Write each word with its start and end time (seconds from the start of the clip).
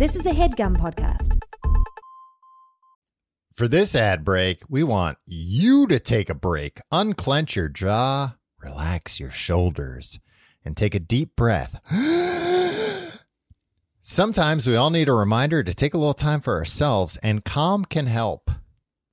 This 0.00 0.16
is 0.16 0.24
a 0.24 0.30
HeadGum 0.30 0.78
podcast. 0.78 1.38
For 3.54 3.68
this 3.68 3.94
ad 3.94 4.24
break, 4.24 4.62
we 4.66 4.82
want 4.82 5.18
you 5.26 5.86
to 5.88 5.98
take 5.98 6.30
a 6.30 6.34
break, 6.34 6.80
unclench 6.90 7.54
your 7.54 7.68
jaw, 7.68 8.36
relax 8.62 9.20
your 9.20 9.30
shoulders, 9.30 10.18
and 10.64 10.74
take 10.74 10.94
a 10.94 11.00
deep 11.00 11.36
breath. 11.36 11.78
Sometimes 14.00 14.66
we 14.66 14.74
all 14.74 14.88
need 14.88 15.10
a 15.10 15.12
reminder 15.12 15.62
to 15.62 15.74
take 15.74 15.92
a 15.92 15.98
little 15.98 16.14
time 16.14 16.40
for 16.40 16.54
ourselves, 16.54 17.18
and 17.18 17.44
Calm 17.44 17.84
can 17.84 18.06
help. 18.06 18.50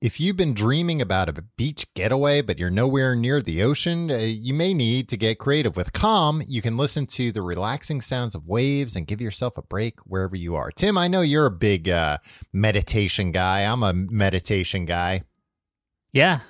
If 0.00 0.20
you've 0.20 0.36
been 0.36 0.54
dreaming 0.54 1.02
about 1.02 1.28
a 1.28 1.42
beach 1.56 1.84
getaway, 1.94 2.40
but 2.40 2.56
you're 2.56 2.70
nowhere 2.70 3.16
near 3.16 3.42
the 3.42 3.64
ocean, 3.64 4.12
uh, 4.12 4.18
you 4.18 4.54
may 4.54 4.72
need 4.72 5.08
to 5.08 5.16
get 5.16 5.40
creative. 5.40 5.76
With 5.76 5.92
Calm, 5.92 6.40
you 6.46 6.62
can 6.62 6.76
listen 6.76 7.04
to 7.08 7.32
the 7.32 7.42
relaxing 7.42 8.00
sounds 8.00 8.36
of 8.36 8.46
waves 8.46 8.94
and 8.94 9.08
give 9.08 9.20
yourself 9.20 9.58
a 9.58 9.62
break 9.62 9.98
wherever 10.06 10.36
you 10.36 10.54
are. 10.54 10.70
Tim, 10.70 10.96
I 10.96 11.08
know 11.08 11.22
you're 11.22 11.46
a 11.46 11.50
big 11.50 11.88
uh, 11.88 12.18
meditation 12.52 13.32
guy. 13.32 13.62
I'm 13.62 13.82
a 13.82 13.92
meditation 13.92 14.84
guy. 14.84 15.24
Yeah, 16.12 16.42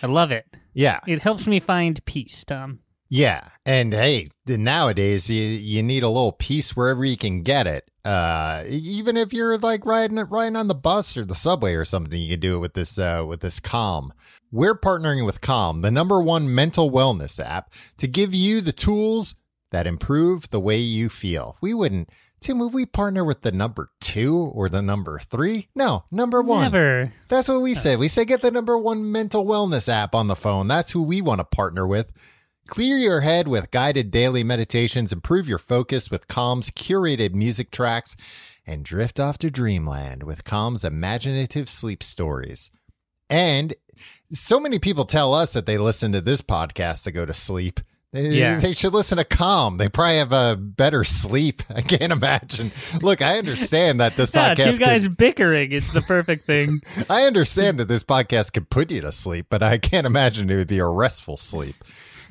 I 0.00 0.06
love 0.06 0.30
it. 0.30 0.46
Yeah. 0.72 1.00
It 1.04 1.22
helps 1.22 1.48
me 1.48 1.58
find 1.58 2.04
peace, 2.04 2.44
Tom. 2.44 2.78
Yeah, 3.08 3.48
and 3.66 3.92
hey, 3.92 4.28
nowadays 4.46 5.28
you 5.30 5.42
you 5.42 5.82
need 5.82 6.02
a 6.02 6.08
little 6.08 6.32
peace 6.32 6.74
wherever 6.74 7.04
you 7.04 7.16
can 7.16 7.42
get 7.42 7.66
it. 7.66 7.88
Uh, 8.04 8.64
even 8.66 9.16
if 9.16 9.32
you're 9.32 9.56
like 9.58 9.86
riding 9.86 10.16
riding 10.16 10.56
on 10.56 10.68
the 10.68 10.74
bus 10.74 11.16
or 11.16 11.24
the 11.24 11.34
subway 11.34 11.74
or 11.74 11.84
something, 11.84 12.20
you 12.20 12.30
can 12.30 12.40
do 12.40 12.56
it 12.56 12.60
with 12.60 12.74
this 12.74 12.98
uh, 12.98 13.24
with 13.26 13.40
this 13.40 13.60
Calm. 13.60 14.12
We're 14.50 14.78
partnering 14.78 15.26
with 15.26 15.40
Calm, 15.40 15.80
the 15.80 15.90
number 15.90 16.20
one 16.20 16.54
mental 16.54 16.90
wellness 16.90 17.44
app, 17.44 17.72
to 17.98 18.06
give 18.06 18.34
you 18.34 18.60
the 18.60 18.72
tools 18.72 19.34
that 19.70 19.86
improve 19.86 20.50
the 20.50 20.60
way 20.60 20.78
you 20.78 21.08
feel. 21.08 21.56
We 21.60 21.74
wouldn't. 21.74 22.08
Tim, 22.40 22.58
would 22.58 22.74
we 22.74 22.84
partner 22.84 23.24
with 23.24 23.40
the 23.40 23.52
number 23.52 23.90
two 24.00 24.36
or 24.36 24.68
the 24.68 24.82
number 24.82 25.18
three? 25.18 25.68
No, 25.74 26.04
number 26.10 26.42
one. 26.42 26.62
Never. 26.62 27.12
That's 27.28 27.48
what 27.48 27.62
we 27.62 27.74
say. 27.74 27.96
We 27.96 28.08
say 28.08 28.26
get 28.26 28.42
the 28.42 28.50
number 28.50 28.76
one 28.76 29.10
mental 29.10 29.46
wellness 29.46 29.88
app 29.88 30.14
on 30.14 30.28
the 30.28 30.36
phone. 30.36 30.68
That's 30.68 30.90
who 30.90 31.02
we 31.02 31.22
want 31.22 31.40
to 31.40 31.44
partner 31.44 31.86
with. 31.86 32.12
Clear 32.66 32.96
your 32.96 33.20
head 33.20 33.46
with 33.46 33.70
guided 33.70 34.10
daily 34.10 34.42
meditations, 34.42 35.12
improve 35.12 35.46
your 35.48 35.58
focus 35.58 36.10
with 36.10 36.28
Calm's 36.28 36.70
curated 36.70 37.34
music 37.34 37.70
tracks, 37.70 38.16
and 38.66 38.84
drift 38.84 39.20
off 39.20 39.36
to 39.38 39.50
dreamland 39.50 40.22
with 40.22 40.44
Calm's 40.44 40.82
imaginative 40.84 41.68
sleep 41.68 42.02
stories. 42.02 42.70
And 43.28 43.74
so 44.32 44.58
many 44.58 44.78
people 44.78 45.04
tell 45.04 45.34
us 45.34 45.52
that 45.52 45.66
they 45.66 45.76
listen 45.76 46.12
to 46.12 46.22
this 46.22 46.40
podcast 46.40 47.04
to 47.04 47.12
go 47.12 47.26
to 47.26 47.34
sleep. 47.34 47.80
They, 48.12 48.28
Yeah. 48.28 48.60
they 48.60 48.72
should 48.74 48.94
listen 48.94 49.18
to 49.18 49.24
Calm. 49.24 49.76
They 49.76 49.88
probably 49.88 50.18
have 50.18 50.32
a 50.32 50.56
better 50.56 51.04
sleep. 51.04 51.62
I 51.74 51.82
can't 51.82 52.12
imagine. 52.12 52.70
Look, 53.02 53.20
I 53.20 53.36
understand 53.38 54.00
that 54.00 54.16
this 54.16 54.30
Yeah, 54.34 54.54
podcast. 54.54 54.64
two 54.64 54.70
could- 54.72 54.80
guys 54.80 55.08
bickering. 55.08 55.72
It's 55.72 55.92
the 55.92 56.00
perfect 56.00 56.44
thing. 56.44 56.80
I 57.10 57.24
understand 57.24 57.78
that 57.78 57.88
this 57.88 58.04
podcast 58.04 58.52
could 58.54 58.70
put 58.70 58.90
you 58.90 59.02
to 59.02 59.12
sleep, 59.12 59.46
but 59.50 59.62
I 59.62 59.76
can't 59.78 60.06
imagine 60.06 60.48
it 60.48 60.56
would 60.56 60.68
be 60.68 60.78
a 60.78 60.86
restful 60.88 61.36
sleep. 61.36 61.76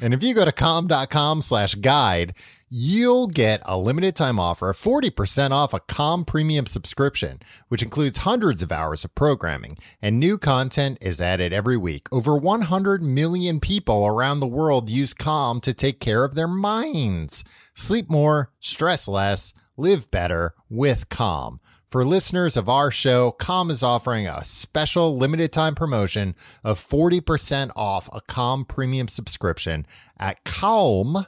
And 0.01 0.13
if 0.13 0.23
you 0.23 0.33
go 0.33 0.45
to 0.45 0.51
calm.com 0.51 1.41
slash 1.41 1.75
guide, 1.75 2.33
you'll 2.69 3.27
get 3.27 3.61
a 3.65 3.77
limited 3.77 4.15
time 4.15 4.39
offer 4.39 4.71
of 4.71 4.77
40% 4.77 5.51
off 5.51 5.75
a 5.75 5.79
Calm 5.79 6.25
premium 6.25 6.65
subscription, 6.65 7.39
which 7.67 7.83
includes 7.83 8.17
hundreds 8.17 8.63
of 8.63 8.71
hours 8.71 9.05
of 9.05 9.13
programming. 9.13 9.77
And 10.01 10.19
new 10.19 10.39
content 10.39 10.97
is 10.99 11.21
added 11.21 11.53
every 11.53 11.77
week. 11.77 12.07
Over 12.11 12.35
100 12.35 13.03
million 13.03 13.59
people 13.59 14.07
around 14.07 14.39
the 14.39 14.47
world 14.47 14.89
use 14.89 15.13
Calm 15.13 15.61
to 15.61 15.73
take 15.73 15.99
care 15.99 16.23
of 16.23 16.33
their 16.33 16.47
minds. 16.47 17.43
Sleep 17.75 18.09
more, 18.09 18.51
stress 18.59 19.07
less, 19.07 19.53
live 19.77 20.09
better 20.09 20.55
with 20.67 21.09
Calm. 21.09 21.59
For 21.93 22.03
listeners 22.03 22.57
of 22.57 22.67
our 22.67 22.89
show, 22.89 23.29
Calm 23.33 23.69
is 23.69 23.83
offering 23.83 24.25
a 24.25 24.43
special 24.43 25.15
limited 25.15 25.53
time 25.53 25.75
promotion 25.75 26.33
of 26.63 26.83
40% 26.83 27.69
off 27.75 28.09
a 28.11 28.19
Calm 28.21 28.65
premium 28.65 29.07
subscription 29.07 29.85
at 30.17 30.43
calm.com 30.43 31.25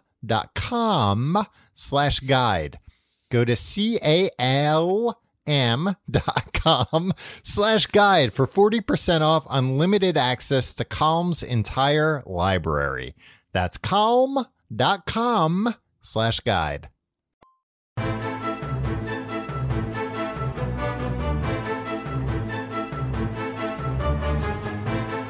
slash 1.75 2.19
guide. 2.21 2.79
Go 3.29 3.45
to 3.45 3.55
C-A-L-M 3.55 4.33
dot 6.09 6.53
com 6.53 7.13
slash 7.43 7.85
guide 7.85 8.33
for 8.33 8.47
40% 8.47 9.21
off 9.21 9.45
unlimited 9.47 10.17
access 10.17 10.73
to 10.73 10.83
Calm's 10.83 11.43
entire 11.43 12.23
library. 12.25 13.13
That's 13.53 13.77
calm.com 13.77 15.75
slash 16.01 16.39
guide. 16.39 16.89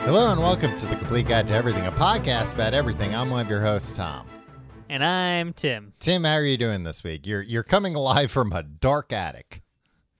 Hello 0.05 0.31
and 0.31 0.39
welcome 0.39 0.75
to 0.75 0.85
the 0.85 0.95
Complete 0.95 1.27
Guide 1.27 1.47
to 1.47 1.53
Everything, 1.53 1.85
a 1.87 1.91
podcast 1.91 2.53
about 2.53 2.73
everything. 2.75 3.15
I'm 3.15 3.31
one 3.31 3.43
of 3.43 3.49
your 3.49 3.61
hosts, 3.61 3.91
Tom. 3.93 4.27
And 4.87 5.03
I'm 5.03 5.51
Tim. 5.51 5.93
Tim, 5.99 6.23
how 6.23 6.35
are 6.35 6.43
you 6.45 6.57
doing 6.57 6.83
this 6.83 7.03
week? 7.03 7.25
You're 7.25 7.41
you're 7.41 7.63
coming 7.63 7.95
alive 7.95 8.29
from 8.31 8.51
a 8.53 8.61
dark 8.61 9.11
attic. 9.11 9.61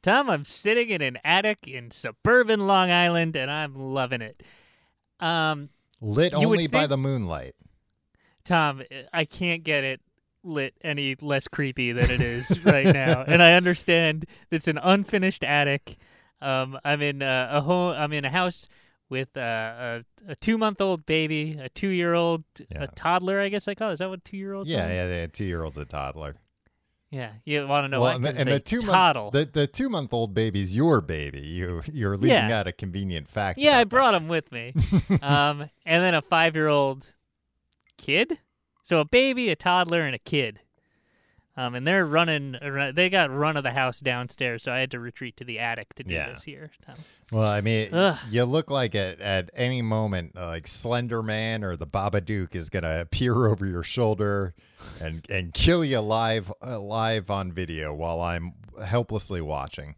Tom, 0.01 0.29
I'm 0.29 0.43
sitting 0.43 0.89
in 0.89 1.01
an 1.03 1.19
attic 1.23 1.67
in 1.67 1.91
suburban 1.91 2.65
Long 2.67 2.89
Island, 2.91 3.35
and 3.35 3.49
I'm 3.51 3.75
loving 3.75 4.21
it. 4.21 4.41
Um, 5.19 5.69
Lit 6.01 6.31
You 6.33 6.39
would 6.39 6.45
only 6.55 6.67
by 6.67 6.79
think- 6.79 6.89
the 6.89 6.97
moonlight. 6.97 7.53
Tom, 8.43 8.81
I 9.13 9.25
can't 9.25 9.63
get 9.63 9.83
it 9.83 10.01
lit 10.43 10.73
any 10.83 11.15
less 11.21 11.47
creepy 11.47 11.91
than 11.91 12.09
it 12.11 12.21
is 12.21 12.63
right 12.65 12.85
now. 12.87 13.23
And 13.25 13.41
I 13.41 13.53
understand 13.53 14.25
it's 14.51 14.67
an 14.67 14.77
unfinished 14.81 15.43
attic. 15.43 15.97
Um, 16.41 16.77
I'm 16.83 17.01
in 17.01 17.21
uh, 17.23 17.49
a 17.51 17.61
home. 17.61 17.95
I'm 17.97 18.13
in 18.13 18.25
a 18.25 18.29
house 18.29 18.67
with 19.09 19.35
uh, 19.37 20.01
a, 20.27 20.31
a 20.31 20.35
two 20.35 20.57
month 20.57 20.81
old 20.81 21.05
baby, 21.05 21.57
a 21.61 21.69
two 21.69 21.89
year 21.89 22.13
old, 22.13 22.43
Yeah. 22.71 22.83
a 22.83 22.87
toddler. 22.87 23.39
I 23.39 23.49
guess 23.49 23.67
I 23.67 23.75
call 23.75 23.89
it. 23.89 23.93
Is 23.93 23.99
that 23.99 24.09
what 24.09 24.23
two 24.23 24.37
year 24.37 24.53
olds? 24.53 24.69
Yeah, 24.69 24.87
yeah, 24.87 25.07
yeah. 25.07 25.27
Two 25.27 25.45
year 25.45 25.63
old's 25.63 25.77
a 25.77 25.85
toddler. 25.85 26.35
yeah. 27.11 27.31
You 27.45 27.67
want 27.67 27.85
to 27.85 27.89
know 27.89 28.01
well, 28.01 28.19
what? 28.19 28.27
and 28.27 28.35
the, 28.35 28.41
and 28.41 28.51
the 28.51 28.59
two 28.59 28.81
toddle. 28.81 29.31
month 29.31 29.33
the, 29.53 29.59
the 29.61 29.67
two 29.67 29.89
month 29.89 30.13
old 30.13 30.33
baby's 30.33 30.75
your 30.75 31.01
baby. 31.01 31.41
You 31.41 31.81
you're 31.91 32.17
leaving 32.17 32.49
Yeah. 32.49 32.59
out 32.59 32.67
a 32.67 32.71
convenient 32.71 33.27
fact. 33.27 33.59
Yeah, 33.59 33.77
I 33.77 33.83
brought 33.83 34.13
him 34.15 34.27
with 34.27 34.51
me. 34.51 34.73
um, 35.21 35.69
and 35.85 36.03
then 36.03 36.13
a 36.15 36.21
five 36.21 36.55
year 36.55 36.67
old 36.67 37.15
kid. 37.97 38.39
So 38.83 38.99
a 38.99 39.05
baby, 39.05 39.49
a 39.49 39.55
toddler, 39.55 40.01
and 40.01 40.13
a 40.13 40.19
kid. 40.19 40.59
Um, 41.57 41.73
and 41.75 41.87
they're 41.87 42.05
running. 42.05 42.57
They 42.93 43.09
got 43.09 43.31
run 43.31 43.55
of 43.55 43.63
the 43.63 43.71
house 43.71 44.01
downstairs, 44.01 44.63
so 44.63 44.73
I 44.73 44.79
had 44.79 44.91
to 44.91 44.99
retreat 44.99 45.37
to 45.37 45.45
the 45.45 45.59
attic 45.59 45.93
to 45.95 46.03
do 46.03 46.13
Yeah. 46.13 46.29
this 46.31 46.43
here. 46.43 46.69
Tom. 46.85 46.95
Well, 47.31 47.47
I 47.47 47.61
mean, 47.61 47.93
Ugh. 47.93 48.17
you 48.29 48.43
look 48.43 48.69
like 48.69 48.93
at 48.93 49.21
at 49.21 49.51
any 49.53 49.81
moment, 49.81 50.33
uh, 50.35 50.47
like 50.47 50.67
Slender 50.67 51.23
Man 51.23 51.63
or 51.63 51.77
the 51.77 51.87
Babadook 51.87 52.55
is 52.55 52.69
gonna 52.69 52.99
appear 52.99 53.47
over 53.47 53.65
your 53.65 53.83
shoulder 53.83 54.53
and 54.99 55.25
and 55.31 55.53
kill 55.53 55.85
you 55.85 55.99
live 55.99 56.51
uh, 56.61 56.77
live 56.77 57.29
on 57.29 57.53
video 57.53 57.93
while 57.93 58.19
I'm 58.21 58.53
helplessly 58.85 59.39
watching. 59.39 59.95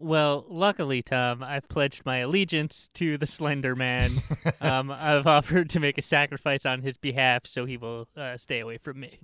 Well, 0.00 0.44
luckily, 0.48 1.02
Tom, 1.02 1.42
I've 1.42 1.68
pledged 1.68 2.06
my 2.06 2.18
allegiance 2.18 2.88
to 2.94 3.18
the 3.18 3.26
Slender 3.26 3.74
Man. 3.74 4.22
um, 4.60 4.90
I've 4.92 5.26
offered 5.26 5.70
to 5.70 5.80
make 5.80 5.98
a 5.98 6.02
sacrifice 6.02 6.64
on 6.66 6.82
his 6.82 6.96
behalf, 6.98 7.46
so 7.46 7.64
he 7.64 7.76
will 7.76 8.06
uh, 8.16 8.36
stay 8.36 8.60
away 8.60 8.76
from 8.78 9.00
me. 9.00 9.18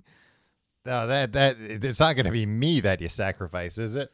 No, 0.85 1.07
that 1.07 1.33
that 1.33 1.57
it's 1.59 1.99
not 1.99 2.15
going 2.15 2.25
to 2.25 2.31
be 2.31 2.45
me 2.45 2.79
that 2.81 3.01
you 3.01 3.09
sacrifice, 3.09 3.77
is 3.77 3.95
it? 3.95 4.11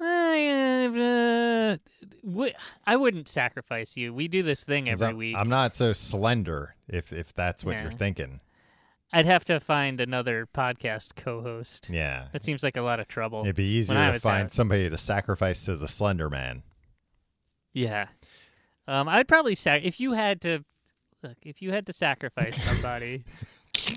I, 0.00 1.78
uh, 2.26 2.46
I 2.86 2.96
wouldn't 2.96 3.28
sacrifice 3.28 3.96
you. 3.96 4.12
We 4.12 4.28
do 4.28 4.42
this 4.42 4.62
thing 4.64 4.88
every 4.90 5.06
I'm, 5.06 5.16
week. 5.16 5.36
I'm 5.36 5.48
not 5.48 5.74
so 5.74 5.92
slender. 5.92 6.74
If 6.88 7.12
if 7.12 7.32
that's 7.34 7.64
what 7.64 7.80
you're 7.82 7.90
thinking, 7.92 8.40
I'd 9.12 9.26
have 9.26 9.44
to 9.46 9.60
find 9.60 10.00
another 10.00 10.46
podcast 10.52 11.16
co-host. 11.16 11.88
yeah, 11.90 12.26
That 12.32 12.44
seems 12.44 12.62
like 12.62 12.76
a 12.76 12.82
lot 12.82 13.00
of 13.00 13.08
trouble. 13.08 13.42
it'd 13.42 13.56
be 13.56 13.64
easier 13.64 14.12
to 14.12 14.20
find 14.20 14.46
out. 14.46 14.52
somebody 14.52 14.88
to 14.90 14.98
sacrifice 14.98 15.64
to 15.64 15.76
the 15.76 15.88
Slender 15.88 16.28
Man. 16.28 16.62
Yeah. 17.72 18.08
Um, 18.88 19.08
I'd 19.08 19.28
probably 19.28 19.54
sac 19.54 19.82
if 19.84 19.98
you 19.98 20.12
had 20.12 20.40
to 20.42 20.64
look 21.22 21.36
if 21.42 21.62
you 21.62 21.72
had 21.72 21.86
to 21.86 21.92
sacrifice 21.92 22.62
somebody. 22.70 23.24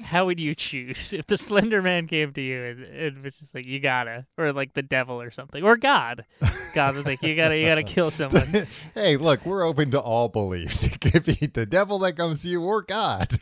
How 0.04 0.26
would 0.26 0.40
you 0.40 0.56
choose 0.56 1.14
if 1.14 1.28
the 1.28 1.38
Slender 1.38 1.82
Man 1.82 2.08
came 2.08 2.34
to 2.34 2.42
you 2.42 2.64
and 2.64 2.84
it 2.84 3.24
was 3.24 3.38
just 3.38 3.56
like 3.56 3.66
you 3.66 3.80
gotta, 3.80 4.26
or 4.38 4.54
like 4.54 4.74
the 4.74 4.82
devil 4.82 5.22
or 5.22 5.32
something, 5.32 5.64
or 5.64 5.78
God? 5.78 6.26
God 6.74 6.96
was 6.96 7.06
like 7.06 7.22
you 7.22 7.36
gotta, 7.36 7.58
you 7.58 7.66
gotta 7.66 7.84
kill 7.84 8.12
someone. 8.12 8.68
hey, 8.94 9.18
look, 9.18 9.46
we're 9.46 9.64
open 9.66 9.92
to 9.92 10.00
all 10.00 10.30
beliefs. 10.30 10.88
It 11.00 11.02
could 11.02 11.24
be 11.24 11.48
the 11.48 11.66
devil 11.66 12.00
that 12.00 12.18
comes 12.18 12.42
to 12.44 12.50
you 12.50 12.62
or 12.62 12.82
God. 12.82 13.40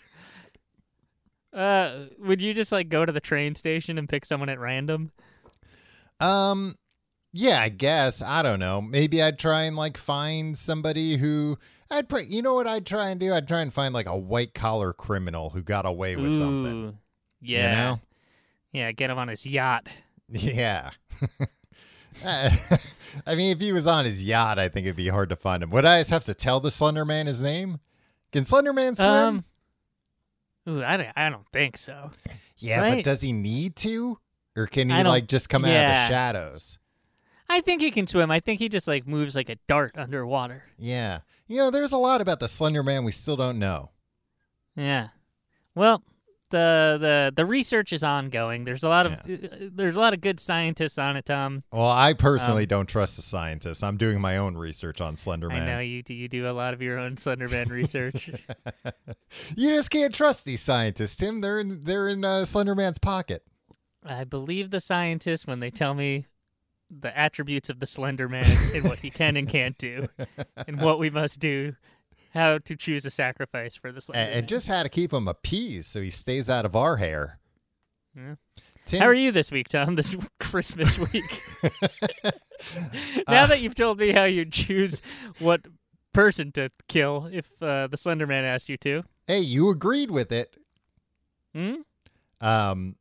Uh, 1.53 2.05
would 2.19 2.41
you 2.41 2.53
just 2.53 2.71
like 2.71 2.89
go 2.89 3.05
to 3.05 3.11
the 3.11 3.19
train 3.19 3.55
station 3.55 3.97
and 3.97 4.07
pick 4.07 4.25
someone 4.25 4.49
at 4.49 4.59
random? 4.59 5.11
Um, 6.19 6.75
yeah, 7.33 7.61
I 7.61 7.69
guess 7.69 8.21
I 8.21 8.41
don't 8.41 8.59
know. 8.59 8.81
Maybe 8.81 9.21
I'd 9.21 9.39
try 9.39 9.63
and 9.63 9.75
like 9.75 9.97
find 9.97 10.57
somebody 10.57 11.17
who 11.17 11.57
I'd 11.89 12.09
pray. 12.09 12.23
You 12.27 12.41
know 12.41 12.53
what 12.53 12.67
I'd 12.67 12.85
try 12.85 13.09
and 13.09 13.19
do? 13.19 13.33
I'd 13.33 13.47
try 13.47 13.61
and 13.61 13.73
find 13.73 13.93
like 13.93 14.07
a 14.07 14.17
white 14.17 14.53
collar 14.53 14.93
criminal 14.93 15.49
who 15.51 15.61
got 15.61 15.85
away 15.85 16.15
with 16.15 16.37
something. 16.37 16.97
Yeah, 17.41 17.69
You 17.69 17.75
know? 17.77 17.99
yeah. 18.73 18.91
Get 18.91 19.09
him 19.09 19.17
on 19.17 19.27
his 19.29 19.45
yacht. 19.45 19.87
Yeah. 20.29 20.91
I 22.25 23.35
mean, 23.35 23.51
if 23.51 23.59
he 23.59 23.71
was 23.71 23.87
on 23.87 24.05
his 24.05 24.23
yacht, 24.23 24.59
I 24.59 24.69
think 24.69 24.85
it'd 24.85 24.95
be 24.95 25.07
hard 25.07 25.29
to 25.29 25.35
find 25.35 25.61
him. 25.63 25.69
Would 25.69 25.85
I 25.85 25.99
just 25.99 26.09
have 26.09 26.25
to 26.25 26.33
tell 26.33 26.59
the 26.59 26.71
Slender 26.71 27.05
Man 27.05 27.27
his 27.27 27.41
name? 27.41 27.79
Can 28.31 28.43
Slender 28.45 28.73
Man 28.73 28.95
swim? 28.95 29.07
Um, 29.07 29.45
ooh, 30.67 30.83
I 30.83 30.97
don't, 30.97 31.09
I 31.15 31.29
don't 31.29 31.47
think 31.53 31.77
so. 31.77 32.11
yeah, 32.57 32.81
but 32.95 33.03
does 33.03 33.21
he 33.21 33.31
need 33.31 33.75
to? 33.77 34.17
Or 34.55 34.65
can 34.65 34.89
he 34.89 35.03
like 35.03 35.27
just 35.27 35.49
come 35.49 35.63
out 35.63 35.69
of 35.69 35.75
the 35.75 36.07
shadows? 36.07 36.79
I 37.49 37.61
think 37.61 37.81
he 37.81 37.91
can 37.91 38.07
swim. 38.07 38.29
I 38.31 38.39
think 38.39 38.59
he 38.59 38.69
just 38.69 38.87
like 38.87 39.07
moves 39.07 39.35
like 39.35 39.49
a 39.49 39.55
dart 39.67 39.93
underwater. 39.97 40.63
Yeah. 40.77 41.19
You 41.47 41.57
know, 41.57 41.71
there's 41.71 41.93
a 41.93 41.97
lot 41.97 42.19
about 42.21 42.39
the 42.39 42.47
Slender 42.47 42.83
Man 42.83 43.03
we 43.05 43.11
still 43.11 43.37
don't 43.37 43.57
know. 43.59 43.91
Yeah. 44.75 45.09
Well, 45.75 46.03
the 46.49 46.97
the 46.99 47.33
the 47.35 47.45
research 47.45 47.91
is 47.91 48.03
ongoing. 48.03 48.63
There's 48.63 48.83
a 48.83 48.89
lot 48.89 49.05
of 49.05 49.13
uh, 49.13 49.17
there's 49.71 49.95
a 49.95 49.99
lot 49.99 50.13
of 50.13 50.21
good 50.21 50.39
scientists 50.39 50.97
on 50.97 51.15
it, 51.17 51.25
Tom. 51.25 51.61
Well, 51.71 51.89
I 51.89 52.13
personally 52.13 52.63
Um, 52.63 52.67
don't 52.69 52.85
trust 52.89 53.15
the 53.17 53.21
scientists. 53.21 53.83
I'm 53.83 53.97
doing 53.97 54.21
my 54.21 54.37
own 54.37 54.55
research 54.55 55.01
on 55.01 55.17
Slender 55.17 55.51
I 55.51 55.65
know 55.65 55.79
you 55.79 56.03
do. 56.03 56.13
You 56.13 56.27
do 56.29 56.49
a 56.49 56.51
lot 56.51 56.73
of 56.73 56.81
your 56.81 56.97
own 56.99 57.15
Slenderman 57.15 57.69
research. 57.69 58.29
you 59.55 59.75
just 59.75 59.89
can't 59.89 60.13
trust 60.13 60.45
these 60.45 60.61
scientists, 60.61 61.15
Tim. 61.15 61.41
They're 61.41 61.59
in 61.59 61.81
they're 61.81 62.07
in 62.09 62.23
uh, 62.23 62.45
Slender 62.45 62.75
Man's 62.75 62.99
pocket. 62.99 63.43
I 64.05 64.23
believe 64.23 64.69
the 64.71 64.79
scientists 64.79 65.45
when 65.45 65.59
they 65.59 65.69
tell 65.69 65.93
me 65.93 66.27
the 66.89 67.15
attributes 67.17 67.69
of 67.69 67.79
the 67.79 67.85
Slender 67.87 68.29
Man 68.29 68.45
and 68.73 68.83
what 68.85 68.99
he 68.99 69.09
can 69.09 69.35
and 69.37 69.47
can't 69.49 69.77
do, 69.77 70.07
and 70.67 70.79
what 70.81 70.99
we 70.99 71.09
must 71.09 71.39
do, 71.39 71.75
how 72.33 72.57
to 72.59 72.75
choose 72.75 73.05
a 73.05 73.09
sacrifice 73.11 73.75
for 73.75 73.91
the 73.91 73.99
Slender 74.01 74.19
And, 74.21 74.29
Man. 74.29 74.37
and 74.39 74.47
just 74.47 74.67
how 74.67 74.83
to 74.83 74.89
keep 74.89 75.11
him 75.11 75.27
appeased 75.27 75.89
so 75.89 76.01
he 76.01 76.09
stays 76.09 76.49
out 76.49 76.65
of 76.65 76.75
our 76.75 76.97
hair. 76.97 77.39
Yeah. 78.15 78.35
Tim, 78.85 79.01
How 79.01 79.07
are 79.07 79.13
you 79.13 79.31
this 79.33 79.51
week, 79.51 79.67
Tom? 79.67 79.95
This 79.95 80.15
Christmas 80.39 80.97
week. 80.97 81.41
now 83.27 83.43
Uh, 83.43 83.47
that 83.47 83.59
you've 83.61 83.75
told 83.75 83.99
me 83.99 84.11
how 84.11 84.23
you 84.23 84.45
choose 84.45 85.01
what 85.39 85.65
person 86.13 86.51
to 86.53 86.69
kill, 86.87 87.29
if 87.31 87.51
uh, 87.61 87.87
the 87.87 87.97
Slender 87.97 88.25
Man 88.25 88.45
asked 88.45 88.69
you 88.69 88.77
to, 88.77 89.03
Hey, 89.27 89.39
you 89.41 89.69
agreed 89.69 90.09
with 90.09 90.31
it. 90.31 90.55
hmm? 91.53 91.75
Um, 92.39 92.95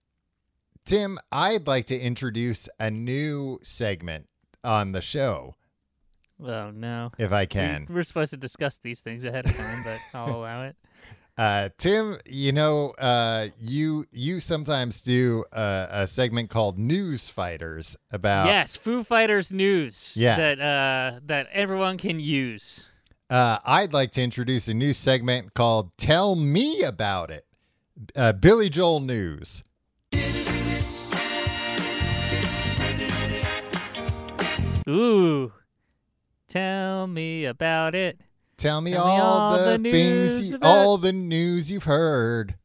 Tim, 0.87 1.19
I'd 1.33 1.67
like 1.67 1.87
to 1.87 1.99
introduce 1.99 2.69
a 2.81 2.91
new 2.91 3.59
segment 3.63 4.29
on 4.65 4.93
the 4.93 5.01
show, 5.01 5.55
Oh 6.43 6.71
no. 6.71 7.11
if 7.19 7.33
I 7.33 7.45
can. 7.47 7.87
We're 7.91 8.03
supposed 8.05 8.31
to 8.31 8.37
discuss 8.37 8.79
these 8.83 9.01
things 9.01 9.25
ahead 9.25 9.47
of 9.47 9.57
time, 9.57 9.83
but 9.85 10.01
I'll 10.19 10.37
allow 10.37 10.63
it. 10.65 10.77
Uh, 11.37 11.69
Tim, 11.77 12.17
you 12.25 12.53
know, 12.53 12.91
uh, 12.93 13.49
you 13.59 14.07
you 14.11 14.41
sometimes 14.41 15.03
do 15.03 15.45
a, 15.53 15.87
a 15.91 16.07
segment 16.07 16.49
called 16.49 16.79
News 16.79 17.29
Fighters 17.29 17.95
about. 18.11 18.47
yes, 18.47 18.77
Foo 18.77 19.03
Fighters 19.05 19.53
news. 19.53 20.15
Yeah. 20.17 20.37
That 20.37 20.61
uh, 20.61 21.21
that 21.27 21.49
everyone 21.53 21.99
can 21.99 22.19
use. 22.21 22.87
Uh, 23.29 23.59
I'd 23.67 23.93
like 23.93 24.13
to 24.13 24.23
introduce 24.23 24.67
a 24.69 24.73
new 24.75 24.95
segment 24.95 25.53
called 25.53 25.91
"Tell 25.99 26.37
Me 26.37 26.81
About 26.83 27.31
It." 27.31 27.45
Uh, 28.15 28.33
Billy 28.33 28.71
Joel 28.71 29.01
news. 29.01 29.63
Ooh. 34.89 35.53
Tell 36.49 37.07
me 37.07 37.45
about 37.45 37.95
it. 37.95 38.21
Tell 38.57 38.81
me 38.81 38.93
Tell 38.93 39.05
me 39.05 39.11
all, 39.13 39.41
all 39.41 39.59
the, 39.59 39.79
the 39.79 39.91
things, 39.91 40.51
you- 40.51 40.57
about- 40.57 40.69
all 40.69 40.99
the 40.99 41.13
news 41.13 41.71
you've 41.71 41.85
heard. 41.85 42.57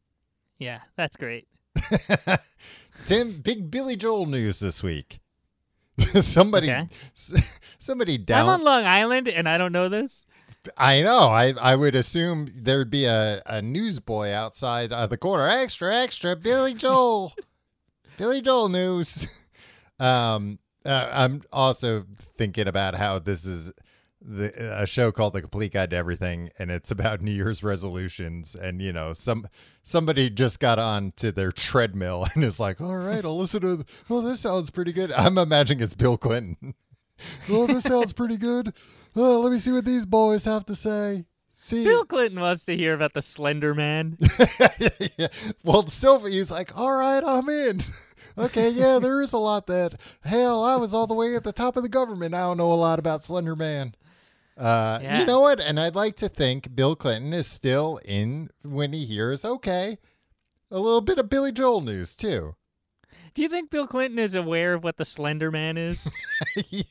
Yeah, 0.58 0.80
that's 0.96 1.16
great. 1.16 1.48
Tim, 3.06 3.40
big 3.40 3.70
Billy 3.70 3.96
Joel 3.96 4.26
news 4.26 4.60
this 4.60 4.82
week. 4.82 5.20
somebody, 6.20 6.70
Okay. 6.70 6.88
somebody 7.78 8.16
down. 8.18 8.42
I'm 8.48 8.60
on 8.60 8.64
Long 8.64 8.84
Island 8.84 9.28
and 9.28 9.48
I 9.48 9.58
don't 9.58 9.72
know 9.72 9.88
this. 9.88 10.24
I 10.78 11.02
know. 11.02 11.24
I 11.26 11.54
I 11.60 11.74
would 11.74 11.96
assume 11.96 12.52
there'd 12.54 12.90
be 12.90 13.04
a, 13.04 13.42
a 13.46 13.60
newsboy 13.60 14.28
outside 14.30 14.92
uh, 14.92 15.08
the 15.08 15.16
corner. 15.16 15.48
Extra, 15.48 15.94
extra, 15.96 16.36
Billy 16.36 16.74
Joel. 16.74 17.34
Billy 18.16 18.40
Joel 18.40 18.68
news. 18.68 19.26
Um, 19.98 20.60
uh, 20.84 21.10
I'm 21.12 21.42
also 21.52 22.04
thinking 22.36 22.68
about 22.68 22.94
how 22.94 23.18
this 23.18 23.44
is 23.44 23.72
the 24.24 24.80
a 24.80 24.86
show 24.86 25.10
called 25.10 25.32
The 25.32 25.40
Complete 25.40 25.72
Guide 25.72 25.90
to 25.90 25.96
Everything, 25.96 26.50
and 26.58 26.70
it's 26.70 26.90
about 26.90 27.20
New 27.22 27.32
Year's 27.32 27.62
resolutions. 27.62 28.54
And 28.54 28.80
you 28.80 28.92
know, 28.92 29.12
some 29.12 29.46
somebody 29.82 30.30
just 30.30 30.60
got 30.60 30.78
on 30.78 31.12
to 31.16 31.32
their 31.32 31.52
treadmill 31.52 32.26
and 32.34 32.44
is 32.44 32.60
like, 32.60 32.80
"All 32.80 32.96
right, 32.96 33.24
I'll 33.24 33.38
listen 33.38 33.60
to. 33.62 33.84
Oh, 34.10 34.20
this 34.20 34.40
sounds 34.40 34.70
pretty 34.70 34.92
good." 34.92 35.12
I'm 35.12 35.38
imagining 35.38 35.82
it's 35.82 35.94
Bill 35.94 36.16
Clinton. 36.16 36.74
oh, 37.50 37.66
this 37.66 37.84
sounds 37.84 38.12
pretty 38.12 38.36
good. 38.36 38.72
Oh, 39.14 39.40
let 39.40 39.52
me 39.52 39.58
see 39.58 39.72
what 39.72 39.84
these 39.84 40.06
boys 40.06 40.44
have 40.44 40.66
to 40.66 40.74
say. 40.74 41.26
See, 41.52 41.84
Bill 41.84 42.04
Clinton 42.04 42.40
wants 42.40 42.64
to 42.64 42.76
hear 42.76 42.92
about 42.92 43.12
the 43.12 43.22
Slender 43.22 43.72
Man. 43.72 44.18
yeah. 45.16 45.28
Well, 45.62 45.86
Sylvia's 45.86 46.50
like, 46.50 46.76
all 46.76 46.92
right, 46.92 47.22
I'm 47.24 47.48
in. 47.48 47.78
Okay, 48.38 48.68
yeah, 48.70 48.98
there 48.98 49.20
is 49.22 49.32
a 49.32 49.38
lot 49.38 49.66
that. 49.66 50.00
Hell, 50.22 50.64
I 50.64 50.76
was 50.76 50.94
all 50.94 51.06
the 51.06 51.14
way 51.14 51.34
at 51.36 51.44
the 51.44 51.52
top 51.52 51.76
of 51.76 51.82
the 51.82 51.88
government. 51.88 52.34
I 52.34 52.40
don't 52.40 52.56
know 52.56 52.72
a 52.72 52.74
lot 52.74 52.98
about 52.98 53.22
Slender 53.24 53.56
Man. 53.56 53.94
Uh, 54.56 54.98
Yeah. 55.02 55.20
You 55.20 55.26
know 55.26 55.40
what? 55.40 55.60
And 55.60 55.78
I'd 55.80 55.94
like 55.94 56.16
to 56.16 56.28
think 56.28 56.74
Bill 56.74 56.94
Clinton 56.96 57.32
is 57.32 57.46
still 57.46 58.00
in 58.04 58.50
when 58.62 58.92
he 58.92 59.04
hears, 59.06 59.44
okay, 59.44 59.98
a 60.70 60.78
little 60.78 61.00
bit 61.00 61.18
of 61.18 61.28
Billy 61.30 61.52
Joel 61.52 61.80
news, 61.80 62.14
too. 62.16 62.54
Do 63.34 63.42
you 63.42 63.48
think 63.48 63.70
Bill 63.70 63.86
Clinton 63.86 64.18
is 64.18 64.34
aware 64.34 64.74
of 64.74 64.84
what 64.84 64.98
the 64.98 65.06
Slender 65.06 65.50
Man 65.50 65.78
is? 65.78 66.06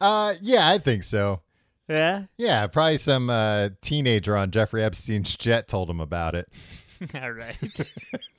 uh, 0.00 0.34
yeah, 0.42 0.68
I 0.68 0.76
think 0.78 1.04
so. 1.04 1.40
yeah? 1.88 2.24
Yeah, 2.36 2.66
probably 2.66 2.98
some 2.98 3.30
uh, 3.30 3.70
teenager 3.80 4.36
on 4.36 4.50
Jeffrey 4.50 4.82
Epstein's 4.82 5.34
jet 5.36 5.68
told 5.68 5.88
him 5.88 6.00
about 6.00 6.34
it. 6.34 6.48
All 7.14 7.30
right. 7.30 7.56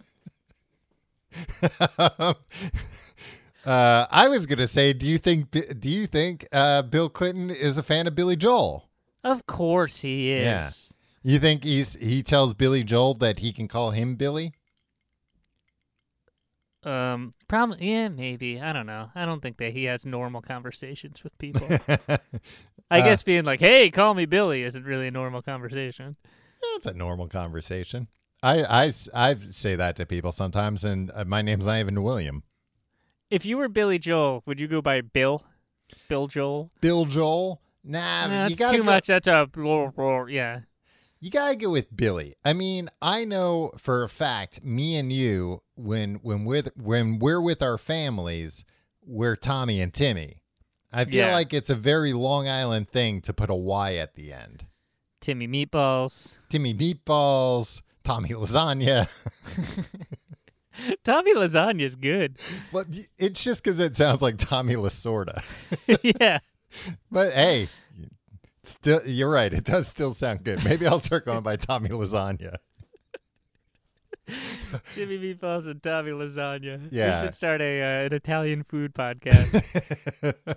uh, 1.99 2.33
I 3.65 4.27
was 4.29 4.45
gonna 4.45 4.67
say, 4.67 4.93
do 4.93 5.05
you 5.05 5.17
think 5.17 5.51
do 5.51 5.89
you 5.89 6.07
think 6.07 6.47
uh, 6.51 6.81
Bill 6.83 7.09
Clinton 7.09 7.49
is 7.49 7.77
a 7.77 7.83
fan 7.83 8.07
of 8.07 8.15
Billy 8.15 8.35
Joel? 8.35 8.89
of 9.23 9.45
course 9.45 10.01
he 10.01 10.31
Yeah. 10.31 10.67
is. 10.67 10.93
You 11.23 11.39
think 11.39 11.63
he's 11.63 11.93
he 11.95 12.23
tells 12.23 12.53
Billy 12.53 12.83
Joel 12.83 13.13
that 13.15 13.39
he 13.39 13.51
can 13.51 13.67
call 13.67 13.91
him 13.91 14.15
Billy? 14.15 14.53
Um, 16.83 17.31
probably, 17.49 17.89
yeah, 17.91 18.07
maybe. 18.07 18.61
I 18.61 18.71
don't 18.71 18.85
know. 18.85 19.09
I 19.13 19.25
don't 19.25 19.41
think 19.41 19.57
that 19.57 19.73
he 19.73 19.85
has 19.85 20.05
normal 20.05 20.41
conversations 20.41 21.23
with 21.23 21.37
people. 21.37 21.67
I 22.89 22.99
Uh, 23.01 23.03
guess 23.03 23.23
being 23.23 23.43
like, 23.43 23.59
"Hey, 23.59 23.89
call 23.89 24.13
me 24.13 24.25
Billy," 24.25 24.63
isn't 24.63 24.85
really 24.85 25.07
a 25.07 25.11
normal 25.11 25.41
conversation. 25.41 26.15
That's 26.73 26.85
a 26.85 26.93
normal 26.93 27.27
conversation. 27.27 28.07
I, 28.43 28.63
I, 28.85 28.91
I 29.13 29.35
say 29.35 29.75
that 29.75 29.95
to 29.97 30.05
people 30.05 30.31
sometimes, 30.31 30.83
and 30.83 31.11
uh, 31.13 31.25
my 31.25 31.41
name's 31.41 31.65
not 31.65 31.79
even 31.79 32.01
William. 32.03 32.43
If 33.29 33.45
you 33.45 33.57
were 33.57 33.67
Billy 33.67 33.99
Joel, 33.99 34.43
would 34.45 34.59
you 34.59 34.67
go 34.67 34.81
by 34.81 35.01
Bill? 35.01 35.43
Bill 36.07 36.27
Joel? 36.27 36.69
Bill 36.81 37.05
Joel. 37.05 37.61
Nah, 37.83 38.27
Nah, 38.27 38.43
you 38.43 38.49
that's 38.49 38.55
gotta 38.59 38.77
too 38.77 38.83
go, 38.83 38.89
much. 38.89 39.07
That's 39.07 39.27
a 39.27 39.47
blah, 39.51 39.87
blah, 39.87 40.25
yeah. 40.25 40.61
You 41.19 41.31
gotta 41.31 41.55
go 41.55 41.71
with 41.71 41.95
Billy. 41.95 42.35
I 42.45 42.53
mean, 42.53 42.89
I 43.01 43.25
know 43.25 43.71
for 43.77 44.03
a 44.03 44.09
fact, 44.09 44.63
me 44.63 44.95
and 44.97 45.11
you, 45.11 45.61
when 45.75 46.15
when 46.15 46.45
we're 46.45 46.63
when 46.75 47.17
we're 47.19 47.41
with 47.41 47.61
our 47.63 47.77
families, 47.77 48.63
we're 49.03 49.35
Tommy 49.35 49.81
and 49.81 49.93
Timmy. 49.93 50.41
I 50.93 51.05
feel 51.05 51.15
Yeah. 51.27 51.33
like 51.33 51.53
it's 51.53 51.69
a 51.69 51.75
very 51.75 52.13
Long 52.13 52.47
Island 52.47 52.89
thing 52.89 53.21
to 53.21 53.33
put 53.33 53.49
a 53.49 53.55
Y 53.55 53.95
at 53.95 54.15
the 54.15 54.31
end. 54.31 54.65
Timmy 55.19 55.47
Meatballs. 55.47 56.37
Timmy 56.49 56.73
meatballs, 56.73 57.81
Tommy 58.07 58.29
lasagna. 58.29 59.09
Tommy 61.03 61.35
Lasagna 61.35 61.81
is 61.81 61.97
good. 61.97 62.37
but 62.71 62.87
it's 63.17 63.43
just 63.43 63.61
because 63.61 63.81
it 63.81 63.97
sounds 63.97 64.21
like 64.21 64.37
Tommy 64.37 64.75
Lasorda. 64.75 65.43
yeah. 66.21 66.39
But 67.11 67.33
hey, 67.33 67.67
still, 68.63 69.01
you're 69.05 69.29
right. 69.29 69.53
It 69.53 69.65
does 69.65 69.89
still 69.89 70.13
sound 70.13 70.45
good. 70.45 70.63
Maybe 70.63 70.87
I'll 70.87 71.01
start 71.01 71.25
going 71.25 71.41
by 71.41 71.57
Tommy 71.57 71.89
lasagna. 71.89 72.55
Timmy 74.93 75.17
Meatballs 75.17 75.67
and 75.67 75.83
Tommy 75.83 76.11
Lasagna. 76.11 76.87
Yeah. 76.91 77.19
We 77.19 77.27
should 77.27 77.35
start 77.35 77.59
a 77.59 77.81
uh, 77.81 78.05
an 78.05 78.13
Italian 78.13 78.63
food 78.63 78.93
podcast. 78.93 80.55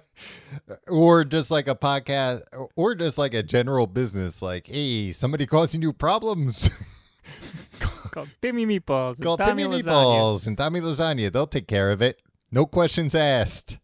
or 0.86 1.24
just 1.24 1.50
like 1.50 1.66
a 1.66 1.74
podcast 1.74 2.42
or 2.76 2.94
just 2.94 3.18
like 3.18 3.34
a 3.34 3.42
general 3.42 3.86
business 3.86 4.42
like 4.42 4.66
hey 4.66 5.12
somebody 5.12 5.46
causing 5.46 5.82
you 5.82 5.92
problems 5.92 6.68
called 8.10 8.28
Timmy 8.42 8.66
Meatballs. 8.66 9.22
call 9.22 9.36
timmy 9.36 9.64
meatballs 9.64 10.46
and 10.46 10.56
tommy 10.58 10.80
lasagna 10.80 11.30
they'll 11.32 11.46
take 11.46 11.68
care 11.68 11.90
of 11.92 12.02
it 12.02 12.20
no 12.50 12.66
questions 12.66 13.14
asked 13.14 13.78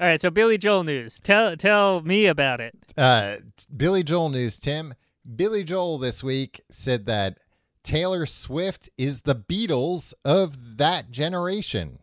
All 0.00 0.08
right, 0.08 0.20
so 0.20 0.28
Billy 0.30 0.58
Joel 0.58 0.82
news. 0.84 1.20
Tell 1.20 1.56
tell 1.56 2.00
me 2.02 2.26
about 2.26 2.60
it. 2.60 2.76
uh 2.96 3.36
billy 3.74 4.02
joel 4.02 4.28
news 4.28 4.58
tim 4.58 4.94
billy 5.36 5.62
joel 5.64 5.98
this 5.98 6.22
week 6.24 6.60
said 6.70 7.06
that 7.06 7.38
taylor 7.84 8.26
swift 8.26 8.88
is 8.98 9.22
the 9.22 9.34
beatles 9.36 10.12
of 10.24 10.76
that 10.78 11.10
generation 11.10 11.98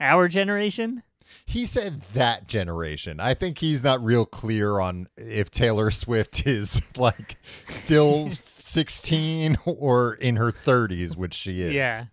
Our 0.00 0.28
generation? 0.28 1.02
He 1.44 1.66
said 1.66 2.02
that 2.14 2.46
generation. 2.48 3.20
I 3.20 3.34
think 3.34 3.58
he's 3.58 3.82
not 3.82 4.02
real 4.02 4.24
clear 4.24 4.80
on 4.80 5.08
if 5.18 5.50
Taylor 5.50 5.90
Swift 5.90 6.46
is 6.46 6.80
like 6.96 7.36
still 7.66 8.30
16 8.68 9.56
or 9.66 10.14
in 10.14 10.36
her 10.36 10.52
30s, 10.52 11.16
which 11.16 11.34
she 11.34 11.62
is. 11.62 11.72
Yeah. 11.72 12.06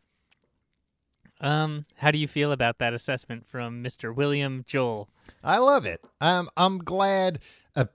Um, 1.42 1.84
how 1.98 2.12
do 2.12 2.18
you 2.18 2.28
feel 2.28 2.52
about 2.52 2.78
that 2.80 2.94
assessment 2.94 3.46
from 3.46 3.84
Mr. 3.84 4.16
William 4.16 4.64
Joel? 4.66 5.10
I 5.44 5.58
love 5.58 5.86
it. 5.86 6.02
Um, 6.22 6.50
I'm 6.56 6.80
glad. 6.80 7.40
Uh, 7.76 7.86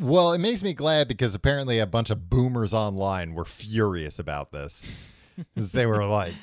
well, 0.00 0.32
it 0.32 0.38
makes 0.38 0.64
me 0.64 0.74
glad 0.74 1.06
because 1.06 1.34
apparently 1.34 1.78
a 1.78 1.86
bunch 1.86 2.10
of 2.10 2.28
boomers 2.28 2.74
online 2.74 3.34
were 3.34 3.44
furious 3.44 4.18
about 4.18 4.52
this. 4.52 4.86
Because 5.54 5.70
they 5.70 5.86
were 5.86 6.04
like, 6.04 6.34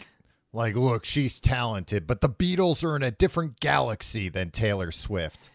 like, 0.54 0.74
look, 0.76 1.04
she's 1.04 1.42
talented, 1.42 2.08
but 2.08 2.22
the 2.22 2.30
Beatles 2.30 2.82
are 2.82 2.96
in 2.96 3.04
a 3.04 3.12
different 3.12 3.60
galaxy 3.60 4.30
than 4.30 4.52
Taylor 4.52 4.90
Swift. 4.90 5.50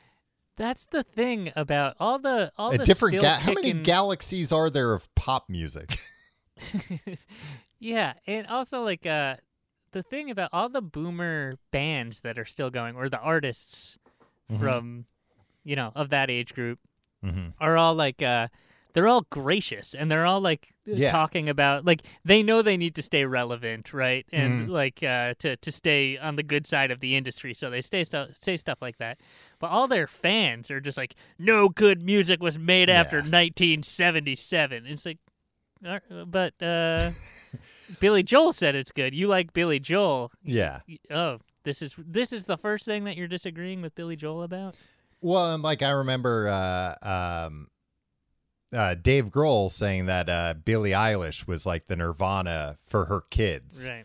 That's 0.57 0.85
the 0.87 1.02
thing 1.02 1.52
about 1.57 1.97
all 1.99 2.19
the 2.19 2.52
all 2.59 2.73
a 2.73 2.78
the 2.78 2.85
different 2.85 3.12
still 3.14 3.23
ga- 3.23 3.38
how 3.40 3.52
many 3.52 3.73
galaxies 3.73 4.52
are 4.52 4.69
there 4.71 4.92
of 4.95 5.12
pop 5.14 5.49
music? 5.49 5.99
yeah, 7.78 8.14
and 8.26 8.47
also 8.47 8.83
like 8.83 9.07
uh 9.07 9.37
the 9.92 10.02
thing 10.02 10.30
about 10.30 10.50
all 10.52 10.69
the 10.69 10.83
boomer 10.83 11.57
bands 11.71 12.21
that 12.21 12.38
are 12.38 12.45
still 12.45 12.71
going 12.71 12.95
or 12.97 13.09
the 13.09 13.19
artists 13.19 13.99
Mhm. 14.50 14.59
from 14.59 15.04
you 15.64 15.76
know 15.76 15.92
of 15.95 16.11
that 16.11 16.28
age 16.30 16.54
group 16.54 16.80
mm-hmm. 17.25 17.50
are 17.61 17.76
all 17.76 17.95
like 17.95 18.21
uh 18.21 18.49
they're 18.92 19.09
all 19.09 19.26
gracious 19.30 19.94
and 19.94 20.11
they're 20.11 20.26
all 20.26 20.40
like 20.40 20.73
Yeah. 20.85 21.11
talking 21.11 21.49
about 21.49 21.85
like 21.85 22.02
they 22.25 22.42
know 22.42 22.62
they 22.62 22.76
need 22.76 22.94
to 22.97 23.02
stay 23.02 23.25
relevant 23.25 23.92
right? 23.94 24.26
And 24.32 24.68
Mhm. 24.68 24.70
like 24.70 25.02
uh 25.02 25.35
to 25.40 25.56
to 25.56 25.73
stay 25.73 26.18
on 26.18 26.37
the 26.37 26.42
good 26.42 26.66
side 26.66 26.90
of 26.90 27.00
the 27.00 27.14
industry. 27.16 27.54
So 27.54 27.70
they 27.70 27.80
stay 27.80 28.04
stuff 28.04 28.30
say 28.40 28.56
stuff 28.56 28.78
like 28.82 28.99
that. 28.99 29.18
But 29.59 29.68
all 29.70 29.87
their 29.88 30.06
fans 30.06 30.70
are 30.70 30.80
just 30.80 30.99
like 30.99 31.14
no 31.38 31.68
good 31.68 32.02
music 32.02 32.42
was 32.42 32.59
made 32.59 32.90
after 32.90 33.23
1977 33.23 34.87
it's 34.87 35.06
like 35.06 35.18
uh, 35.85 35.99
but 36.26 36.61
uh 36.62 37.11
Billy 38.00 38.23
Joel 38.23 38.52
said 38.52 38.75
it's 38.76 38.92
good. 38.92 39.14
You 39.14 39.26
like 39.28 39.52
Billy 39.52 39.80
Joel. 39.80 40.30
Yeah. 40.44 40.80
oh 41.11 41.38
this 41.64 41.82
is 41.82 41.94
this 41.99 42.32
is 42.32 42.44
the 42.44 42.56
first 42.56 42.85
thing 42.85 43.04
that 43.04 43.16
you're 43.16 43.28
disagreeing 43.28 43.82
with 43.82 43.94
Billy 43.94 44.16
Joel 44.16 44.42
about? 44.42 44.76
Well, 45.23 45.52
and 45.54 45.62
like 45.62 45.82
I 45.82 45.90
remember 45.90 46.49
uh, 46.49 46.94
um, 47.47 47.68
uh, 48.72 48.94
Dave 48.94 49.26
Grohl 49.30 49.70
saying 49.70 50.06
that 50.06 50.28
uh, 50.28 50.54
Billie 50.64 50.90
Eilish 50.92 51.46
was 51.46 51.66
like 51.66 51.86
the 51.86 51.96
Nirvana 51.96 52.78
for 52.86 53.06
her 53.06 53.22
kids. 53.30 53.88
right 53.88 54.04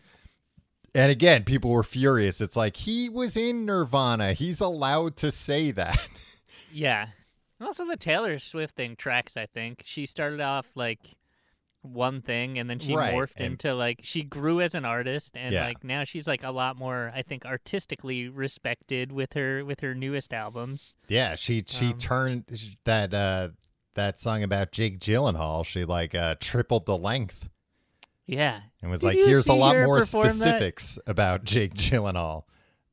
And 0.94 1.10
again, 1.12 1.44
people 1.44 1.70
were 1.70 1.82
furious. 1.84 2.40
It's 2.40 2.56
like 2.56 2.76
he 2.76 3.08
was 3.08 3.36
in 3.36 3.64
Nirvana. 3.66 4.32
He's 4.32 4.60
allowed 4.60 5.16
to 5.18 5.30
say 5.30 5.70
that. 5.72 6.08
Yeah. 6.72 7.06
Also, 7.58 7.86
the 7.86 7.96
Taylor 7.96 8.38
Swift 8.38 8.76
thing 8.76 8.96
tracks. 8.96 9.34
I 9.38 9.46
think 9.46 9.82
she 9.86 10.04
started 10.04 10.42
off 10.42 10.66
like 10.74 10.98
one 11.80 12.20
thing, 12.20 12.58
and 12.58 12.68
then 12.68 12.80
she 12.80 12.94
Right, 12.94 13.14
morphed 13.14 13.36
and- 13.36 13.52
into 13.52 13.72
like 13.74 14.00
she 14.02 14.22
grew 14.22 14.60
as 14.60 14.74
an 14.74 14.84
artist, 14.84 15.38
and 15.38 15.54
Yeah. 15.54 15.64
like 15.64 15.82
now 15.84 16.04
she's 16.04 16.26
like 16.26 16.42
a 16.44 16.50
lot 16.50 16.76
more, 16.76 17.12
I 17.14 17.22
think, 17.22 17.46
artistically 17.46 18.28
respected 18.28 19.10
with 19.10 19.32
her 19.34 19.64
with 19.64 19.80
her 19.80 19.94
newest 19.94 20.34
albums. 20.34 20.96
yeah, 21.08 21.34
she 21.34 21.64
she 21.66 21.86
Um, 21.92 21.98
turned 21.98 22.44
that 22.84 23.14
uh, 23.14 23.50
that 23.96 24.18
song 24.20 24.42
about 24.42 24.72
Jake 24.72 24.98
Gyllenhaal. 25.00 25.64
She 25.66 25.84
like 25.84 26.14
uh, 26.14 26.36
tripled 26.40 26.86
the 26.86 26.96
length 26.96 27.48
Yeah. 28.26 28.60
and 28.80 28.90
was 28.90 29.00
Did 29.00 29.06
like, 29.08 29.16
"Here's 29.18 29.48
a 29.48 29.52
lot 29.52 29.76
more 29.76 29.98
perform 30.00 30.24
that? 30.28 30.32
specifics 30.34 30.98
about 31.06 31.44
Jake 31.44 31.74
Gyllenhaal." 31.74 32.44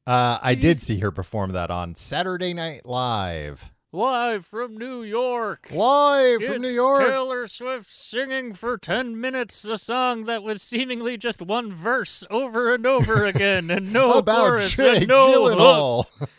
Uh, 0.05 0.37
I 0.43 0.53
Did 0.55 0.63
you 0.63 0.69
did 0.69 0.77
s- 0.77 0.83
see 0.83 0.99
her 0.99 1.11
perform 1.11 1.51
that 1.51 1.71
on 1.71 1.95
Saturday 1.95 2.53
Night 2.53 2.85
Live. 2.85 3.71
Live 3.95 4.43
from 4.45 4.75
New 4.75 5.03
York. 5.03 5.69
Live 5.71 6.43
from 6.43 6.61
New 6.63 6.69
York. 6.71 7.05
Taylor 7.07 7.47
Swift 7.47 7.93
singing 7.95 8.53
for 8.53 8.75
10 8.75 9.21
minutes 9.21 9.63
a 9.65 9.77
song 9.77 10.25
that 10.25 10.41
was 10.41 10.63
seemingly 10.63 11.15
just 11.15 11.43
one 11.43 11.71
verse 11.71 12.25
over 12.31 12.73
and 12.73 12.87
over 12.87 13.23
again 13.23 13.69
and 13.69 13.93
no 13.93 14.13
about 14.17 14.39
chorus 14.47 14.71
Jake 14.71 14.97
and 15.01 15.07
no 15.07 15.45
hook. 15.47 16.07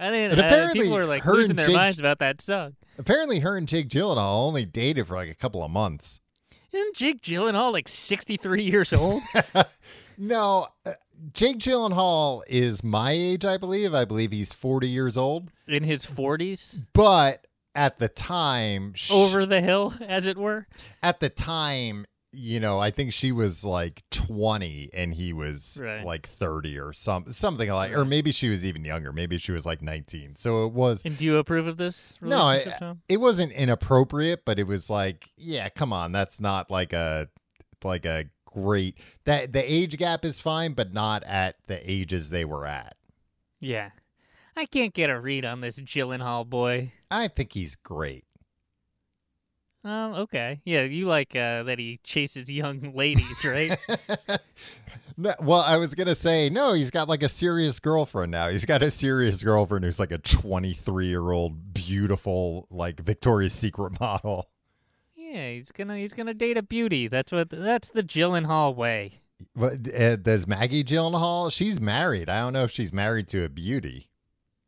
I 0.00 0.06
And 0.14 0.40
uh, 0.40 0.42
apparently 0.44 0.80
people 0.80 0.96
were 0.96 1.04
like 1.06 1.22
her 1.24 1.34
losing 1.34 1.50
and 1.50 1.58
their 1.58 1.66
Jake- 1.66 1.76
minds 1.76 2.00
about 2.00 2.18
that 2.20 2.40
song. 2.40 2.76
Apparently, 2.98 3.40
her 3.40 3.56
and 3.56 3.68
Jake 3.68 3.88
Gyllenhaal 3.88 4.46
only 4.46 4.64
dated 4.64 5.06
for 5.06 5.14
like 5.14 5.28
a 5.30 5.34
couple 5.34 5.62
of 5.62 5.70
months. 5.70 6.20
Isn't 6.72 6.94
Jake 6.96 7.20
Gyllenhaal 7.20 7.72
like 7.72 7.88
63 7.88 8.62
years 8.62 8.92
old? 8.92 9.22
no, 10.18 10.66
uh, 10.86 10.92
Jake 11.34 11.58
Gyllenhaal 11.58 12.42
is 12.46 12.82
my 12.84 13.12
age, 13.12 13.44
I 13.44 13.58
believe. 13.58 13.94
I 13.94 14.04
believe 14.04 14.32
he's 14.32 14.52
40 14.52 14.88
years 14.88 15.16
old. 15.16 15.50
In 15.66 15.82
his 15.84 16.06
40s? 16.06 16.86
But 16.92 17.46
at 17.74 17.98
the 17.98 18.08
time, 18.08 18.92
sh- 18.94 19.10
Over 19.12 19.46
the 19.46 19.60
hill, 19.60 19.94
as 20.00 20.26
it 20.26 20.36
were? 20.38 20.66
at 21.02 21.20
the 21.20 21.28
time, 21.28 22.06
you 22.32 22.60
know, 22.60 22.78
I 22.78 22.90
think 22.90 23.12
she 23.12 23.32
was 23.32 23.64
like 23.64 24.02
20 24.10 24.90
and 24.94 25.12
he 25.14 25.32
was 25.32 25.78
Right. 25.82 26.04
like 26.04 26.28
30 26.28 26.78
or 26.78 26.92
some 26.92 27.32
something 27.32 27.68
like, 27.68 27.92
or 27.92 28.04
maybe 28.04 28.30
she 28.32 28.48
was 28.48 28.64
even 28.64 28.84
younger. 28.84 29.12
Maybe 29.12 29.36
she 29.38 29.50
was 29.52 29.66
like 29.66 29.82
19. 29.82 30.36
So 30.36 30.64
it 30.66 30.72
was 30.72 31.02
And 31.04 31.16
do 31.16 31.24
you 31.24 31.38
approve 31.38 31.66
of 31.66 31.76
this? 31.76 32.18
No, 32.22 32.38
I- 32.42 32.94
it 33.08 33.16
wasn't 33.18 33.52
inappropriate, 33.52 34.44
but 34.44 34.58
it 34.58 34.66
was 34.68 34.88
like, 34.88 35.28
yeah, 35.36 35.68
come 35.68 35.92
on, 35.92 36.12
that's 36.12 36.38
not 36.40 36.70
like 36.70 36.92
a 36.92 37.28
like 37.82 38.04
a 38.06 38.26
great 38.44 38.98
that 39.24 39.52
the 39.52 39.72
age 39.72 39.96
gap 39.96 40.24
is 40.24 40.38
fine, 40.38 40.72
but 40.74 40.92
not 40.92 41.24
at 41.24 41.56
the 41.66 41.80
ages 41.90 42.30
they 42.30 42.44
were 42.44 42.66
at. 42.66 42.96
Yeah. 43.60 43.90
I 44.56 44.66
can't 44.66 44.92
get 44.92 45.10
a 45.10 45.18
read 45.18 45.44
on 45.44 45.60
this 45.62 45.80
Gyllenhaal 45.80 46.46
boy. 46.48 46.92
I 47.10 47.28
think 47.28 47.52
he's 47.54 47.76
great. 47.76 48.24
Um, 49.82 50.12
okay. 50.14 50.60
Yeah, 50.64 50.82
you 50.82 51.06
like 51.06 51.34
uh, 51.34 51.62
that 51.62 51.78
he 51.78 52.00
chases 52.04 52.50
young 52.50 52.92
ladies, 52.94 53.44
right? 53.44 53.78
no, 55.16 55.34
well, 55.40 55.60
I 55.60 55.78
was 55.78 55.94
gonna 55.94 56.14
say 56.14 56.50
no. 56.50 56.74
He's 56.74 56.90
got 56.90 57.08
like 57.08 57.22
a 57.22 57.28
serious 57.28 57.80
girlfriend 57.80 58.30
now. 58.30 58.48
He's 58.50 58.66
got 58.66 58.82
a 58.82 58.90
serious 58.90 59.42
girlfriend 59.42 59.84
who's 59.84 59.98
like 59.98 60.12
a 60.12 60.18
23 60.18 61.06
year 61.06 61.30
old, 61.30 61.72
beautiful, 61.72 62.66
like 62.70 63.00
Victoria's 63.00 63.54
Secret 63.54 63.98
model. 64.00 64.48
yeah, 65.16 65.52
he's 65.52 65.72
gonna 65.72 65.96
he's 65.96 66.12
gonna 66.12 66.34
date 66.34 66.58
a 66.58 66.62
beauty. 66.62 67.08
That's 67.08 67.32
what 67.32 67.48
that's 67.48 67.88
the 67.88 68.02
Gyllenhaal 68.02 68.74
way. 68.74 69.20
But 69.56 69.92
uh, 69.94 70.16
does 70.16 70.46
Maggie 70.46 70.84
Gyllenhaal? 70.84 71.50
She's 71.50 71.80
married. 71.80 72.28
I 72.28 72.42
don't 72.42 72.52
know 72.52 72.64
if 72.64 72.70
she's 72.70 72.92
married 72.92 73.28
to 73.28 73.44
a 73.44 73.48
beauty. 73.48 74.10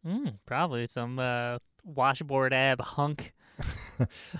Mm, 0.06 0.38
probably 0.46 0.86
some 0.86 1.18
uh, 1.18 1.58
washboard 1.84 2.54
ab 2.54 2.80
hunk. 2.80 3.34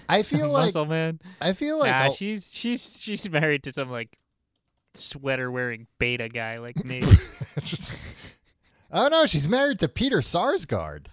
I 0.09 0.23
feel 0.23 0.49
like 0.52 0.66
muscle 0.66 0.87
man. 0.87 1.21
I 1.40 1.52
feel 1.52 1.78
like 1.78 1.92
nah, 1.92 2.02
I'll- 2.04 2.12
she's 2.14 2.50
she's 2.52 2.97
she's 3.00 3.28
married 3.31 3.62
to 3.64 3.73
some 3.73 3.90
like 3.90 4.16
sweater 4.95 5.50
wearing 5.50 5.87
beta 5.99 6.28
guy 6.28 6.59
like 6.59 6.85
me. 6.85 7.02
oh 8.92 9.09
no, 9.09 9.26
she's 9.26 9.49
married 9.49 9.78
to 9.81 9.88
Peter 9.88 10.19
Sarsgaard. 10.19 11.07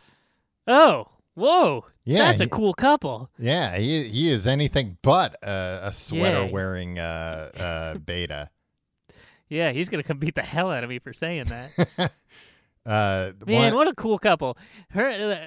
oh, 0.68 1.06
whoa, 1.34 1.86
Yeah, 2.03 2.20
that's 2.20 2.41
a 2.41 2.50
cool 2.50 2.74
couple. 2.74 3.29
Yeah, 3.39 3.77
he 3.77 4.03
he 4.10 4.29
is 4.29 4.46
anything 4.48 4.98
but 5.01 5.36
a, 5.44 5.79
a 5.84 5.94
sweater 5.94 6.46
wearing 6.46 7.00
uh, 7.00 7.50
uh, 7.58 7.98
beta. 7.98 8.50
Yeah, 9.51 9.72
he's 9.72 9.89
gonna 9.89 10.03
come 10.03 10.20
beat 10.20 10.36
the 10.36 10.44
hell 10.44 10.70
out 10.70 10.84
of 10.84 10.91
me 10.91 11.00
for 11.00 11.12
saying 11.12 11.46
that. 11.46 12.12
Uh, 12.86 13.31
Man, 13.45 13.74
one- 13.74 13.75
what 13.75 13.88
a 13.88 13.93
cool 13.95 14.17
couple! 14.17 14.57
Her, 14.91 15.07
uh, 15.09 15.38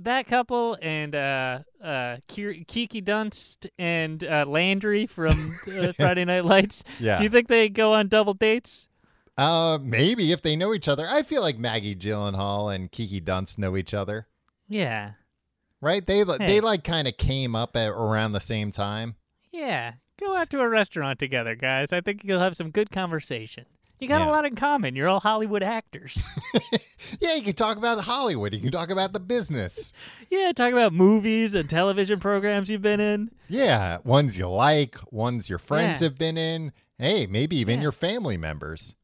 that 0.00 0.26
couple, 0.26 0.76
and 0.82 1.14
uh, 1.14 1.60
uh, 1.82 2.16
Ki- 2.26 2.64
Kiki 2.66 3.00
Dunst 3.00 3.68
and 3.78 4.22
uh, 4.24 4.44
Landry 4.46 5.06
from 5.06 5.52
uh, 5.78 5.92
Friday 5.96 6.24
Night 6.24 6.44
Lights. 6.44 6.84
yeah. 6.98 7.16
Do 7.16 7.24
you 7.24 7.30
think 7.30 7.48
they 7.48 7.68
go 7.68 7.94
on 7.94 8.08
double 8.08 8.34
dates? 8.34 8.88
uh, 9.38 9.78
maybe 9.80 10.32
if 10.32 10.42
they 10.42 10.56
know 10.56 10.74
each 10.74 10.88
other. 10.88 11.06
I 11.08 11.22
feel 11.22 11.40
like 11.40 11.58
Maggie 11.58 11.94
Gyllenhaal 11.96 12.74
and 12.74 12.90
Kiki 12.92 13.20
Dunst 13.20 13.56
know 13.56 13.76
each 13.76 13.94
other, 13.94 14.26
Yeah, 14.68 15.12
right? 15.80 16.04
They 16.04 16.18
Hey. 16.24 16.36
they 16.46 16.60
like 16.60 16.84
kind 16.84 17.08
of 17.08 17.16
came 17.16 17.54
up 17.56 17.76
at 17.76 17.88
around 17.90 18.32
the 18.32 18.40
same 18.40 18.70
time. 18.72 19.14
yeah. 19.52 19.92
Go 20.18 20.36
out 20.36 20.50
to 20.50 20.60
a 20.60 20.68
restaurant 20.68 21.18
together, 21.18 21.54
guys. 21.54 21.94
I 21.94 22.02
think 22.02 22.24
you'll 22.24 22.40
have 22.40 22.54
some 22.54 22.70
good 22.70 22.90
conversation. 22.90 23.64
You 24.00 24.08
got 24.08 24.20
Yeah. 24.20 24.28
a 24.28 24.32
lot 24.32 24.44
in 24.46 24.56
common. 24.56 24.96
You're 24.96 25.08
all 25.08 25.20
Hollywood 25.20 25.62
actors. 25.62 26.22
Yeah, 27.18 27.34
you 27.34 27.42
can 27.42 27.54
talk 27.54 27.76
about 27.76 27.98
Hollywood. 28.04 28.54
You 28.54 28.60
can 28.60 28.70
talk 28.70 28.90
about 28.90 29.12
the 29.12 29.18
business. 29.20 29.92
yeah, 30.30 30.52
talk 30.52 30.72
about 30.72 30.92
movies 30.92 31.54
and 31.54 31.68
television 31.68 32.20
programs 32.20 32.70
you've 32.70 32.82
been 32.82 33.00
in. 33.00 33.30
Yeah, 33.48 33.98
ones 34.04 34.38
you 34.38 34.46
like, 34.48 34.96
ones 35.12 35.48
your 35.48 35.58
friends 35.58 36.00
Yeah. 36.00 36.06
have 36.08 36.18
been 36.18 36.36
in. 36.36 36.72
Hey, 36.98 37.26
maybe 37.26 37.56
even 37.56 37.76
Yeah. 37.76 37.82
your 37.84 37.92
family 37.92 38.36
members. 38.36 38.94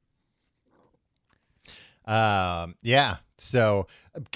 Um, 2.04 2.76
yeah. 2.82 3.16
So 3.38 3.86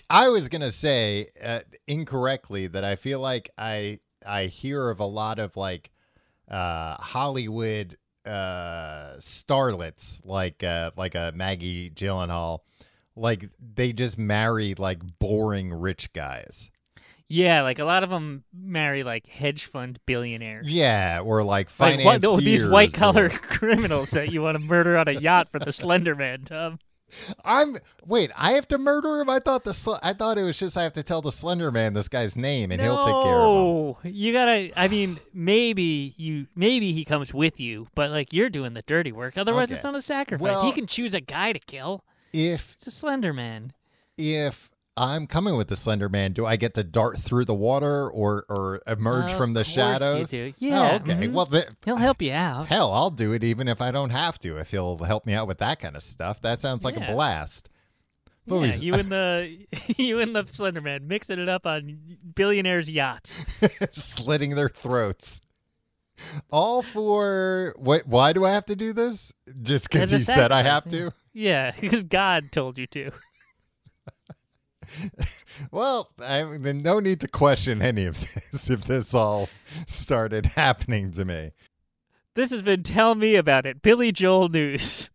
I 0.09 0.29
was 0.31 0.49
gonna 0.49 0.73
say 0.73 1.29
uh, 1.43 1.61
incorrectly 1.87 2.67
that 2.69 2.85
I 2.85 2.97
feel 2.97 3.21
like 3.21 3.51
I 3.57 4.01
I 4.27 4.47
hear 4.47 4.91
of 4.91 5.01
a 5.01 5.07
lot 5.07 5.39
of 5.39 5.57
like 5.57 5.91
uh, 6.51 6.97
Hollywood 6.97 7.97
uh, 8.27 9.15
starlets 9.19 10.21
like 10.25 10.63
uh, 10.63 10.91
like 10.97 11.15
a 11.15 11.33
Maggie 11.35 11.91
Gyllenhaal 11.91 12.61
like 13.17 13.49
they 13.75 13.93
just 13.93 14.19
marry 14.19 14.75
like 14.75 14.99
boring 15.19 15.73
rich 15.73 16.13
guys. 16.13 16.71
Yeah, 17.33 17.63
like 17.63 17.79
a 17.79 17.85
lot 17.85 18.03
of 18.03 18.11
them 18.11 18.43
marry 18.53 19.05
like 19.05 19.27
hedge 19.27 19.67
fund 19.67 20.01
billionaires. 20.05 20.67
Yeah, 20.69 21.21
or 21.25 21.45
like 21.45 21.71
Like 21.79 22.05
what, 22.05 22.21
these 22.41 22.67
white 22.67 22.93
collar 22.93 23.27
or- 23.27 23.29
criminals 23.31 24.11
that 24.11 24.33
you 24.33 24.43
want 24.43 24.59
to 24.59 24.65
murder 24.65 24.97
on 24.99 25.07
a 25.07 25.13
yacht 25.13 25.49
for 25.49 25.61
the 25.61 25.71
Slender 25.71 26.17
Man, 26.17 26.43
Tom. 26.43 26.79
I'm 27.45 27.77
wait. 28.07 28.31
I 28.37 28.53
have 28.53 28.69
to 28.69 28.79
murder 28.79 29.21
him. 29.21 29.29
I 29.31 29.39
thought 29.39 29.65
the 29.65 29.75
sl- 29.75 29.95
I 30.03 30.13
thought 30.13 30.39
it 30.39 30.43
was 30.45 30.59
just 30.59 30.77
I 30.77 30.83
have 30.83 30.93
to 30.95 31.03
tell 31.03 31.21
the 31.23 31.33
Slender 31.33 31.71
Man 31.71 31.95
this 31.95 32.09
guy's 32.09 32.37
name 32.37 32.71
and 32.71 32.81
no, 32.81 32.85
he'll 32.85 33.05
take 33.05 33.25
care 33.25 33.35
of 33.35 33.41
him. 33.41 33.57
Oh, 33.57 33.99
you 34.05 34.33
gotta. 34.33 34.73
I 34.81 34.89
mean, 34.89 35.19
maybe 35.35 36.15
you, 36.17 36.47
maybe 36.55 36.93
he 36.93 37.05
comes 37.05 37.35
with 37.35 37.59
you, 37.61 37.89
but 37.95 38.11
like 38.11 38.33
you're 38.33 38.51
doing 38.51 38.75
the 38.75 38.83
dirty 38.83 39.13
work. 39.13 39.37
Otherwise, 39.37 39.69
Okay. 39.69 39.75
it's 39.75 39.85
not 39.85 39.95
a 39.95 40.03
sacrifice. 40.03 40.43
Well- 40.43 40.63
he 40.65 40.73
can 40.73 40.87
choose 40.87 41.15
a 41.15 41.21
guy 41.21 41.53
to 41.53 41.59
kill. 41.59 42.01
If 42.33 42.75
It's 42.75 42.87
a 42.87 42.91
Slender 42.93 43.33
Man. 43.33 43.73
if 44.17 44.70
I'm 45.03 45.27
coming 45.27 45.57
with 45.57 45.69
the 45.69 45.77
Slender 45.77 46.09
Man, 46.11 46.33
do 46.33 46.45
I 46.45 46.57
get 46.57 46.75
to 46.75 46.85
dart 46.85 47.19
through 47.19 47.47
the 47.47 47.55
water 47.55 48.09
or 48.11 48.45
or 48.49 48.81
emerge 48.87 49.33
from 49.33 49.55
the 49.55 49.65
shadows? 49.65 50.31
do. 50.31 50.49
Oh, 50.51 50.55
Yeah, 50.59 50.99
okay. 51.03 51.27
mhm. 51.29 51.33
Well, 51.33 51.47
th- 51.47 51.69
He'll 51.85 51.97
help 51.97 52.21
you 52.21 52.33
out. 52.33 52.67
hell, 52.67 52.93
I'll 52.93 53.11
do 53.11 53.33
it 53.33 53.43
even 53.43 53.67
if 53.67 53.81
I 53.81 53.91
don't 53.93 54.11
have 54.11 54.39
to. 54.41 54.59
If 54.59 54.73
he'll 54.73 54.99
help 54.99 55.25
me 55.25 55.33
out 55.33 55.47
with 55.49 55.59
that 55.59 55.81
kind 55.81 55.97
of 55.97 56.03
stuff, 56.03 56.43
that 56.43 56.61
sounds 56.61 56.85
like 56.85 56.97
Yeah. 56.97 57.11
a 57.11 57.15
blast. 57.15 57.69
But 58.47 58.61
Yeah, 58.61 58.75
you 58.77 58.95
and 58.95 59.09
the 59.11 59.67
you 59.97 60.19
and 60.21 60.37
the 60.37 60.45
Slender 60.47 60.81
Man 60.83 61.09
mixing 61.09 61.39
it 61.39 61.49
up 61.49 61.65
on 61.67 62.19
billionaires' 62.35 62.91
yachts. 62.91 63.43
slitting 63.93 64.55
their 64.55 64.69
throats. 64.69 65.41
All 66.51 66.83
for 66.83 67.75
what? 67.79 68.07
Why 68.07 68.35
do 68.35 68.45
I 68.45 68.51
have 68.53 68.67
to 68.67 68.77
do 68.77 68.93
this? 68.93 69.33
Just 69.63 69.89
because 69.91 70.11
he 70.11 70.19
said 70.19 70.53
I 70.53 70.63
have 70.63 70.89
to? 70.91 71.13
Yeah, 71.33 71.73
because 71.81 72.05
God 72.05 72.53
told 72.53 72.77
you 72.77 72.87
to. 72.89 73.13
Well, 75.71 76.11
I 76.19 76.57
then 76.59 76.83
no 76.83 77.01
need 77.01 77.21
to 77.21 77.29
question 77.29 77.83
any 77.83 78.05
of 78.07 78.19
this 78.53 78.71
if 78.71 78.85
this 78.85 79.15
all 79.15 79.49
started 79.87 80.47
happening 80.57 81.13
to 81.13 81.25
me. 81.25 81.53
This 82.35 82.51
has 82.51 82.63
been 82.63 82.83
Tell 82.83 83.15
Me 83.15 83.35
About 83.37 83.67
It, 83.67 83.83
Billy 83.83 84.11
Joel 84.13 84.49
News. 84.49 85.11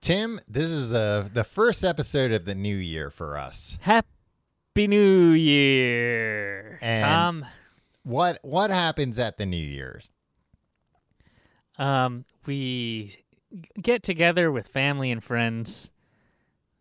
Tim, 0.00 0.38
this 0.46 0.68
is 0.68 0.90
the 0.90 1.30
the 1.32 1.44
first 1.44 1.82
episode 1.82 2.30
of 2.30 2.44
the 2.44 2.54
new 2.54 2.76
year 2.76 3.08
for 3.08 3.38
us. 3.38 3.78
Happy 3.80 4.86
New 4.86 5.30
Year, 5.30 6.78
And- 6.82 7.00
Tom. 7.00 7.46
What 8.02 8.38
what 8.42 8.70
happens 8.70 9.18
at 9.18 9.38
the 9.38 9.46
New 9.46 9.56
Year's? 9.56 10.10
Um, 11.78 12.24
we 12.46 13.16
get 13.80 14.02
together 14.02 14.50
with 14.50 14.68
family 14.68 15.10
and 15.10 15.22
friends 15.22 15.90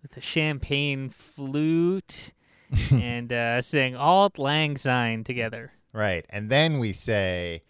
with 0.02 0.16
a 0.18 0.22
champagne 0.22 1.10
flute 1.10 2.32
and 2.92 3.32
uh, 3.32 3.62
sing 3.62 3.96
Auld 3.96 4.38
Lang 4.38 4.78
Syne 4.78 5.24
together. 5.24 5.72
Right, 5.94 6.26
and 6.30 6.50
then 6.50 6.80
we 6.80 6.94
say. 6.94 7.64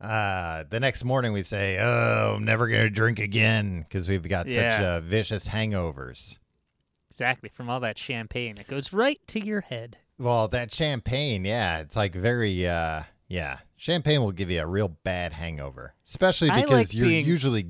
Uh, 0.00 0.64
the 0.70 0.80
next 0.80 1.04
morning 1.04 1.30
we 1.34 1.42
say, 1.42 1.76
"Oh, 1.78 2.32
I'm 2.36 2.44
never 2.46 2.68
gonna 2.68 2.88
drink 2.88 3.18
again" 3.18 3.84
because 3.86 4.08
we've 4.08 4.26
got 4.26 4.50
such 4.50 4.80
uh, 4.80 5.00
vicious 5.00 5.46
hangovers. 5.48 6.38
Exactly, 7.10 7.50
from 7.50 7.68
all 7.68 7.80
that 7.80 7.98
champagne. 7.98 8.56
It 8.56 8.66
goes 8.66 8.94
right 8.94 9.20
to 9.26 9.44
your 9.44 9.60
head. 9.60 9.98
Well, 10.18 10.48
that 10.48 10.72
champagne, 10.72 11.44
yeah, 11.44 11.80
it's 11.80 11.96
like 11.96 12.14
very, 12.14 12.66
uh, 12.66 13.02
yeah, 13.30 13.58
champagne 13.76 14.20
will 14.20 14.32
give 14.32 14.50
you 14.50 14.60
a 14.60 14.66
real 14.66 14.88
bad 14.88 15.32
hangover, 15.32 15.94
especially 16.04 16.50
because 16.50 16.70
like 16.70 16.94
you're 16.94 17.06
being- 17.06 17.24
usually 17.24 17.64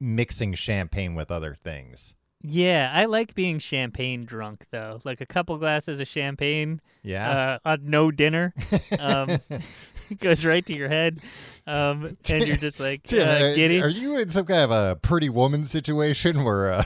mixing 0.00 0.52
champagne 0.54 1.14
with 1.14 1.30
other 1.30 1.54
things. 1.54 2.14
Yeah, 2.46 2.90
I 2.92 3.06
like 3.06 3.34
being 3.34 3.58
champagne 3.58 4.26
drunk, 4.26 4.66
though. 4.70 5.00
Like 5.02 5.22
a 5.22 5.26
couple 5.26 5.56
glasses 5.56 5.98
of 5.98 6.06
champagne 6.06 6.82
Yeah, 7.02 7.58
uh, 7.64 7.70
on 7.70 7.78
no 7.84 8.10
dinner. 8.10 8.52
Um, 8.98 9.38
goes 10.20 10.44
right 10.44 10.66
to 10.66 10.74
your 10.76 10.88
head. 10.88 11.20
Um, 11.66 12.18
and 12.28 12.46
you're 12.46 12.58
just 12.58 12.78
like 12.80 13.02
Tim, 13.04 13.26
uh, 13.26 13.54
giddy. 13.54 13.80
are 13.80 13.88
you 13.88 14.18
in 14.18 14.28
some 14.28 14.44
kind 14.44 14.60
of 14.60 14.70
a 14.70 14.96
pretty 14.96 15.30
woman 15.30 15.64
situation 15.64 16.44
where 16.44 16.68
a, 16.68 16.84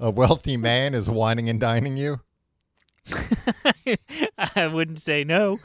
a 0.00 0.10
wealthy 0.10 0.56
man 0.56 0.92
is 0.94 1.08
wining 1.08 1.48
and 1.48 1.60
dining 1.60 1.96
you? 1.96 2.20
I 4.56 4.66
wouldn't 4.66 4.98
say 4.98 5.22
no. 5.22 5.60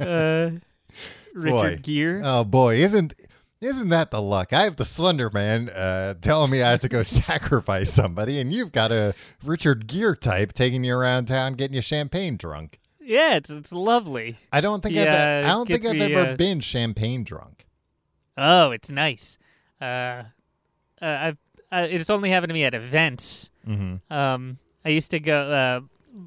Uh, 0.00 0.52
Richard 1.34 1.50
Boy. 1.50 1.78
Gere. 1.82 2.22
Oh 2.24 2.44
boy, 2.44 2.76
isn't 2.76 3.14
isn't 3.60 3.88
that 3.88 4.10
the 4.10 4.22
luck? 4.22 4.52
I 4.52 4.62
have 4.62 4.76
the 4.76 4.84
Slender 4.84 5.30
Man 5.30 5.68
uh, 5.70 6.14
telling 6.20 6.50
me 6.50 6.62
I 6.62 6.70
have 6.70 6.80
to 6.82 6.88
go 6.88 7.02
sacrifice 7.02 7.92
somebody, 7.92 8.40
and 8.40 8.52
you've 8.52 8.72
got 8.72 8.92
a 8.92 9.14
Richard 9.44 9.86
Gere 9.86 10.14
type 10.14 10.52
taking 10.52 10.84
you 10.84 10.94
around 10.94 11.26
town 11.26 11.54
getting 11.54 11.74
you 11.74 11.82
champagne 11.82 12.36
drunk. 12.36 12.78
yeah, 13.00 13.36
it's 13.36 13.50
it's 13.50 13.72
lovely. 13.72 14.36
I 14.52 14.60
don't 14.60 14.82
think 14.82 14.96
I've, 14.96 15.08
I 15.08 15.48
don't 15.48 15.66
think 15.66 15.84
I've 15.84 15.94
me, 15.94 16.14
ever 16.14 16.32
uh, 16.32 16.36
been 16.36 16.60
champagne 16.60 17.24
drunk. 17.24 17.66
Oh, 18.36 18.70
it's 18.70 18.90
nice. 18.90 19.38
Uh, 19.80 19.84
uh, 19.84 20.22
I've 21.02 21.38
uh, 21.70 21.86
it's 21.90 22.10
only 22.10 22.30
happened 22.30 22.50
to 22.50 22.54
me 22.54 22.64
at 22.64 22.74
events. 22.74 23.50
Mm-hmm. 23.66 24.12
Um, 24.12 24.58
I 24.84 24.90
used 24.90 25.10
to 25.10 25.20
go. 25.20 25.50
Uh, 25.50 25.80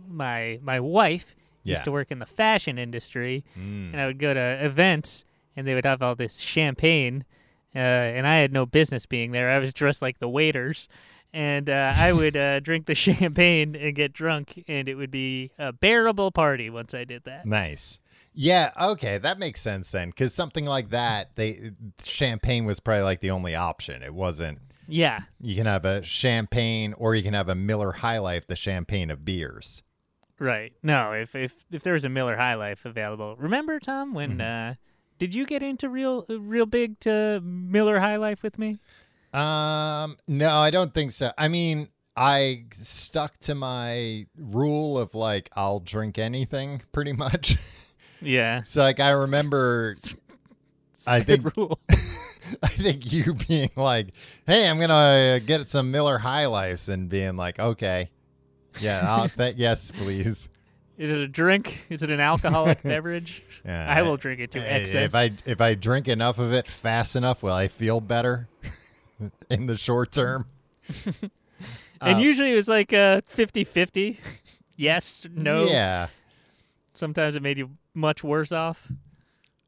my 0.07 0.59
my 0.61 0.79
wife 0.79 1.35
Yeah. 1.63 1.73
used 1.73 1.83
to 1.85 1.91
work 1.91 2.11
in 2.11 2.19
the 2.19 2.25
fashion 2.25 2.77
industry, 2.77 3.43
Mm. 3.57 3.91
and 3.93 4.01
I 4.01 4.05
would 4.07 4.19
go 4.19 4.33
to 4.33 4.65
events, 4.65 5.25
and 5.55 5.67
they 5.67 5.73
would 5.75 5.85
have 5.85 6.01
all 6.01 6.15
this 6.15 6.39
champagne, 6.39 7.25
uh, 7.75 7.79
and 7.79 8.25
I 8.27 8.37
had 8.37 8.51
no 8.51 8.65
business 8.65 9.05
being 9.05 9.31
there. 9.31 9.49
I 9.51 9.59
was 9.59 9.73
dressed 9.73 10.01
like 10.01 10.19
the 10.19 10.29
waiters, 10.29 10.89
and 11.33 11.69
uh, 11.69 11.93
I 11.95 12.11
would 12.19 12.35
uh, 12.35 12.59
drink 12.61 12.85
the 12.87 12.95
champagne 12.95 13.75
and 13.75 13.95
get 13.95 14.11
drunk, 14.13 14.63
and 14.67 14.89
it 14.89 14.95
would 14.95 15.11
be 15.11 15.51
a 15.59 15.71
bearable 15.71 16.31
party 16.31 16.69
once 16.69 16.93
I 16.93 17.03
did 17.03 17.23
that. 17.25 17.45
Nice. 17.45 17.99
Yeah. 18.33 18.71
Okay, 18.81 19.17
that 19.17 19.39
makes 19.39 19.61
sense 19.61 19.91
then, 19.91 20.09
because 20.09 20.33
something 20.33 20.65
like 20.65 20.89
that, 20.91 21.35
they 21.35 21.71
champagne 22.03 22.65
was 22.65 22.79
probably 22.79 23.03
like 23.03 23.19
the 23.19 23.31
only 23.31 23.55
option. 23.55 24.01
It 24.03 24.13
wasn't. 24.13 24.59
Yeah, 24.87 25.21
You 25.39 25.55
can 25.55 25.67
have 25.67 25.85
a 25.85 26.03
champagne, 26.03 26.93
or 26.97 27.15
you 27.15 27.23
can 27.23 27.33
have 27.33 27.47
a 27.47 27.55
Miller 27.55 27.93
High 27.93 28.17
Life, 28.17 28.47
the 28.47 28.57
champagne 28.57 29.09
of 29.09 29.23
beers. 29.23 29.83
Right. 30.41 30.73
No, 30.83 31.13
if 31.13 31.35
if 31.35 31.63
if 31.71 31.83
there 31.83 31.93
was 31.93 32.03
a 32.03 32.09
Miller 32.09 32.35
High 32.35 32.55
Life 32.55 32.85
available, 32.85 33.35
remember 33.37 33.79
Tom 33.79 34.13
when? 34.13 34.41
Uh, 34.41 34.75
did 35.17 35.35
you 35.35 35.45
get 35.45 35.61
into 35.61 35.87
real 35.87 36.25
real 36.27 36.65
big 36.65 36.99
to 37.01 37.39
Miller 37.41 37.99
High 37.99 38.17
Life 38.17 38.41
with 38.43 38.57
me? 38.57 38.75
Um, 39.33 40.17
no, 40.27 40.57
I 40.57 40.71
don't 40.71 40.93
think 40.93 41.11
so. 41.11 41.31
I 41.37 41.47
mean, 41.47 41.89
I 42.17 42.65
stuck 42.81 43.37
to 43.41 43.55
my 43.55 44.25
rule 44.35 44.97
of 44.97 45.15
like 45.15 45.49
I'll 45.55 45.79
drink 45.79 46.17
anything 46.17 46.81
pretty 46.91 47.13
much. 47.13 47.55
Yeah, 48.19 48.63
so 48.63 48.81
like 48.81 48.99
I 48.99 49.11
remember 49.11 49.95
I 51.07 51.19
good 51.19 51.43
think 51.43 51.55
rule. 51.55 51.79
I 52.63 52.67
think 52.67 53.13
you 53.13 53.35
being 53.35 53.69
like, 53.75 54.09
"Hey, 54.45 54.67
I'm 54.67 54.77
going 54.77 54.89
to 54.89 55.45
get 55.45 55.69
some 55.69 55.91
Miller 55.91 56.17
High 56.17 56.47
Lifes," 56.47 56.89
and 56.89 57.09
being 57.09 57.35
like, 57.35 57.59
"Okay. 57.59 58.09
Yeah, 58.79 59.01
I'll 59.05 59.29
th- 59.29 59.55
yes, 59.57 59.91
please." 59.91 60.47
Is 60.97 61.09
it 61.09 61.19
a 61.19 61.27
drink? 61.27 61.81
Is 61.89 62.03
it 62.03 62.11
an 62.11 62.19
alcoholic 62.19 62.83
beverage? 62.83 63.43
Yeah, 63.65 63.87
I 63.89 64.01
will 64.03 64.17
drink 64.17 64.39
it 64.39 64.51
to 64.51 64.61
Hey, 64.61 64.81
excess. 64.81 65.05
If 65.07 65.15
I 65.15 65.31
if 65.45 65.59
I 65.61 65.73
drink 65.75 66.07
enough 66.07 66.37
of 66.39 66.53
it 66.53 66.67
fast 66.67 67.15
enough, 67.15 67.41
will 67.43 67.53
I 67.53 67.67
feel 67.67 67.99
better 68.01 68.47
in 69.49 69.65
the 69.67 69.77
short 69.77 70.11
term? 70.11 70.45
and 72.01 72.17
Uh, 72.17 72.19
usually 72.19 72.51
it 72.51 72.55
was 72.55 72.67
like 72.67 72.93
uh 72.93 73.21
50-50. 73.21 74.17
yes, 74.77 75.25
no. 75.33 75.65
Yeah. 75.65 76.07
Sometimes 76.93 77.35
it 77.35 77.41
made 77.41 77.57
you 77.57 77.71
much 77.93 78.23
worse 78.23 78.51
off. 78.51 78.91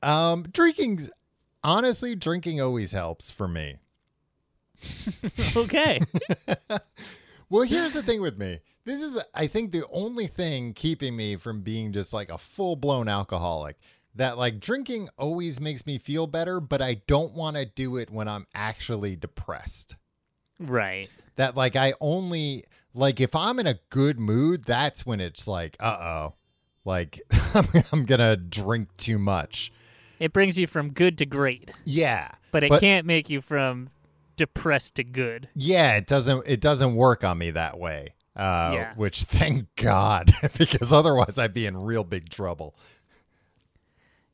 Um, 0.04 0.44
drinking, 0.52 1.08
honestly, 1.64 2.14
drinking 2.16 2.62
always 2.62 2.92
helps 2.92 3.32
for 3.32 3.48
me. 3.48 3.78
okay. 5.56 6.02
Well, 7.50 7.64
here's 7.64 7.94
the 7.94 8.04
thing 8.04 8.22
with 8.22 8.38
me. 8.38 8.60
This 8.86 9.02
is, 9.02 9.22
I 9.34 9.48
think, 9.48 9.72
the 9.72 9.86
only 9.92 10.28
thing 10.28 10.74
keeping 10.74 11.16
me 11.16 11.36
from 11.38 11.62
being 11.62 11.94
just 11.94 12.14
like 12.14 12.30
a 12.30 12.38
full 12.38 12.76
blown 12.76 13.08
alcoholic. 13.08 13.78
That 14.16 14.38
like 14.38 14.60
drinking 14.60 15.10
always 15.18 15.60
makes 15.60 15.86
me 15.86 15.98
feel 15.98 16.28
better, 16.28 16.60
but 16.60 16.82
I 16.82 17.02
don't 17.08 17.34
want 17.34 17.56
to 17.58 17.66
do 17.66 17.98
it 17.98 18.10
when 18.12 18.28
I'm 18.28 18.46
actually 18.54 19.16
depressed. 19.16 19.96
right. 20.60 21.10
That 21.36 21.56
like 21.58 21.76
I 21.76 21.94
only 22.00 22.66
like 22.94 23.20
if 23.20 23.36
I'm 23.36 23.58
in 23.60 23.66
a 23.66 23.80
good 23.90 24.20
mood, 24.20 24.66
that's 24.66 25.04
when 25.04 25.20
it's 25.20 25.48
like, 25.48 25.76
uh 25.80 25.98
oh, 26.00 26.34
like 26.86 27.20
I'm, 27.92 28.06
gonna 28.06 28.36
drink 28.38 28.90
too 28.98 29.18
much. 29.18 29.72
It 30.20 30.32
brings 30.32 30.60
you 30.60 30.68
from 30.68 30.92
good 30.94 31.18
to 31.18 31.26
great, 31.26 31.72
Yeah, 31.86 32.30
but 32.52 32.64
it 32.64 32.70
But- 32.70 32.82
can't 32.82 33.08
make 33.08 33.32
you 33.32 33.42
from 33.42 33.88
depressed 34.36 34.96
to 34.96 35.04
good. 35.04 35.48
yeah 35.56 35.96
it 35.96 36.06
doesn't 36.08 36.44
it 36.48 36.60
doesn't 36.60 36.96
work 36.96 37.24
on 37.24 37.38
me 37.38 37.52
that 37.52 37.78
way 37.80 38.14
uh 38.36 38.72
Yeah. 38.74 38.94
which 38.96 39.24
thank 39.24 39.68
god 39.76 40.32
because 40.58 40.92
otherwise 40.94 41.38
i'd 41.38 41.54
be 41.54 41.66
in 41.66 41.78
real 41.78 42.04
big 42.04 42.30
trouble 42.30 42.76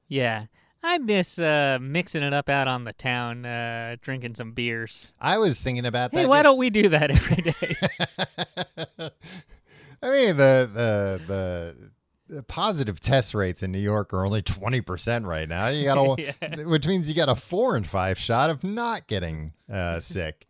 Yeah. 0.08 0.46
I 0.82 0.98
miss 0.98 1.38
uh, 1.40 1.78
mixing 1.82 2.24
it 2.24 2.34
up 2.34 2.48
out 2.48 2.70
on 2.70 2.86
the 2.86 2.94
town, 2.94 3.46
uh, 3.46 3.98
drinking 4.00 4.36
some 4.36 4.54
beers. 4.54 5.12
I 5.20 5.38
was 5.38 5.60
thinking 5.62 5.86
about 5.86 6.12
Hey, 6.14 6.22
that. 6.22 6.30
why 6.30 6.42
don't 6.42 6.58
we 6.58 6.70
do 6.70 6.88
that 6.88 7.12
every 7.18 7.36
day? 7.52 9.12
I 10.02 10.10
mean, 10.10 10.38
the, 10.38 10.70
the 10.74 11.22
the 11.28 11.92
the 12.36 12.44
positive 12.44 13.02
test 13.02 13.34
rates 13.34 13.62
in 13.62 13.74
New 13.74 13.80
York 13.80 14.14
are 14.14 14.26
only 14.26 14.42
twenty 14.42 14.80
percent 14.80 15.26
right 15.26 15.50
now. 15.50 15.68
You 15.68 15.84
got 15.84 15.98
a, 15.98 16.34
Yeah. 16.42 16.64
which 16.64 16.88
means 16.88 17.10
you 17.10 17.16
got 17.16 17.28
a 17.28 17.36
four 17.36 17.76
and 17.76 17.86
five 17.86 18.18
shot 18.18 18.50
of 18.50 18.64
not 18.64 19.08
getting 19.08 19.52
uh, 19.70 20.00
sick. 20.00 20.48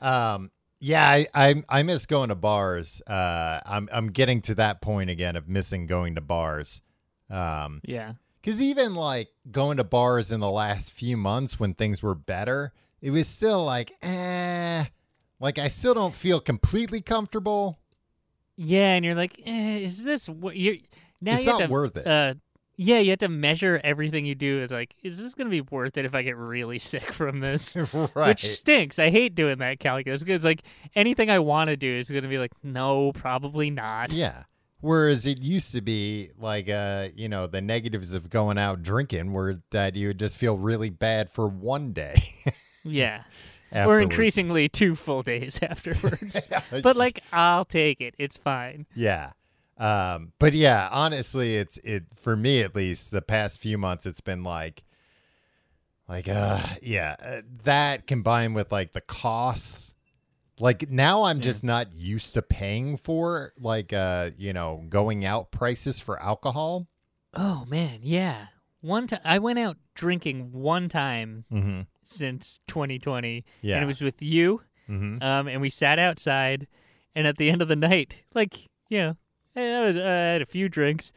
Um, 0.00 0.50
yeah, 0.84 1.08
I, 1.08 1.26
I 1.32 1.62
I 1.68 1.82
miss 1.84 2.06
going 2.06 2.30
to 2.30 2.34
bars. 2.34 3.00
Uh, 3.06 3.60
I'm 3.64 3.88
I'm 3.92 4.08
getting 4.08 4.42
to 4.42 4.54
that 4.56 4.80
point 4.80 5.10
again 5.10 5.36
of 5.36 5.48
missing 5.48 5.86
going 5.86 6.16
to 6.16 6.20
bars. 6.20 6.80
Um, 7.30 7.80
yeah. 7.84 8.14
because 8.40 8.60
even 8.60 8.96
like 8.96 9.28
going 9.50 9.76
to 9.76 9.84
bars 9.84 10.32
in 10.32 10.40
the 10.40 10.50
last 10.50 10.90
few 10.90 11.16
months 11.16 11.60
when 11.60 11.72
things 11.74 12.02
were 12.02 12.16
better, 12.16 12.72
it 13.00 13.10
was 13.10 13.28
still 13.28 13.64
like, 13.64 13.92
eh, 14.02 14.84
like 15.38 15.58
I 15.58 15.68
still 15.68 15.94
don't 15.94 16.14
feel 16.14 16.40
completely 16.40 17.00
comfortable. 17.00 17.78
Yeah, 18.56 18.94
and 18.94 19.04
you're 19.04 19.14
like, 19.14 19.40
eh, 19.46 19.78
is 19.78 20.02
this 20.02 20.28
what 20.28 20.56
you 20.56 20.80
now 21.20 21.36
it's 21.36 21.46
you 21.46 21.52
not 21.52 21.60
to 21.60 21.66
worth 21.68 21.96
it. 21.96 22.06
uh 22.08 22.34
yeah, 22.76 22.98
you 22.98 23.10
have 23.10 23.18
to 23.20 23.28
measure 23.28 23.80
everything 23.84 24.24
you 24.26 24.34
do. 24.34 24.60
It's 24.62 24.72
like, 24.72 24.94
is 25.02 25.22
this 25.22 25.34
gonna 25.34 25.50
be 25.50 25.60
worth 25.60 25.96
it 25.96 26.04
if 26.04 26.14
I 26.14 26.22
get 26.22 26.36
really 26.36 26.78
sick 26.80 27.12
from 27.12 27.40
this? 27.40 27.76
right. 28.14 28.28
Which 28.28 28.46
stinks. 28.48 28.98
I 28.98 29.10
hate 29.10 29.34
doing 29.34 29.58
that 29.58 29.78
calculus 29.78 30.22
because 30.22 30.44
like 30.44 30.62
anything 30.94 31.30
I 31.30 31.38
want 31.38 31.68
to 31.68 31.76
do 31.76 31.92
is 31.92 32.10
gonna 32.10 32.28
be 32.28 32.38
like, 32.38 32.52
no, 32.62 33.12
probably 33.12 33.70
not. 33.70 34.12
yeah. 34.12 34.44
Whereas 34.80 35.26
it 35.26 35.40
used 35.40 35.70
to 35.74 35.80
be 35.80 36.30
like, 36.36 36.68
uh, 36.68 37.10
you 37.14 37.28
know, 37.28 37.46
the 37.46 37.60
negatives 37.60 38.14
of 38.14 38.28
going 38.28 38.58
out 38.58 38.82
drinking 38.82 39.32
were 39.32 39.58
that 39.70 39.94
you 39.94 40.08
would 40.08 40.18
just 40.18 40.36
feel 40.36 40.58
really 40.58 40.90
bad 40.90 41.30
for 41.30 41.46
one 41.48 41.92
day. 41.92 42.20
Yeah. 42.84 43.22
Or 43.72 44.00
increasingly 44.00 44.68
two 44.68 44.96
full 44.96 45.22
days 45.22 45.60
afterwards. 45.62 46.48
but 46.82 46.96
like, 46.96 47.22
I'll 47.32 47.64
take 47.64 48.00
it. 48.00 48.16
It's 48.18 48.36
fine. 48.36 48.86
Yeah. 48.96 49.30
Um, 49.82 50.32
but 50.38 50.52
yeah, 50.52 50.88
honestly, 50.92 51.56
it's 51.56 51.76
it 51.78 52.04
for 52.14 52.36
me 52.36 52.60
at 52.60 52.74
least. 52.76 53.10
The 53.10 53.22
past 53.22 53.58
few 53.58 53.76
months, 53.78 54.06
it's 54.06 54.20
been 54.20 54.44
like, 54.44 54.84
like, 56.08 56.28
uh, 56.28 56.60
yeah, 56.82 57.16
uh, 57.22 57.40
that 57.64 58.06
combined 58.06 58.54
with 58.54 58.70
like 58.70 58.92
the 58.92 59.00
costs. 59.00 59.94
Like 60.60 60.90
now, 60.90 61.24
I'm 61.24 61.38
Yeah. 61.38 61.42
just 61.44 61.64
not 61.64 61.92
used 61.94 62.34
to 62.34 62.42
paying 62.42 62.96
for 62.96 63.52
like, 63.58 63.92
uh, 63.92 64.30
you 64.36 64.52
know, 64.52 64.84
going 64.88 65.24
out 65.24 65.50
prices 65.50 65.98
for 65.98 66.20
alcohol. 66.22 66.86
Oh 67.34 67.64
man, 67.68 68.00
yeah. 68.02 68.46
One 68.82 69.06
time 69.06 69.20
I 69.24 69.38
went 69.38 69.58
out 69.58 69.78
drinking 69.94 70.52
one 70.52 70.88
time 70.88 71.44
Mm-hmm. 71.52 71.80
since 72.04 72.60
2020, 72.68 73.44
Yeah. 73.62 73.76
and 73.76 73.84
it 73.84 73.86
was 73.86 74.02
with 74.02 74.22
you. 74.22 74.62
mm-hmm. 74.88 75.22
Um, 75.22 75.48
and 75.48 75.60
we 75.60 75.70
sat 75.70 75.98
outside, 75.98 76.66
and 77.14 77.26
at 77.26 77.38
the 77.38 77.48
end 77.50 77.62
of 77.62 77.68
the 77.68 77.76
night, 77.76 78.16
like 78.34 78.68
you 78.88 78.98
know, 78.98 79.16
I, 79.56 79.80
was, 79.82 79.96
uh, 79.96 80.00
I 80.00 80.04
had 80.32 80.42
a 80.42 80.46
few 80.46 80.68
drinks, 80.68 81.12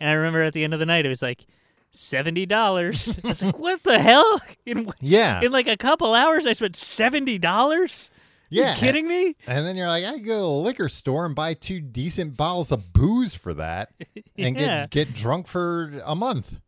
and 0.00 0.10
I 0.10 0.14
remember 0.14 0.42
at 0.42 0.52
the 0.54 0.64
end 0.64 0.74
of 0.74 0.80
the 0.80 0.86
night 0.86 1.06
it 1.06 1.08
was 1.08 1.22
like 1.22 1.46
seventy 1.92 2.44
dollars. 2.46 3.18
I 3.24 3.28
was 3.28 3.42
like, 3.42 3.58
what 3.58 3.82
the 3.84 3.98
hell? 3.98 4.40
In 4.66 4.90
Yeah. 5.00 5.40
in 5.42 5.52
like 5.52 5.68
a 5.68 5.76
couple 5.76 6.12
hours, 6.14 6.46
I 6.46 6.52
spent 6.52 6.76
seventy 6.76 7.38
dollars. 7.38 8.10
yeah. 8.50 8.70
you 8.74 8.76
kidding 8.80 9.06
me? 9.08 9.36
And 9.46 9.66
then 9.66 9.76
you're 9.76 9.86
like, 9.86 10.04
I 10.04 10.12
could 10.14 10.26
go 10.26 10.38
to 10.40 10.44
a 10.44 10.62
liquor 10.62 10.88
store 10.88 11.24
and 11.26 11.34
buy 11.34 11.54
two 11.54 11.80
decent 11.80 12.36
bottles 12.36 12.70
of 12.72 12.92
booze 12.92 13.34
for 13.34 13.54
that, 13.54 13.92
and 14.36 14.56
Yeah. 14.56 14.80
get 14.86 14.90
get 14.90 15.14
drunk 15.14 15.46
for 15.46 15.92
a 16.04 16.14
month 16.16 16.58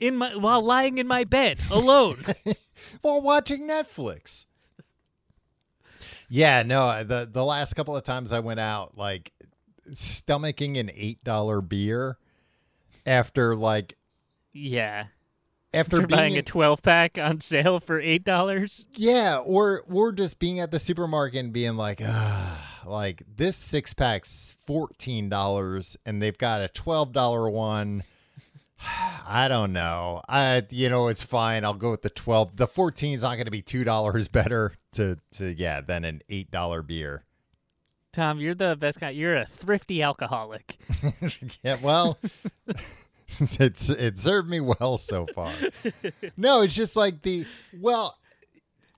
In 0.00 0.16
my 0.16 0.34
while 0.36 0.60
lying 0.62 0.98
in 0.98 1.06
my 1.06 1.24
bed 1.24 1.60
alone. 1.70 2.16
while 3.02 3.20
watching 3.22 3.62
Netflix. 3.68 4.46
Yeah, 6.28 6.62
no, 6.64 7.02
the 7.04 7.28
the 7.30 7.44
last 7.44 7.74
couple 7.74 7.96
of 7.96 8.04
times 8.04 8.32
I 8.32 8.40
went 8.40 8.60
out, 8.60 8.98
like 8.98 9.32
stomaching 9.92 10.78
an 10.78 10.90
eight 10.94 11.22
dollar 11.24 11.60
beer 11.60 12.18
after 13.06 13.56
like 13.56 13.96
yeah, 14.52 15.06
after 15.72 16.06
buying 16.06 16.36
a 16.36 16.42
twelve 16.42 16.82
pack 16.82 17.18
on 17.18 17.40
sale 17.40 17.80
for 17.80 18.00
eight 18.00 18.24
dollars. 18.24 18.86
yeah, 18.94 19.38
or 19.38 19.82
or 19.90 20.12
just 20.12 20.38
being 20.38 20.60
at 20.60 20.70
the 20.70 20.78
supermarket 20.78 21.40
and 21.40 21.52
being 21.52 21.76
like, 21.76 22.00
ah, 22.04 22.82
like 22.86 23.22
this 23.36 23.56
six 23.56 23.94
pack's 23.94 24.56
fourteen 24.66 25.28
dollars 25.28 25.96
and 26.06 26.22
they've 26.22 26.38
got 26.38 26.60
a 26.60 26.68
twelve 26.68 27.12
dollar 27.12 27.48
one. 27.50 28.04
I 29.26 29.48
don't 29.48 29.72
know. 29.72 30.22
I 30.28 30.64
you 30.70 30.88
know 30.88 31.08
it's 31.08 31.22
fine. 31.22 31.64
I'll 31.64 31.74
go 31.74 31.90
with 31.90 32.02
the 32.02 32.10
twelve. 32.10 32.56
The 32.56 32.66
fourteen 32.66 33.14
is 33.14 33.22
not 33.22 33.34
going 33.34 33.46
to 33.46 33.50
be 33.50 33.62
two 33.62 33.84
dollars 33.84 34.28
better 34.28 34.72
to 34.92 35.16
to 35.32 35.54
yeah 35.54 35.80
than 35.80 36.04
an 36.04 36.22
eight 36.28 36.50
dollar 36.50 36.82
beer. 36.82 37.24
Tom, 38.12 38.38
you're 38.40 38.54
the 38.54 38.76
best 38.76 39.00
guy. 39.00 39.10
You're 39.10 39.36
a 39.36 39.44
thrifty 39.44 40.02
alcoholic. 40.02 40.76
yeah, 41.62 41.76
well, 41.82 42.18
it's 43.38 43.90
it 43.90 44.18
served 44.18 44.48
me 44.48 44.60
well 44.60 44.98
so 44.98 45.26
far. 45.34 45.52
No, 46.36 46.62
it's 46.62 46.74
just 46.74 46.96
like 46.96 47.22
the 47.22 47.46
well, 47.78 48.18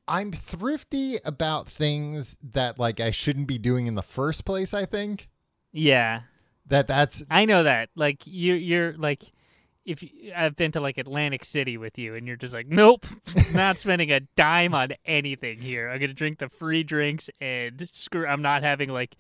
I'm 0.07 0.33
thrifty 0.33 1.16
about 1.25 1.68
things 1.68 2.37
that 2.53 2.79
like 2.79 3.01
I 3.01 3.11
shouldn't 3.11 3.46
be 3.46 3.59
doing 3.59 3.87
in 3.87 3.94
the 3.94 4.03
first 4.03 4.44
place. 4.44 4.73
I 4.73 4.85
think 4.87 5.29
Yeah, 5.73 6.23
that 6.66 6.87
that's 6.87 7.23
I 7.31 7.44
know 7.44 7.64
that. 7.64 7.90
Like 7.96 8.27
you, 8.27 8.55
you're 8.55 8.92
like, 8.94 9.25
if 9.90 10.03
you, 10.03 10.33
I've 10.37 10.57
been 10.57 10.72
to 10.72 10.81
like 10.81 10.98
Atlantic 10.98 11.44
City 11.44 11.76
with 11.76 11.98
you, 11.98 12.14
and 12.14 12.26
you're 12.26 12.37
just 12.37 12.55
like, 12.55 12.68
nope, 12.68 13.07
not 13.55 13.76
spending 13.79 14.12
a 14.12 14.20
dime 14.37 14.74
on 14.74 14.90
anything 15.05 15.59
here. 15.59 15.88
I'm 15.88 16.00
gonna 16.00 16.14
drink 16.14 16.38
the 16.38 16.48
free 16.48 16.83
drinks 16.83 17.29
and 17.40 17.88
screw. 17.88 18.26
I'm 18.26 18.42
not 18.42 18.62
having 18.62 18.90
like 18.90 19.16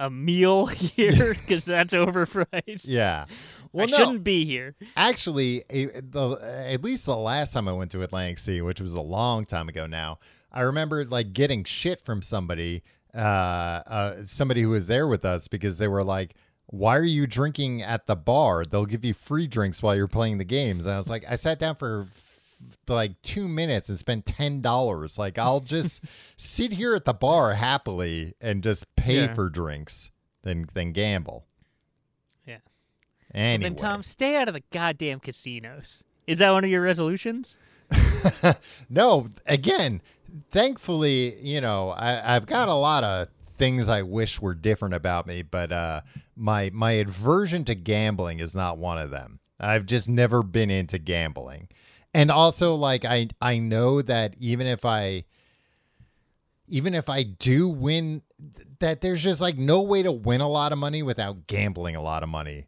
a 0.00 0.10
meal 0.10 0.66
here 0.66 1.34
because 1.40 1.64
that's 1.64 1.94
overpriced. 1.94 2.86
yeah. 2.88 3.26
Well, 3.72 3.86
I 3.88 3.90
no, 3.90 3.96
shouldn't 3.96 4.24
be 4.24 4.44
here. 4.44 4.74
actually, 4.96 5.64
a- 5.70 5.86
the 6.00 6.38
at 6.68 6.82
least 6.84 7.06
the 7.06 7.16
last 7.16 7.52
time 7.52 7.68
I 7.68 7.72
went 7.72 7.90
to 7.92 8.02
Atlantic 8.02 8.38
City, 8.38 8.60
which 8.60 8.80
was 8.80 8.94
a 8.94 9.00
long 9.00 9.46
time 9.46 9.68
ago 9.68 9.86
now, 9.86 10.18
I 10.52 10.60
remember 10.62 11.04
like 11.06 11.32
getting 11.32 11.64
shit 11.64 12.00
from 12.02 12.20
somebody, 12.20 12.82
uh, 13.14 13.18
uh, 13.18 14.24
somebody 14.24 14.62
who 14.62 14.68
was 14.70 14.86
there 14.88 15.06
with 15.06 15.24
us 15.24 15.48
because 15.48 15.78
they 15.78 15.88
were 15.88 16.04
like, 16.04 16.34
"Why 16.72 16.96
are 16.96 17.04
you 17.04 17.28
drinking 17.28 17.82
at 17.82 18.06
the 18.08 18.16
bar? 18.16 18.64
They'll 18.64 18.86
give 18.86 19.04
you 19.04 19.14
free 19.14 19.46
drinks 19.46 19.80
while 19.82 19.94
you're 19.94 20.08
playing 20.08 20.38
the 20.38 20.44
games." 20.44 20.84
And 20.86 20.94
I 20.94 20.98
was 20.98 21.08
like, 21.08 21.24
"I 21.28 21.36
sat 21.36 21.60
down 21.60 21.76
for." 21.76 22.08
like 22.88 23.20
two 23.22 23.48
minutes 23.48 23.88
and 23.88 23.98
spent 23.98 24.24
ten 24.24 24.60
dollars 24.60 25.18
like 25.18 25.36
i'll 25.36 25.58
just 25.58 26.00
sit 26.36 26.74
here 26.74 26.94
at 26.94 27.04
the 27.04 27.12
bar 27.12 27.54
happily 27.54 28.34
and 28.40 28.62
just 28.62 28.84
pay 28.94 29.22
Yeah. 29.24 29.34
for 29.34 29.48
drinks 29.50 30.12
than 30.44 30.66
than 30.72 30.92
gamble 30.92 31.44
Yeah. 32.46 32.58
anyway 33.34 33.68
Then 33.70 33.74
Tom, 33.74 34.04
stay 34.04 34.36
out 34.36 34.46
of 34.46 34.54
the 34.54 34.62
goddamn 34.70 35.18
casinos. 35.18 36.04
Is 36.28 36.38
that 36.38 36.52
one 36.52 36.62
of 36.62 36.70
your 36.70 36.82
resolutions? 36.82 37.58
no, 38.88 39.26
again, 39.44 40.00
thankfully, 40.52 41.34
you 41.40 41.60
know, 41.60 41.90
I, 41.90 42.36
I've 42.36 42.46
got 42.46 42.68
a 42.68 42.74
lot 42.74 43.02
of 43.02 43.26
things 43.62 43.86
I 43.86 44.02
wish 44.02 44.40
were 44.40 44.54
different 44.54 44.94
about 44.94 45.28
me, 45.28 45.42
but 45.42 45.70
uh, 45.70 46.00
my 46.34 46.70
my 46.74 46.92
aversion 46.92 47.64
to 47.66 47.76
gambling 47.76 48.40
is 48.40 48.56
not 48.56 48.76
one 48.76 48.98
of 48.98 49.10
them. 49.10 49.38
I've 49.60 49.86
just 49.86 50.08
never 50.08 50.42
been 50.42 50.68
into 50.68 50.98
gambling, 50.98 51.68
and 52.12 52.30
also 52.30 52.74
like 52.74 53.04
I 53.04 53.28
I 53.40 53.58
know 53.58 54.02
that 54.02 54.34
even 54.38 54.66
if 54.66 54.84
I 54.84 55.26
even 56.66 56.92
if 56.92 57.08
I 57.08 57.22
do 57.22 57.68
win, 57.68 58.22
that 58.80 59.00
there's 59.00 59.22
just 59.22 59.40
like 59.40 59.56
no 59.56 59.82
way 59.82 60.02
to 60.02 60.10
win 60.10 60.40
a 60.40 60.48
lot 60.48 60.72
of 60.72 60.78
money 60.78 61.04
without 61.04 61.46
gambling 61.46 61.94
a 61.94 62.02
lot 62.02 62.24
of 62.24 62.28
money. 62.28 62.66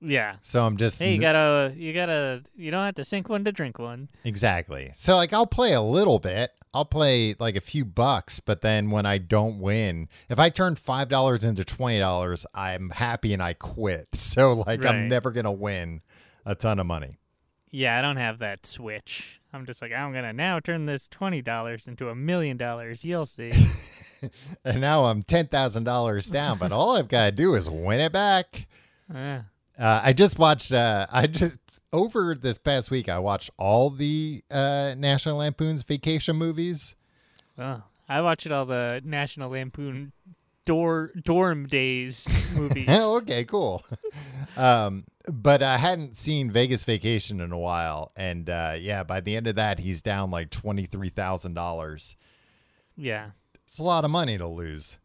Yeah. 0.00 0.36
So 0.40 0.64
I'm 0.64 0.76
just 0.76 0.98
Hey, 0.98 1.14
you 1.14 1.20
gotta, 1.20 1.74
you 1.76 1.92
gotta, 1.92 2.42
you 2.54 2.70
don't 2.70 2.84
have 2.84 2.94
to 2.96 3.04
sink 3.04 3.28
one 3.28 3.44
to 3.44 3.52
drink 3.52 3.78
one. 3.78 4.08
Exactly. 4.24 4.92
So 4.94 5.16
like 5.16 5.32
I'll 5.32 5.46
play 5.46 5.72
a 5.72 5.82
little 5.82 6.18
bit. 6.18 6.52
I'll 6.74 6.84
play 6.84 7.34
like 7.38 7.56
a 7.56 7.60
few 7.60 7.84
bucks, 7.84 8.40
but 8.40 8.60
then 8.60 8.90
when 8.90 9.06
I 9.06 9.18
don't 9.18 9.58
win, 9.60 10.08
if 10.28 10.38
I 10.38 10.50
turn 10.50 10.76
five 10.76 11.08
dollars 11.08 11.42
into 11.44 11.64
twenty 11.64 11.98
dollars, 11.98 12.44
I'm 12.54 12.90
happy 12.90 13.32
and 13.32 13.42
I 13.42 13.54
quit. 13.54 14.08
So 14.14 14.52
like 14.52 14.82
Right. 14.82 14.94
I'm 14.94 15.08
never 15.08 15.30
gonna 15.32 15.52
win 15.52 16.02
a 16.44 16.54
ton 16.54 16.78
of 16.78 16.86
money. 16.86 17.18
Yeah, 17.70 17.98
I 17.98 18.02
don't 18.02 18.16
have 18.18 18.38
that 18.40 18.66
switch. 18.66 19.40
I'm 19.52 19.64
just 19.66 19.80
like, 19.80 19.92
I'm 19.92 20.12
gonna 20.12 20.32
now 20.32 20.60
turn 20.60 20.86
this 20.86 21.08
twenty 21.08 21.40
dollars 21.42 21.86
into 21.88 22.10
a 22.10 22.14
million 22.14 22.56
dollars. 22.56 23.04
You'll 23.04 23.26
see. 23.26 23.50
And 24.64 24.80
now 24.80 25.04
I'm 25.04 25.22
ten 25.22 25.46
thousand 25.48 25.84
dollars 25.84 26.26
down, 26.26 26.56
but 26.58 26.72
all 26.72 26.96
I've 26.96 27.06
gotta 27.06 27.32
do 27.32 27.54
is 27.54 27.68
win 27.70 28.00
it 28.00 28.12
back. 28.12 28.66
Uh, 29.14 29.42
Uh, 29.78 30.00
I 30.02 30.12
just 30.14 30.36
watched 30.38 30.72
uh 30.72 31.06
I 31.12 31.26
just 31.28 31.58
over 31.92 32.34
this 32.34 32.58
past 32.58 32.90
week 32.90 33.08
I 33.08 33.18
watched 33.18 33.50
all 33.58 33.90
the 33.90 34.42
uh 34.50 34.94
National 34.96 35.38
Lampoon's 35.38 35.82
vacation 35.82 36.36
movies. 36.36 36.94
oh, 37.58 37.82
I 38.08 38.20
watched 38.20 38.46
all 38.50 38.66
the 38.66 39.00
National 39.04 39.50
Lampoon 39.50 40.12
dor- 40.64 41.12
dorm 41.22 41.66
days 41.66 42.28
movies. 42.56 42.86
Oh, 42.90 43.16
okay, 43.18 43.44
cool. 43.44 43.84
um, 44.56 45.04
but 45.28 45.62
I 45.62 45.76
hadn't 45.76 46.16
seen 46.16 46.50
Vegas 46.52 46.84
Vacation 46.84 47.40
in 47.40 47.50
a 47.52 47.58
while, 47.58 48.12
and 48.16 48.48
uh, 48.48 48.76
yeah, 48.78 49.02
by 49.02 49.20
the 49.20 49.36
end 49.36 49.46
of 49.48 49.56
that, 49.56 49.80
he's 49.80 50.02
down 50.02 50.30
like 50.30 50.50
twenty 50.50 50.86
three 50.86 51.08
thousand 51.10 51.54
dollars. 51.54 52.16
yeah. 52.96 53.30
It's 53.68 53.80
a 53.80 53.82
lot 53.82 54.04
of 54.04 54.12
money 54.12 54.38
to 54.38 54.46
lose, 54.46 54.96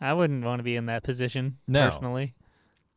I 0.00 0.12
wouldn't 0.14 0.44
want 0.44 0.58
to 0.58 0.64
be 0.64 0.74
in 0.74 0.86
that 0.86 1.04
position 1.04 1.58
No. 1.68 1.84
personally. 1.84 2.34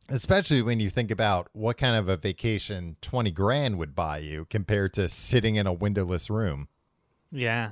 Especially 0.08 0.62
when 0.62 0.80
you 0.80 0.90
think 0.90 1.10
about 1.10 1.48
what 1.52 1.76
kind 1.76 1.96
of 1.96 2.08
a 2.08 2.16
vacation 2.16 2.96
twenty 3.00 3.30
grand 3.30 3.78
would 3.78 3.94
buy 3.94 4.18
you 4.18 4.46
compared 4.50 4.92
to 4.94 5.08
sitting 5.08 5.56
in 5.56 5.66
a 5.66 5.72
windowless 5.72 6.28
room. 6.30 6.68
Yeah. 7.30 7.70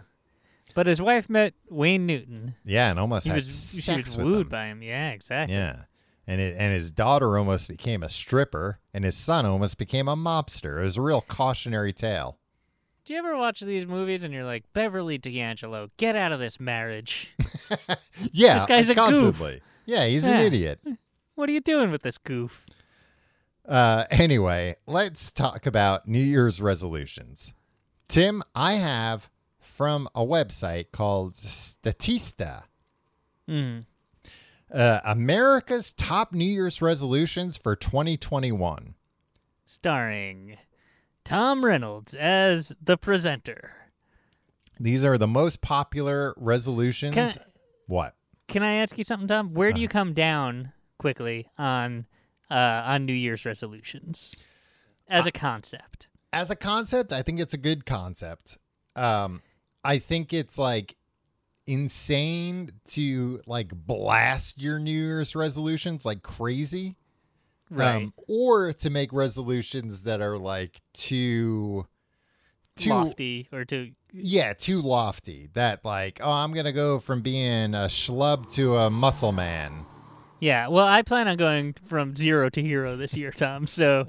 But 0.75 0.87
his 0.87 1.03
wife 1.03 1.29
met 1.29 1.55
Wayne 1.69 2.07
Newton. 2.07 2.55
Yeah, 2.65 2.91
and 2.91 2.99
almost 2.99 3.25
He 3.25 3.31
had 3.31 3.45
was 3.45 3.83
she 3.85 3.97
was 3.97 4.17
with 4.17 4.27
wooed 4.27 4.47
him. 4.47 4.49
by 4.49 4.67
him. 4.67 4.83
Yeah, 4.83 5.11
exactly. 5.11 5.55
Yeah. 5.55 5.83
And 6.27 6.41
it, 6.41 6.57
and 6.59 6.73
his 6.73 6.91
daughter 6.91 7.37
almost 7.37 7.69
became 7.69 8.03
a 8.03 8.09
stripper, 8.09 8.79
and 8.95 9.05
his 9.05 9.17
son 9.17 9.45
almost 9.45 9.77
became 9.77 10.09
a 10.09 10.17
mobster. 10.17 10.79
It 10.81 10.85
was 10.85 10.97
a 10.97 11.03
real 11.03 11.21
cautionary 11.21 11.93
tale. 11.93 12.39
Do 13.05 13.13
you 13.13 13.19
ever 13.19 13.37
watch 13.37 13.61
these 13.61 13.85
movies 13.85 14.23
and 14.23 14.33
you're 14.33 14.45
like, 14.45 14.63
Beverly 14.73 15.19
D'Angelo, 15.19 15.89
get 15.97 16.15
out 16.15 16.31
of 16.33 16.39
this 16.39 16.61
marriage. 16.61 17.35
Yeah, 18.33 18.55
This 18.55 18.65
guy's 18.67 18.91
a 18.91 18.95
goof. 18.95 19.05
constantly. 19.05 19.61
Yeah, 19.85 20.07
he's 20.07 20.25
an 20.25 20.37
idiot. 20.37 20.79
What 21.35 21.49
are 21.49 21.53
you 21.53 21.61
doing 21.61 21.91
with 21.91 22.03
this 22.03 22.19
goof? 22.19 22.67
Uh, 23.67 24.05
anyway, 24.11 24.75
let's 24.87 25.31
talk 25.31 25.67
about 25.67 26.09
New 26.09 26.23
Year's 26.23 26.61
resolutions. 26.61 27.53
Tim, 28.09 28.43
I 28.55 28.75
have 28.75 29.31
from 29.61 30.09
a 30.15 30.25
website 30.25 30.87
called 30.93 31.35
Statista. 31.37 32.65
Mm. 33.49 33.85
Uh, 34.73 35.01
America's 35.05 35.93
top 35.93 36.33
New 36.33 36.45
Year's 36.45 36.83
resolutions 36.83 37.57
for 37.57 37.77
2021. 37.77 38.95
Starring 39.65 40.57
Tom 41.25 41.65
Reynolds 41.65 42.15
as 42.15 42.73
the 42.83 42.97
presenter. 42.97 43.71
These 44.81 45.05
are 45.05 45.17
the 45.19 45.27
most 45.29 45.61
popular 45.61 46.35
resolutions. 46.37 47.15
Can 47.15 47.29
I- 47.29 47.37
what? 47.87 48.15
Can 48.49 48.63
I 48.63 48.75
ask 48.75 48.99
you 48.99 49.05
something, 49.05 49.29
Tom? 49.29 49.55
Where 49.55 49.71
do 49.71 49.75
Uh-huh. 49.77 49.83
you 49.83 49.89
come 49.89 50.13
down 50.13 50.73
quickly 50.99 51.49
on 51.59 52.07
uh, 52.51 52.83
on 52.85 53.07
New 53.07 53.13
Year's 53.13 53.45
resolutions 53.45 54.37
as 55.09 55.27
a 55.27 55.33
concept? 55.33 56.09
As 56.33 56.51
a 56.51 56.57
concept, 56.57 57.13
I 57.13 57.23
think 57.23 57.41
it's 57.41 57.55
a 57.55 57.59
good 57.59 57.85
concept. 57.85 58.59
Um, 58.97 59.43
I 59.85 59.99
think 59.99 60.33
it's 60.33 60.59
like 60.59 60.97
insane 61.67 62.71
to 62.85 63.41
like 63.47 63.73
blast 63.75 64.61
your 64.61 64.79
New 64.79 64.91
Year's 64.91 65.35
resolutions 65.35 66.05
like 66.05 66.23
crazy. 66.23 66.97
Right. 67.71 67.97
Um, 67.97 68.13
or 68.29 68.73
to 68.75 68.91
make 68.91 69.13
resolutions 69.15 70.03
that 70.03 70.21
are 70.21 70.37
like 70.37 70.81
too 70.93 71.87
too 72.77 72.91
Lofty 72.91 73.49
or 73.53 73.65
too 73.65 73.93
yeah, 74.13 74.53
too 74.53 74.83
lofty. 74.83 75.49
That 75.55 75.85
like, 75.85 76.21
oh, 76.23 76.31
I'm 76.31 76.53
gonna 76.53 76.73
go 76.73 76.99
from 76.99 77.23
being 77.23 77.75
a 77.75 77.89
schlub 77.89 78.53
to 78.55 78.77
a 78.77 78.91
muscle 78.91 79.33
man. 79.33 79.87
Yeah, 80.43 80.67
well, 80.67 80.89
I 80.89 81.03
plan 81.03 81.29
on 81.29 81.37
going 81.37 81.75
from 81.85 82.17
zero 82.17 82.49
to 82.51 82.61
hero 82.61 82.97
this 82.97 83.17
year, 83.17 83.31
Tom. 83.31 83.65
So 83.65 84.09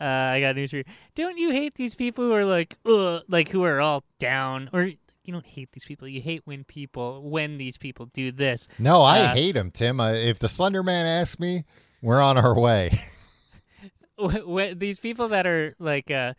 uh, 0.00 0.04
I 0.04 0.38
got 0.40 0.54
news 0.54 0.70
for 0.70 0.76
you. 0.76 0.84
Don't 1.16 1.38
you 1.38 1.50
hate 1.50 1.74
these 1.74 1.96
people 1.96 2.24
who 2.24 2.32
are 2.34 2.44
like, 2.44 2.78
ugh, 2.86 3.22
like 3.28 3.48
who 3.48 3.64
are 3.64 3.80
all 3.80 4.04
down, 4.20 4.70
or 4.72 4.84
you 4.84 5.32
don't 5.32 5.44
hate 5.44 5.72
these 5.72 5.84
people. 5.84 6.06
You 6.06 6.20
hate 6.20 6.42
when 6.44 6.62
people, 6.62 7.20
when 7.28 7.58
these 7.58 7.78
people 7.78 8.06
do 8.14 8.30
this. 8.30 8.68
No, 8.78 9.02
I 9.02 9.22
Uh, 9.22 9.34
hate 9.34 9.52
them, 9.52 9.72
Tim. 9.72 9.98
Uh, 9.98 10.12
if 10.12 10.38
the 10.38 10.48
Slender 10.48 10.84
Man 10.84 11.04
asks 11.04 11.40
me, 11.40 11.64
we're 12.00 12.22
on 12.22 12.38
our 12.38 12.56
way. 12.56 12.96
These 14.76 15.00
people 15.00 15.28
that 15.30 15.48
are 15.48 15.74
like, 15.80 16.12
uh, 16.12 16.34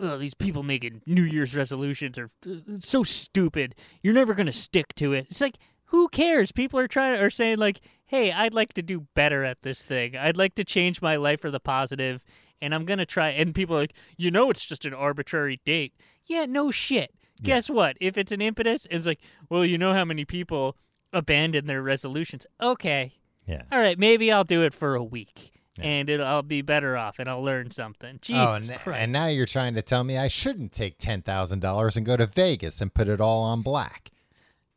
oh, 0.00 0.18
these 0.18 0.34
people 0.34 0.64
making 0.64 1.02
New 1.06 1.22
Year's 1.22 1.54
resolutions 1.54 2.18
are 2.18 2.28
uh, 2.44 2.54
so 2.80 3.04
stupid. 3.04 3.76
You're 4.02 4.14
never 4.14 4.34
gonna 4.34 4.50
stick 4.50 4.94
to 4.96 5.12
it. 5.12 5.26
It's 5.30 5.40
like, 5.40 5.58
who 5.86 6.08
cares? 6.08 6.50
People 6.50 6.80
are 6.80 6.88
trying 6.88 7.20
are 7.20 7.30
saying 7.30 7.58
like, 7.58 7.80
hey, 8.10 8.32
I'd 8.32 8.54
like 8.54 8.72
to 8.72 8.82
do 8.82 9.06
better 9.14 9.44
at 9.44 9.62
this 9.62 9.84
thing. 9.84 10.16
I'd 10.16 10.36
like 10.36 10.56
to 10.56 10.64
change 10.64 11.00
my 11.00 11.14
life 11.14 11.40
for 11.40 11.50
the 11.52 11.60
positive, 11.60 12.24
and 12.60 12.74
I'm 12.74 12.84
gonna 12.84 13.06
try. 13.06 13.28
And 13.28 13.54
people 13.54 13.76
are 13.76 13.82
like, 13.82 13.94
you 14.16 14.32
know, 14.32 14.50
it's 14.50 14.64
just 14.64 14.84
an 14.84 14.92
arbitrary 14.92 15.60
date. 15.64 15.94
Yeah, 16.26 16.44
no 16.46 16.72
shit. 16.72 17.14
Guess 17.40 17.70
what? 17.70 17.96
If 18.00 18.18
it's 18.18 18.32
an 18.32 18.40
impetus, 18.40 18.84
it's 18.90 19.06
like, 19.06 19.20
well, 19.48 19.64
you 19.64 19.78
know 19.78 19.94
how 19.94 20.04
many 20.04 20.24
people 20.24 20.76
abandon 21.12 21.66
their 21.66 21.82
resolutions. 21.82 22.48
Okay, 22.60 23.14
yeah. 23.46 23.62
all 23.70 23.78
right, 23.78 23.96
maybe 23.96 24.32
I'll 24.32 24.42
do 24.42 24.62
it 24.62 24.74
for 24.74 24.96
a 24.96 25.04
week. 25.04 25.52
Yeah. 25.78 25.84
And 25.84 26.10
it'll, 26.10 26.26
I'll 26.26 26.42
be 26.42 26.62
better 26.62 26.96
off, 26.96 27.20
and 27.20 27.30
I'll 27.30 27.44
learn 27.44 27.70
something. 27.70 28.18
Jesus 28.20 28.48
oh, 28.48 28.54
and, 28.56 28.66
Christ! 28.66 28.98
and 28.98 29.12
now 29.12 29.28
you're 29.28 29.46
trying 29.46 29.74
to 29.74 29.82
tell 29.82 30.02
me 30.02 30.18
I 30.18 30.26
shouldn't 30.26 30.72
take 30.72 30.98
ten 30.98 31.22
thousand 31.22 31.60
dollars 31.60 31.96
and 31.96 32.04
go 32.04 32.16
to 32.16 32.26
Vegas 32.26 32.80
and 32.80 32.92
put 32.92 33.06
it 33.06 33.20
all 33.20 33.44
on 33.44 33.62
black. 33.62 34.10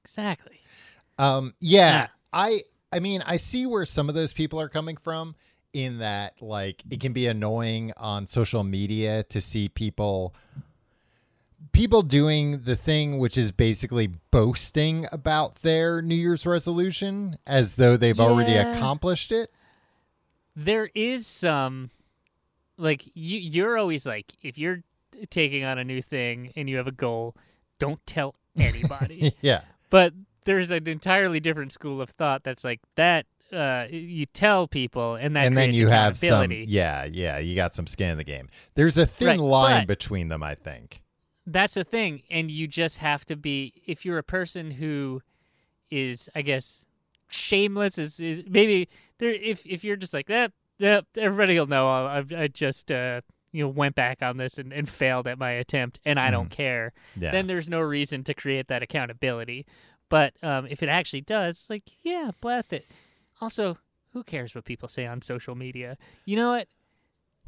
exactly. 0.06 0.62
Um, 1.18 1.56
yeah, 1.60 1.94
Yeah. 1.94 2.08
I 2.32 2.62
I 2.94 3.00
mean 3.00 3.22
I 3.26 3.38
see 3.38 3.66
where 3.66 3.86
some 3.86 4.10
of 4.10 4.16
those 4.16 4.34
people 4.34 4.60
are 4.60 4.70
coming 4.70 4.98
from 4.98 5.36
in 5.74 5.98
that 6.00 6.42
like 6.42 6.84
it 6.90 7.00
can 7.00 7.14
be 7.14 7.28
annoying 7.28 7.94
on 7.98 8.28
social 8.28 8.64
media 8.64 9.24
to 9.24 9.42
see 9.42 9.70
people 9.70 10.36
people 11.72 12.04
doing 12.04 12.62
the 12.64 12.76
thing 12.76 13.18
which 13.18 13.38
is 13.38 13.52
basically 13.52 14.08
boasting 14.32 15.06
about 15.12 15.56
their 15.58 16.02
New 16.02 16.16
Year's 16.16 16.46
resolution 16.46 17.38
as 17.46 17.76
though 17.76 17.98
they've 17.98 18.20
already 18.20 18.54
accomplished 18.54 19.32
it. 19.32 19.52
There 20.56 20.90
is 20.94 21.26
some, 21.26 21.90
like 22.78 23.10
you. 23.16 23.40
You're 23.40 23.78
always 23.78 24.06
like, 24.06 24.34
if 24.42 24.58
you're 24.58 24.84
taking 25.32 25.66
on 25.66 25.80
a 25.80 25.84
new 25.84 26.02
thing 26.02 26.54
and 26.56 26.70
you 26.70 26.78
have 26.78 26.88
a 26.88 26.92
goal, 26.92 27.36
don't 27.80 28.06
tell 28.06 28.36
anybody. 28.56 29.34
yeah. 29.42 29.62
but 29.90 30.14
there's 30.46 30.72
an 30.72 30.88
entirely 30.88 31.40
different 31.40 31.72
school 31.72 32.02
of 32.02 32.10
thought 32.10 32.44
that's 32.44 32.64
like 32.64 32.80
that. 32.96 33.26
Uh, 33.52 33.86
you 33.92 34.26
tell 34.26 34.68
people, 34.68 35.14
and 35.16 35.36
that 35.36 35.46
and 35.46 35.56
then 35.56 35.74
you 35.74 35.88
have 35.88 36.18
some 36.18 36.52
yeah, 36.52 37.06
yeah, 37.06 37.38
you 37.38 37.56
got 37.56 37.76
some 37.76 37.86
skin 37.86 38.10
in 38.10 38.18
the 38.18 38.24
game. 38.24 38.50
There's 38.74 38.98
a 38.98 39.06
thin 39.06 39.28
Right, 39.28 39.40
line 39.40 39.88
between 39.88 40.30
them, 40.30 40.42
I 40.42 40.56
think. 40.56 41.04
that's 41.46 41.74
the 41.76 41.84
thing 41.84 42.24
and 42.32 42.50
you 42.50 42.68
just 42.68 42.98
have 43.00 43.26
to 43.26 43.36
be 43.36 43.74
if 43.86 44.06
you're 44.06 44.18
a 44.18 44.24
person 44.24 44.72
who 44.72 45.22
is 45.92 46.30
i 46.36 46.42
guess 46.42 46.86
shameless 47.30 47.98
is, 47.98 48.20
is 48.20 48.44
maybe 48.48 48.88
there 49.18 49.32
if 49.32 49.66
if 49.66 49.84
you're 49.84 49.96
just 49.98 50.14
like 50.14 50.28
that 50.28 50.52
that 50.80 51.06
everybody 51.18 51.60
will 51.60 51.68
know 51.68 51.88
I, 51.88 52.24
I- 52.36 52.48
just 52.48 52.92
uh 52.92 53.22
you 53.52 53.64
know 53.64 53.70
went 53.70 53.94
back 53.96 54.24
on 54.24 54.38
this 54.38 54.58
and, 54.58 54.72
and 54.72 54.88
failed 54.88 55.28
at 55.28 55.38
my 55.38 55.52
attempt 55.52 56.00
and 56.06 56.20
i 56.20 56.32
don't 56.32 56.50
care 56.50 56.94
Yeah. 57.18 57.32
then 57.32 57.48
there's 57.48 57.68
no 57.70 57.82
reason 57.82 58.24
to 58.24 58.34
create 58.34 58.68
that 58.70 58.82
accountability 58.82 59.66
but 60.14 60.34
um 60.44 60.68
if 60.70 60.84
it 60.84 60.90
actually 60.90 61.22
does 61.22 61.66
like 61.72 61.84
yeah 62.04 62.30
blast 62.40 62.72
it 62.72 62.86
also 63.42 63.78
who 64.12 64.24
cares 64.24 64.54
what 64.54 64.64
people 64.64 64.88
say 64.88 65.08
on 65.08 65.22
social 65.24 65.56
media 65.56 65.98
you 66.26 66.36
know 66.36 66.52
what 66.52 66.68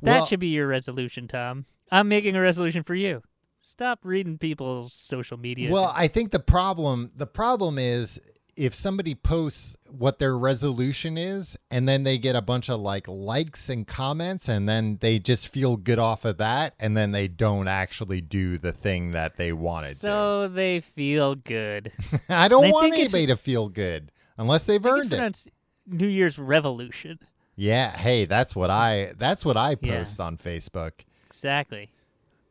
that 0.01 0.17
Well- 0.17 0.25
should 0.25 0.39
be 0.39 0.47
your 0.47 0.67
resolution, 0.67 1.28
Tom. 1.28 1.65
I'm 1.91 2.08
making 2.10 2.36
a 2.36 2.41
resolution 2.41 2.84
for 2.84 2.95
you. 2.95 3.21
Stop 3.62 3.99
reading 4.04 4.38
people's 4.38 4.93
social 4.93 5.38
media. 5.38 5.71
Well, 5.71 5.91
I 5.95 6.08
think 6.08 6.32
the 6.32 6.39
problem 6.39 7.12
the 7.15 7.25
problem 7.28 7.78
is 7.78 8.19
if 8.58 8.74
somebody 8.74 9.13
posts 9.15 9.76
what 9.89 10.20
their 10.20 10.38
resolution 10.38 11.18
is 11.18 11.58
and 11.70 11.88
then 11.89 12.04
they 12.04 12.18
get 12.18 12.36
a 12.36 12.41
bunch 12.41 12.70
of 12.70 12.80
like 12.80 13.08
likes 13.08 13.70
and 13.70 13.86
comments 13.88 14.48
and 14.48 14.68
then 14.68 14.98
they 15.02 15.20
just 15.20 15.48
feel 15.48 15.76
good 15.78 16.00
off 16.00 16.24
of 16.26 16.38
that 16.38 16.74
and 16.80 16.96
then 16.96 17.12
they 17.12 17.28
don't 17.28 17.68
actually 17.68 18.22
do 18.22 18.58
the 18.58 18.72
thing 18.72 19.12
that 19.12 19.36
they 19.38 19.52
wanted 19.54 19.96
so 19.98 20.48
they 20.48 20.80
feel 20.80 21.36
good. 21.36 21.91
I 22.30 22.48
don't 22.48 22.65
I 22.65 22.72
want 22.72 22.94
it's- 22.94 23.13
anybody 23.13 23.28
to 23.28 23.38
feel 23.38 23.70
good 23.70 24.12
unless 24.38 24.63
they've 24.63 24.86
I 24.86 24.89
earned 24.89 25.13
it. 25.13 25.46
New 25.88 26.08
Year's 26.08 26.39
revolution. 26.39 27.20
Yeah, 27.58 27.91
hey, 27.96 28.26
that's 28.26 28.56
what 28.56 28.70
I 28.70 29.13
that's 29.18 29.46
what 29.46 29.56
I 29.58 29.76
Yeah. 29.82 30.00
post 30.00 30.20
on 30.20 30.38
Facebook. 30.38 30.91
Exactly. 31.28 31.89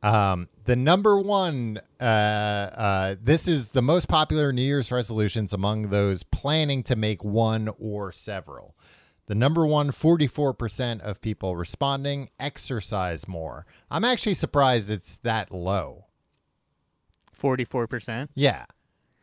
Um, 0.04 0.48
the 0.66 0.76
number 0.76 1.18
one, 1.18 1.80
uh, 2.00 2.04
uh, 2.04 3.16
this 3.22 3.48
is 3.48 3.70
the 3.70 3.80
most 3.82 4.06
popular 4.06 4.52
New 4.52 4.62
Year's 4.62 4.92
resolutions 4.92 5.52
among 5.52 5.88
those 5.88 6.22
planning 6.24 6.82
to 6.84 6.94
make 6.96 7.24
one 7.24 7.70
or 7.78 8.12
several. 8.12 8.76
The 9.26 9.34
number 9.34 9.66
one, 9.66 9.90
44% 9.90 11.00
of 11.00 11.22
people 11.22 11.56
responding, 11.56 12.28
exercise 12.38 13.26
more. 13.26 13.64
I'm 13.90 14.04
actually 14.04 14.34
surprised 14.34 14.90
it's 14.90 15.16
that 15.22 15.50
low. 15.50 16.04
Forty-four 17.32 17.86
percent. 17.86 18.30
Yeah. 18.34 18.66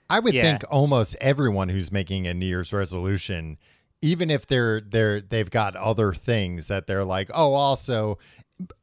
I 0.10 0.20
would 0.20 0.34
Yeah. 0.34 0.42
think 0.44 0.64
almost 0.70 1.16
everyone 1.22 1.70
who's 1.70 1.92
making 1.92 2.28
a 2.28 2.34
New 2.34 2.46
Year's 2.46 2.74
resolution, 2.74 3.58
even 4.02 4.30
if 4.30 4.46
they're 4.48 4.82
they're 4.82 5.22
they've 5.22 5.50
got 5.50 5.76
other 5.76 6.14
things 6.14 6.68
that 6.68 6.88
they're 6.88 7.06
like, 7.06 7.30
oh, 7.34 7.54
also, 7.54 8.18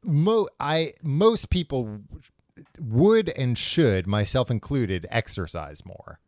mo 0.03 0.47
I 0.59 0.93
most 1.01 1.49
people 1.49 2.01
would 2.79 3.29
and 3.29 3.57
should, 3.57 4.07
myself 4.07 4.51
included, 4.51 5.07
exercise 5.09 5.85
more. 5.85 6.19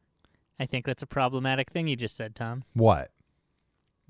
I 0.60 0.66
think 0.66 0.86
that's 0.86 1.04
a 1.04 1.08
problematic 1.08 1.72
thing 1.72 1.88
you 1.88 1.96
just 1.96 2.16
said, 2.16 2.36
Tom. 2.36 2.64
What? 2.74 3.10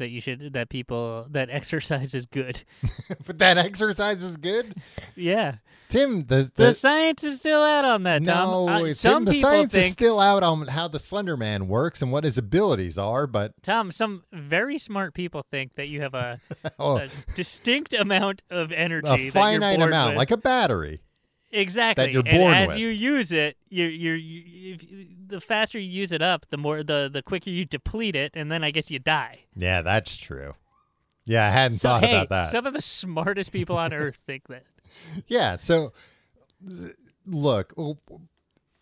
That 0.01 0.09
you 0.09 0.19
should 0.19 0.53
that 0.53 0.69
people 0.69 1.27
that 1.29 1.49
exercise 1.51 2.13
is 2.13 2.25
good. 2.25 2.63
but 3.25 3.37
that 3.39 3.57
exercise 3.57 4.23
is 4.23 4.37
good. 4.37 4.75
yeah, 5.15 5.55
Tim, 5.89 6.25
the 6.25 6.51
the, 6.55 6.65
the, 6.65 6.73
science 6.73 7.23
is 7.23 7.39
still 7.39 7.61
out 7.61 7.85
on 7.85 8.03
that. 8.03 8.23
Tom. 8.23 8.51
no, 8.51 8.67
Uh, 8.67 8.79
Tim, 8.79 8.93
some 8.93 9.25
the 9.25 9.31
people 9.31 9.49
science 9.49 9.73
is 9.73 9.91
still 9.91 10.19
out 10.19 10.43
on 10.43 10.67
how 10.67 10.87
the 10.87 10.99
Slender 10.99 11.37
Man 11.37 11.67
works 11.67 12.01
and 12.01 12.11
what 12.11 12.23
his 12.23 12.37
abilities 12.37 12.97
are, 12.97 13.27
but 13.27 13.53
Tom. 13.61 13.91
Some 13.91 14.23
very 14.31 14.77
smart 14.77 15.13
people 15.13 15.45
think 15.51 15.75
that 15.75 15.87
you 15.87 16.01
have 16.01 16.13
a, 16.13 16.39
oh, 16.79 16.97
a 16.97 17.07
distinct 17.35 17.93
amount 17.93 18.41
of 18.49 18.71
energy, 18.71 19.27
a 19.27 19.31
finite 19.31 19.81
amount, 19.81 20.11
with. 20.11 20.17
like 20.17 20.31
a 20.31 20.37
battery. 20.37 21.01
Exactly. 21.51 22.11
you're 22.13 22.23
and 22.25 22.55
as 22.55 22.69
with. 22.69 22.77
you 22.77 22.87
use 22.87 23.31
it, 23.31 23.57
you're, 23.69 23.89
you're, 23.89 24.15
you 24.15 24.75
if, 24.75 24.85
the 25.27 25.41
faster 25.41 25.77
you 25.77 25.89
use 25.89 26.11
it 26.11 26.21
up, 26.21 26.45
the 26.49 26.57
more 26.57 26.83
the 26.83 27.09
the 27.11 27.21
quicker 27.21 27.49
you 27.49 27.65
deplete 27.65 28.15
it, 28.15 28.31
and 28.35 28.51
then 28.51 28.63
I 28.63 28.71
guess 28.71 28.89
you 28.89 28.99
die. 28.99 29.39
Yeah, 29.55 29.81
that's 29.81 30.15
true. 30.15 30.53
Yeah, 31.25 31.45
I 31.47 31.49
hadn't 31.49 31.77
So 31.77 31.89
thought 31.89 32.03
hey, 32.03 32.11
about 32.11 32.29
that. 32.29 32.51
some 32.51 32.65
of 32.65 32.73
the 32.73 32.81
smartest 32.81 33.51
people 33.51 33.77
on 33.77 33.93
earth 33.93 34.19
think 34.25 34.47
that. 34.47 34.63
Yeah. 35.27 35.57
So, 35.57 35.93
look, 37.25 37.73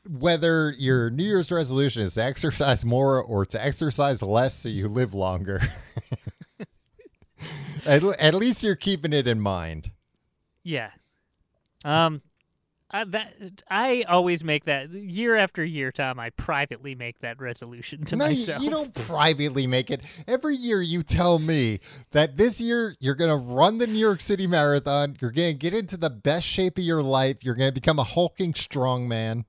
whether 0.07 0.71
your 0.77 1.09
New 1.09 1.23
Year's 1.23 1.51
resolution 1.51 2.03
is 2.03 2.13
to 2.15 2.23
exercise 2.23 2.85
more 2.85 3.21
or 3.21 3.45
to 3.47 3.63
exercise 3.63 4.21
less 4.21 4.53
so 4.53 4.69
you 4.69 4.87
live 4.87 5.13
longer, 5.13 5.61
at, 7.85 8.03
at 8.03 8.33
least 8.33 8.63
you're 8.63 8.75
keeping 8.75 9.13
it 9.13 9.27
in 9.27 9.39
mind. 9.39 9.91
Yeah. 10.63 10.91
Um. 11.83 12.19
I, 12.91 13.03
that 13.03 13.63
I 13.69 14.03
always 14.07 14.43
make 14.43 14.65
that 14.65 14.89
year 14.89 15.35
after 15.35 15.63
year, 15.63 15.91
Tom. 15.91 16.19
I 16.19 16.31
privately 16.31 16.95
make 16.95 17.19
that 17.19 17.39
resolution 17.39 18.03
to 18.05 18.15
no, 18.15 18.25
you, 18.25 18.31
myself. 18.31 18.63
you 18.63 18.71
don't 18.71 18.93
privately 18.93 19.67
make 19.67 19.91
it. 19.91 20.01
Every 20.27 20.55
year 20.55 20.81
you 20.81 21.03
tell 21.03 21.37
me 21.37 21.81
that 22.11 22.37
this 22.37 22.59
year 22.59 22.95
you're 22.99 23.15
going 23.15 23.29
to 23.29 23.53
run 23.53 23.77
the 23.77 23.85
New 23.85 23.99
York 23.99 24.21
City 24.21 24.47
Marathon. 24.47 25.17
You're 25.21 25.31
going 25.31 25.53
to 25.53 25.57
get 25.57 25.73
into 25.73 25.97
the 25.97 26.09
best 26.09 26.47
shape 26.47 26.79
of 26.79 26.83
your 26.83 27.03
life. 27.03 27.43
You're 27.43 27.55
going 27.55 27.69
to 27.69 27.73
become 27.73 27.99
a 27.99 28.03
hulking 28.03 28.55
strong 28.55 29.07
man. 29.07 29.45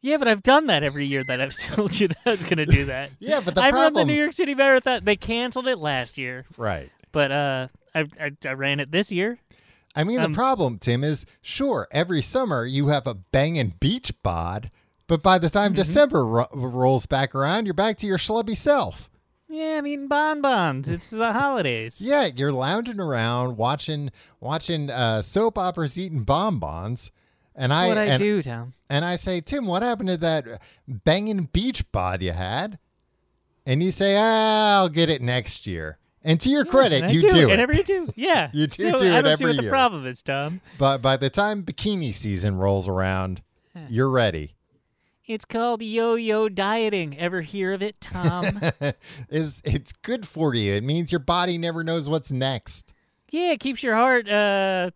Yeah, 0.00 0.16
but 0.16 0.28
I've 0.28 0.42
done 0.42 0.66
that 0.68 0.82
every 0.82 1.06
year 1.06 1.24
that 1.24 1.40
I've 1.40 1.56
told 1.58 1.98
you 1.98 2.08
that 2.08 2.18
I 2.24 2.30
was 2.30 2.44
going 2.44 2.58
to 2.58 2.66
do 2.66 2.86
that. 2.86 3.10
Yeah, 3.20 3.40
but 3.40 3.54
the 3.54 3.62
I 3.62 3.70
run 3.70 3.92
the. 3.92 4.04
New 4.04 4.14
York 4.14 4.32
City 4.32 4.54
Marathon. 4.54 5.04
They 5.04 5.16
canceled 5.16 5.66
it 5.66 5.78
last 5.78 6.16
year, 6.16 6.46
right. 6.56 6.88
but 7.12 7.32
uh, 7.32 7.68
I, 7.94 8.06
I 8.20 8.30
I 8.46 8.52
ran 8.52 8.80
it 8.80 8.92
this 8.92 9.10
year. 9.10 9.38
I 9.94 10.04
mean, 10.04 10.20
Um, 10.20 10.30
the 10.30 10.34
problem, 10.36 10.78
Tim, 10.78 11.02
is 11.02 11.26
sure, 11.40 11.88
every 11.90 12.22
summer 12.22 12.64
you 12.64 12.88
have 12.88 13.06
a 13.06 13.14
banging 13.14 13.74
beach 13.80 14.12
bod, 14.22 14.70
but 15.06 15.22
by 15.22 15.38
the 15.38 15.46
Mm-hmm. 15.48 15.58
time 15.58 15.72
December 15.74 16.24
ro- 16.26 16.46
rolls 16.52 17.06
back 17.06 17.34
around, 17.34 17.64
you're 17.66 17.74
back 17.74 17.96
to 17.98 18.06
your 18.06 18.18
schlubby 18.18 18.56
self. 18.56 19.08
Yeah, 19.48 19.78
I'm 19.78 19.86
eating 19.86 20.08
bonbons. 20.08 20.88
It's 20.88 21.08
the 21.08 21.32
holidays. 21.32 22.00
Yeah, 22.04 22.28
you're 22.36 22.52
lounging 22.52 23.00
around 23.00 23.56
watching 23.56 24.10
watching 24.40 24.90
uh, 24.90 25.22
soap 25.22 25.56
operas, 25.56 25.98
eating 25.98 26.22
bonbons, 26.22 27.10
and 27.56 27.72
That's 27.72 27.78
I 27.80 27.88
what 27.88 27.98
I 27.98 28.04
and, 28.04 28.18
do, 28.18 28.42
Tom. 28.42 28.74
and 28.90 29.04
I 29.06 29.16
say, 29.16 29.40
Tim, 29.40 29.64
what 29.66 29.82
happened 29.82 30.10
to 30.10 30.16
that 30.18 30.60
banging 30.86 31.44
beach 31.52 31.90
bod 31.92 32.22
you 32.22 32.32
had? 32.32 32.78
And 33.66 33.82
you 33.82 33.90
say, 33.90 34.16
ah, 34.18 34.76
I'll 34.78 34.88
get 34.90 35.08
it 35.10 35.20
next 35.22 35.66
year. 35.66 35.98
And 36.24 36.40
to 36.40 36.50
your 36.50 36.64
credit, 36.64 37.10
you 37.12 37.20
do, 37.20 37.30
do 37.30 37.50
it. 37.50 37.58
every 37.60 37.82
do. 37.82 38.12
Yeah, 38.16 38.50
You 38.52 38.66
do 38.66 38.90
so 38.90 38.98
do 38.98 39.14
I 39.14 39.22
don't 39.22 39.36
see 39.36 39.44
what 39.46 39.56
the 39.56 39.62
year. 39.62 39.70
problem 39.70 40.06
is, 40.06 40.20
Tom. 40.22 40.60
but 40.78 40.98
by 40.98 41.16
the 41.16 41.30
time 41.30 41.62
bikini 41.62 42.12
season 42.14 42.56
rolls 42.56 42.88
around, 42.88 43.42
you're 43.88 44.10
ready. 44.10 44.54
It's 45.26 45.44
called 45.44 45.82
yo-yo 45.82 46.48
dieting. 46.48 47.16
Ever 47.18 47.42
hear 47.42 47.72
of 47.72 47.82
it, 47.82 48.00
Tom? 48.00 48.60
Is 49.28 49.60
it's 49.62 49.92
good 49.92 50.26
for 50.26 50.54
you. 50.54 50.72
It 50.74 50.82
means 50.82 51.12
your 51.12 51.18
body 51.18 51.58
never 51.58 51.84
knows 51.84 52.08
what's 52.08 52.32
next. 52.32 52.92
Yeah, 53.30 53.52
it 53.52 53.60
keeps 53.60 53.82
your 53.82 53.94
heart 53.94 54.26
uh 54.26 54.90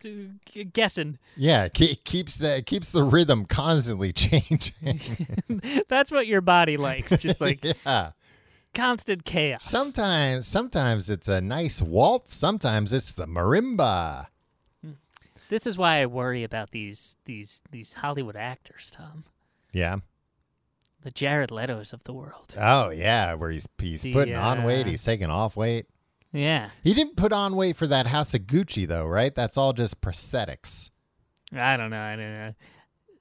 guessing. 0.73 1.19
Yeah, 1.37 1.65
it 1.67 1.75
keeps 2.05 2.37
the 2.39 2.57
it 2.57 2.67
keeps 2.67 2.89
the 2.91 3.03
rhythm 3.05 3.45
constantly 3.45 4.11
changing. 4.15 4.73
That's 5.89 6.11
what 6.11 6.27
your 6.27 6.41
body 6.41 6.79
likes, 6.79 7.15
just 7.19 7.41
like 7.43 7.63
yeah. 7.63 8.13
Constant 8.75 9.25
chaos. 9.25 9.65
Sometimes 9.65 10.47
sometimes 10.47 11.09
it's 11.11 11.29
a 11.29 11.41
nice 11.41 11.81
waltz, 11.83 12.35
sometimes 12.35 12.93
it's 12.93 13.13
the 13.13 13.27
marimba. 13.27 14.27
This 15.49 15.67
is 15.67 15.77
why 15.77 15.99
I 16.01 16.07
worry 16.07 16.45
about 16.45 16.71
these 16.71 17.17
these 17.27 17.61
these 17.71 17.93
Hollywood 17.95 18.37
actors, 18.37 18.91
Tom. 18.91 19.25
Yeah. 19.73 19.97
The 21.03 21.11
Jared 21.11 21.51
Leto's 21.51 21.93
of 21.93 22.05
the 22.05 22.13
world. 22.15 22.55
Oh 22.59 22.89
yeah, 22.91 23.35
where 23.35 23.51
he's 23.51 23.69
he's 23.79 24.03
The, 24.03 24.13
putting 24.13 24.35
on 24.35 24.63
weight, 24.65 24.87
uh, 24.87 24.91
he's 24.91 25.05
taking 25.05 25.29
off 25.29 25.57
weight. 25.57 25.87
Yeah, 26.33 26.71
He 26.83 26.95
didn't 26.95 27.17
put 27.17 27.31
on 27.35 27.57
weight 27.57 27.77
for 27.77 27.87
that 27.89 28.07
House 28.07 28.33
of 28.33 28.43
Gucci 28.43 28.89
though, 28.89 29.05
right? 29.07 29.35
That's 29.35 29.59
all 29.59 29.75
just 29.75 30.01
prosthetics. 30.01 30.89
I 31.55 31.77
don't 31.77 31.91
know. 31.91 32.01
I 32.01 32.17
don't 32.17 32.33
know. 32.33 32.53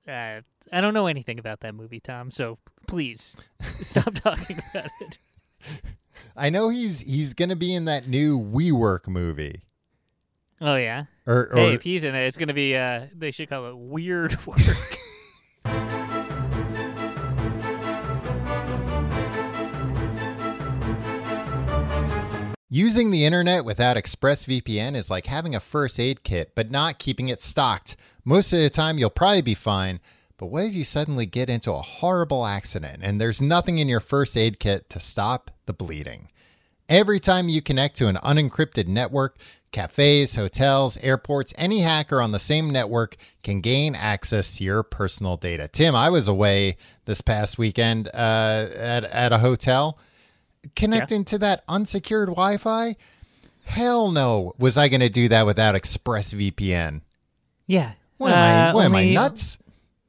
Uh, 0.07 0.41
I 0.71 0.79
don't 0.79 0.93
know 0.93 1.07
anything 1.07 1.37
about 1.37 1.59
that 1.59 1.75
movie, 1.75 1.99
Tom. 1.99 2.31
So 2.31 2.59
please 2.87 3.35
stop 3.81 4.13
talking 4.13 4.59
about 4.73 4.89
it. 5.01 5.17
I 6.35 6.49
know 6.49 6.69
he's 6.69 7.01
he's 7.01 7.33
gonna 7.33 7.55
be 7.55 7.73
in 7.73 7.85
that 7.85 8.07
new 8.07 8.39
WeWork 8.39 9.07
movie. 9.07 9.61
Oh 10.59 10.75
yeah. 10.75 11.05
Or, 11.25 11.49
or 11.51 11.55
Hey, 11.55 11.73
if 11.73 11.83
he's 11.83 12.03
in 12.03 12.15
it, 12.15 12.25
it's 12.27 12.37
gonna 12.37 12.53
be. 12.53 12.75
Uh, 12.75 13.07
they 13.15 13.31
should 13.31 13.49
call 13.49 13.65
it 13.67 13.77
weird 13.77 14.45
work. 14.45 14.59
Using 22.73 23.11
the 23.11 23.25
internet 23.25 23.65
without 23.65 23.97
ExpressVPN 23.97 24.95
is 24.95 25.09
like 25.09 25.25
having 25.25 25.53
a 25.53 25.59
first 25.59 25.99
aid 25.99 26.23
kit, 26.23 26.53
but 26.55 26.71
not 26.71 26.99
keeping 26.99 27.27
it 27.27 27.41
stocked. 27.41 27.97
Most 28.23 28.53
of 28.53 28.59
the 28.59 28.69
time, 28.69 28.97
you'll 28.97 29.09
probably 29.09 29.41
be 29.41 29.55
fine. 29.55 29.99
But 30.41 30.47
what 30.47 30.65
if 30.65 30.73
you 30.73 30.83
suddenly 30.83 31.27
get 31.27 31.51
into 31.51 31.71
a 31.71 31.83
horrible 31.83 32.47
accident 32.47 33.01
and 33.03 33.21
there's 33.21 33.43
nothing 33.43 33.77
in 33.77 33.87
your 33.87 33.99
first 33.99 34.35
aid 34.35 34.59
kit 34.59 34.89
to 34.89 34.99
stop 34.99 35.51
the 35.67 35.73
bleeding? 35.73 36.29
Every 36.89 37.19
time 37.19 37.47
you 37.47 37.61
connect 37.61 37.95
to 37.97 38.07
an 38.07 38.15
unencrypted 38.15 38.87
network, 38.87 39.37
cafes, 39.71 40.33
hotels, 40.33 40.97
airports, 40.97 41.53
any 41.59 41.81
hacker 41.81 42.19
on 42.19 42.31
the 42.31 42.39
same 42.39 42.71
network 42.71 43.17
can 43.43 43.61
gain 43.61 43.93
access 43.93 44.57
to 44.57 44.63
your 44.63 44.81
personal 44.81 45.37
data. 45.37 45.67
Tim, 45.67 45.93
I 45.93 46.09
was 46.09 46.27
away 46.27 46.77
this 47.05 47.21
past 47.21 47.59
weekend 47.59 48.07
uh, 48.07 48.65
at, 48.75 49.03
at 49.03 49.31
a 49.31 49.37
hotel 49.37 49.99
connecting 50.75 51.23
to 51.25 51.37
that 51.37 51.63
unsecured 51.69 52.29
Wi-Fi? 52.29 52.95
Hell 53.65 54.09
no. 54.09 54.53
Was 54.57 54.75
I 54.75 54.89
going 54.89 55.01
to 55.01 55.09
do 55.09 55.29
that 55.29 55.45
without 55.45 55.75
ExpressVPN? 55.75 57.01
yeah. 57.67 57.91
What 58.17 58.33
am 58.33 58.37
I? 58.37 58.69
Uh, 58.69 58.73
What 58.73 58.85
am 58.85 58.95
I 58.95 59.09
nuts? 59.09 59.59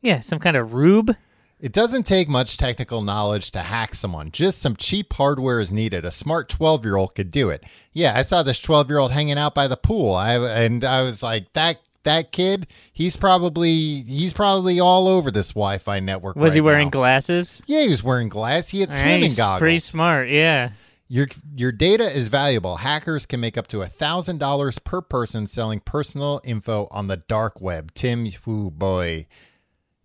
Yeah, 0.03 0.21
some 0.21 0.38
kind 0.38 0.57
of 0.57 0.75
rube. 0.75 1.17
It 1.59 1.73
doesn't 1.73 2.03
take 2.03 2.29
much 2.29 2.57
technical 2.57 3.03
knowledge 3.03 3.53
to 3.53 3.61
hack 3.61 3.95
someone. 3.95 4.33
Just 4.33 4.61
some 4.61 4.75
cheap 4.75 5.12
hardware 5.12 5.61
is 5.61 5.71
needed. 5.71 6.05
A 6.05 6.11
smart 6.11 6.49
12 6.49 6.85
year 6.85 6.97
old 6.97 7.15
could 7.15 7.31
do 7.31 7.51
it. 7.51 7.62
Yeah, 7.93 8.15
I 8.17 8.23
saw 8.23 8.43
this 8.43 8.59
12 8.59 8.91
year 8.91 8.99
old 8.99 9.12
hanging 9.12 9.38
out 9.38 9.55
by 9.55 9.69
the 9.69 9.77
pool. 9.77 10.15
I 10.15 10.35
and 10.65 10.85
I 10.85 11.03
was 11.03 11.23
like, 11.23 11.53
that 11.53 11.79
that 12.03 12.33
kid, 12.33 12.67
he's 12.93 13.17
probably 13.17 14.03
he's 14.03 14.33
probably 14.33 14.81
all 14.81 15.07
over 15.07 15.31
this 15.31 15.51
Wi-Fi 15.53 16.01
network. 16.01 16.35
Was 16.35 16.55
he 16.55 16.61
wearing 16.61 16.88
now. 16.88 16.91
glasses? 16.91 17.62
Yeah, 17.67 17.83
he 17.83 17.91
was 17.91 18.03
wearing 18.03 18.29
glass. 18.29 18.71
He 18.71 18.81
had 18.81 18.88
All 18.88 18.97
right, 18.97 19.01
swimming 19.01 19.23
he's 19.23 19.37
goggles. 19.37 19.61
Pretty 19.61 19.79
smart. 19.79 20.31
Yeah. 20.31 20.71
Your 21.07 21.29
your 21.55 21.73
data 21.73 22.05
is 22.05 22.29
valuable. 22.29 22.77
Hackers 22.77 23.27
can 23.27 23.38
make 23.38 23.57
up 23.57 23.69
to 23.69 23.85
thousand 23.87 24.38
dollars 24.38 24.79
per 24.79 25.01
person 25.01 25.47
selling 25.47 25.79
personal 25.79 26.41
info 26.43 26.88
on 26.91 27.07
the 27.07 27.19
dark 27.19 27.61
web. 27.61 27.93
Tim, 27.95 28.27
ooh 28.49 28.71
boy, 28.71 29.27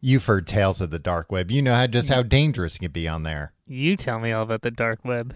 you've 0.02 0.26
heard 0.26 0.48
tales 0.48 0.82
of 0.82 0.90
the 0.90 1.00
dark 1.00 1.32
web. 1.32 1.52
You 1.52 1.62
know 1.62 1.76
how 1.76 1.88
just 1.88 2.10
how 2.10 2.24
dangerous 2.24 2.76
it 2.76 2.80
can 2.80 2.92
be 2.92 3.08
on 3.08 3.24
there. 3.24 3.54
You 3.68 3.98
tell 3.98 4.20
me 4.20 4.32
all 4.32 4.44
about 4.44 4.62
the 4.62 4.72
dark 4.72 5.00
web. 5.04 5.36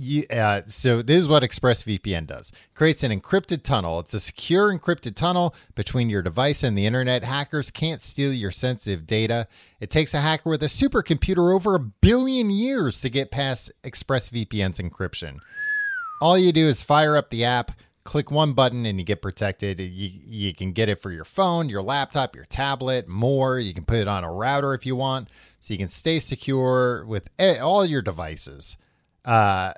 Yeah, 0.00 0.24
uh, 0.30 0.62
so 0.66 1.02
this 1.02 1.20
is 1.20 1.28
what 1.28 1.42
ExpressVPN 1.42 2.28
does. 2.28 2.52
Creates 2.72 3.02
an 3.02 3.10
encrypted 3.10 3.64
tunnel. 3.64 3.98
It's 3.98 4.14
a 4.14 4.20
secure 4.20 4.72
encrypted 4.72 5.16
tunnel 5.16 5.56
between 5.74 6.08
your 6.08 6.22
device 6.22 6.62
and 6.62 6.78
the 6.78 6.86
internet. 6.86 7.24
Hackers 7.24 7.72
can't 7.72 8.00
steal 8.00 8.32
your 8.32 8.52
sensitive 8.52 9.08
data. 9.08 9.48
It 9.80 9.90
takes 9.90 10.14
a 10.14 10.20
hacker 10.20 10.50
with 10.50 10.62
a 10.62 10.66
supercomputer 10.66 11.52
over 11.52 11.74
a 11.74 11.80
billion 11.80 12.48
years 12.48 13.00
to 13.00 13.10
get 13.10 13.32
past 13.32 13.72
ExpressVPN's 13.82 14.78
encryption. 14.78 15.38
All 16.20 16.38
you 16.38 16.52
do 16.52 16.66
is 16.68 16.80
fire 16.80 17.16
up 17.16 17.30
the 17.30 17.44
app, 17.44 17.72
click 18.08 18.30
one 18.30 18.54
button, 18.54 18.86
and 18.86 18.98
you 18.98 19.04
get 19.04 19.20
protected. 19.20 19.78
You, 19.78 20.10
you 20.24 20.54
can 20.54 20.72
get 20.72 20.88
it 20.88 21.02
for 21.02 21.12
your 21.12 21.26
phone, 21.26 21.68
your 21.68 21.82
laptop, 21.82 22.34
your 22.34 22.46
tablet, 22.46 23.06
more. 23.06 23.58
You 23.58 23.74
can 23.74 23.84
put 23.84 23.98
it 23.98 24.08
on 24.08 24.24
a 24.24 24.32
router 24.32 24.72
if 24.72 24.86
you 24.86 24.96
want, 24.96 25.28
so 25.60 25.74
you 25.74 25.78
can 25.78 25.90
stay 25.90 26.18
secure 26.18 27.04
with 27.04 27.28
all 27.38 27.84
your 27.84 28.00
devices. 28.00 28.78
Uh, 29.26 29.74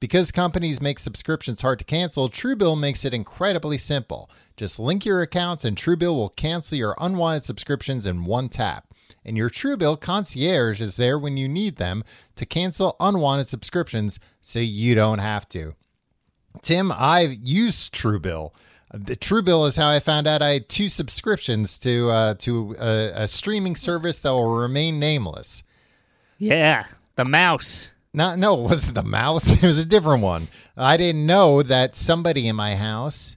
Because 0.00 0.32
companies 0.32 0.82
make 0.82 0.98
subscriptions 0.98 1.60
hard 1.60 1.78
to 1.78 1.84
cancel, 1.84 2.28
Truebill 2.28 2.76
makes 2.76 3.04
it 3.04 3.14
incredibly 3.14 3.78
simple. 3.78 4.28
Just 4.56 4.80
link 4.80 5.06
your 5.06 5.22
accounts 5.22 5.64
and 5.64 5.76
Truebill 5.76 6.16
will 6.16 6.30
cancel 6.30 6.76
your 6.76 6.96
unwanted 6.98 7.44
subscriptions 7.44 8.06
in 8.06 8.24
one 8.24 8.48
tap. 8.48 8.92
And 9.24 9.36
your 9.36 9.48
Truebill 9.48 10.00
concierge 10.00 10.80
is 10.80 10.96
there 10.96 11.16
when 11.16 11.36
you 11.36 11.46
need 11.46 11.76
them 11.76 12.02
to 12.34 12.44
cancel 12.44 12.96
unwanted 12.98 13.46
subscriptions 13.46 14.18
so 14.40 14.58
you 14.58 14.96
don't 14.96 15.20
have 15.20 15.48
to. 15.50 15.76
Tim, 16.62 16.90
I've 16.90 17.34
used 17.34 17.94
Truebill. 17.94 18.50
The 18.94 19.16
Truebill 19.16 19.66
is 19.66 19.76
how 19.76 19.88
I 19.88 19.98
found 20.00 20.26
out 20.26 20.42
I 20.42 20.50
had 20.50 20.68
two 20.68 20.88
subscriptions 20.88 21.76
to 21.78 22.08
uh, 22.10 22.34
to 22.34 22.74
a, 22.80 23.10
a 23.24 23.28
streaming 23.28 23.74
service 23.76 24.20
that 24.20 24.30
will 24.30 24.54
remain 24.56 24.98
nameless. 24.98 25.62
Yeah, 26.38 26.84
the 27.16 27.24
mouse. 27.24 27.90
Not 28.14 28.38
no, 28.38 28.54
it 28.60 28.62
wasn't 28.62 28.94
the 28.94 29.02
mouse. 29.02 29.50
It 29.62 29.66
was 29.66 29.78
a 29.78 29.84
different 29.84 30.22
one. 30.22 30.48
I 30.76 30.96
didn't 30.96 31.26
know 31.26 31.62
that 31.62 31.96
somebody 31.96 32.46
in 32.48 32.56
my 32.56 32.76
house 32.76 33.36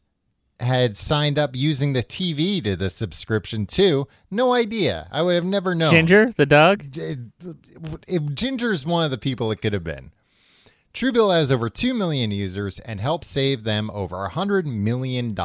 had 0.60 0.97
signed 0.97 1.39
up 1.39 1.56
using 1.56 1.93
the 1.93 2.04
TV 2.04 2.64
to 2.64 2.76
the 2.76 2.89
subscription 2.89 3.66
too. 3.66 4.08
No 4.30 4.54
idea. 4.54 5.08
I 5.12 5.22
would 5.22 5.36
have 5.36 5.45
never 5.45 5.74
known. 5.74 5.91
Ginger, 5.91 6.32
the 6.36 6.45
dog. 6.45 6.95
It- 6.97 7.20
it- 8.08 8.36
Ginger's 8.36 8.86
one 8.86 9.06
of 9.06 9.12
the 9.12 9.18
people 9.18 9.52
it 9.52 9.62
could 9.62 9.74
have 9.74 9.84
been. 9.86 10.12
Truebill 10.92 11.34
has 11.34 11.52
over 11.52 11.70
2 11.70 11.94
million 11.94 12.32
users 12.32 12.80
and 12.80 13.00
helps 13.00 13.28
save 13.28 13.64
them 13.64 13.92
over 13.94 14.28
$100 14.28 14.66
million. 14.66 15.38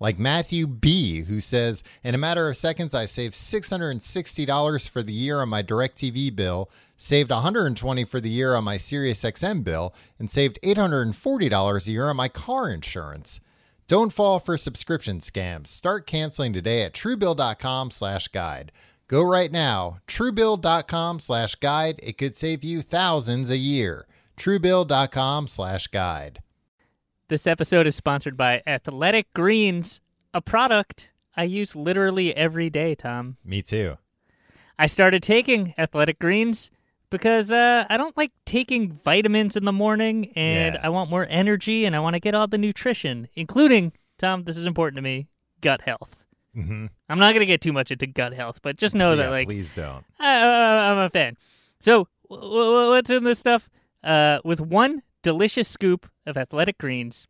Like 0.00 0.18
Matthew 0.18 0.66
B., 0.66 1.22
who 1.22 1.40
says, 1.40 1.84
In 2.02 2.14
a 2.14 2.18
matter 2.18 2.48
of 2.48 2.56
seconds, 2.56 2.92
I 2.92 3.06
saved 3.06 3.34
$660 3.34 4.88
for 4.88 5.02
the 5.02 5.12
year 5.12 5.40
on 5.40 5.48
my 5.48 5.62
DirecTV 5.62 6.34
bill, 6.34 6.70
saved 6.96 7.30
$120 7.30 8.08
for 8.08 8.20
the 8.20 8.28
year 8.28 8.56
on 8.56 8.64
my 8.64 8.76
SiriusXM 8.76 9.62
bill, 9.62 9.94
and 10.18 10.28
saved 10.28 10.58
$840 10.62 11.86
a 11.86 11.90
year 11.90 12.08
on 12.10 12.16
my 12.16 12.28
car 12.28 12.70
insurance. 12.70 13.40
Don't 13.86 14.12
fall 14.12 14.40
for 14.40 14.58
subscription 14.58 15.20
scams. 15.20 15.68
Start 15.68 16.06
canceling 16.06 16.52
today 16.52 16.82
at 16.82 16.94
truebill.com 16.94 17.92
slash 17.92 18.28
guide. 18.28 18.72
Go 19.06 19.22
right 19.22 19.52
now, 19.52 19.98
truebill.com 20.08 21.20
slash 21.20 21.54
guide. 21.56 22.00
It 22.02 22.18
could 22.18 22.34
save 22.34 22.64
you 22.64 22.82
thousands 22.82 23.50
a 23.50 23.58
year. 23.58 24.06
truebill.com 24.36 25.46
slash 25.46 25.86
guide. 25.88 26.42
This 27.28 27.46
episode 27.46 27.86
is 27.86 27.96
sponsored 27.96 28.36
by 28.36 28.62
Athletic 28.66 29.32
Greens, 29.32 30.00
a 30.32 30.40
product 30.40 31.10
I 31.36 31.44
use 31.44 31.74
literally 31.74 32.36
every 32.36 32.70
day, 32.70 32.94
Tom. 32.94 33.36
Me 33.44 33.62
too. 33.62 33.96
I 34.78 34.86
started 34.86 35.22
taking 35.22 35.74
Athletic 35.78 36.18
Greens 36.18 36.70
because 37.10 37.50
uh, 37.50 37.86
I 37.88 37.96
don't 37.96 38.16
like 38.16 38.32
taking 38.44 38.92
vitamins 38.92 39.56
in 39.56 39.64
the 39.64 39.72
morning 39.72 40.32
and 40.36 40.74
Yeah. 40.74 40.80
I 40.82 40.88
want 40.90 41.10
more 41.10 41.26
energy 41.28 41.84
and 41.84 41.94
I 41.96 42.00
want 42.00 42.14
to 42.14 42.20
get 42.20 42.34
all 42.34 42.46
the 42.46 42.58
nutrition, 42.58 43.28
including, 43.34 43.92
Tom, 44.18 44.44
this 44.44 44.56
is 44.56 44.66
important 44.66 44.96
to 44.96 45.02
me, 45.02 45.28
gut 45.60 45.82
health. 45.82 46.26
Mm-hmm. 46.56 46.86
I'm 47.08 47.18
not 47.18 47.30
going 47.32 47.40
to 47.40 47.46
get 47.46 47.60
too 47.60 47.72
much 47.72 47.90
into 47.90 48.06
gut 48.06 48.32
health, 48.32 48.60
but 48.62 48.76
just 48.76 48.94
know 48.94 49.16
that, 49.16 49.30
like, 49.30 49.46
please 49.46 49.72
don't. 49.72 50.04
I, 50.20 50.90
I'm 50.90 50.98
a 50.98 51.10
fan. 51.10 51.36
So, 51.80 52.06
w- 52.30 52.48
w- 52.48 52.90
what's 52.90 53.10
in 53.10 53.24
this 53.24 53.38
stuff? 53.40 53.68
Uh, 54.04 54.38
with 54.44 54.60
one 54.60 55.02
delicious 55.22 55.66
scoop 55.66 56.08
of 56.26 56.36
athletic 56.36 56.76
greens, 56.78 57.26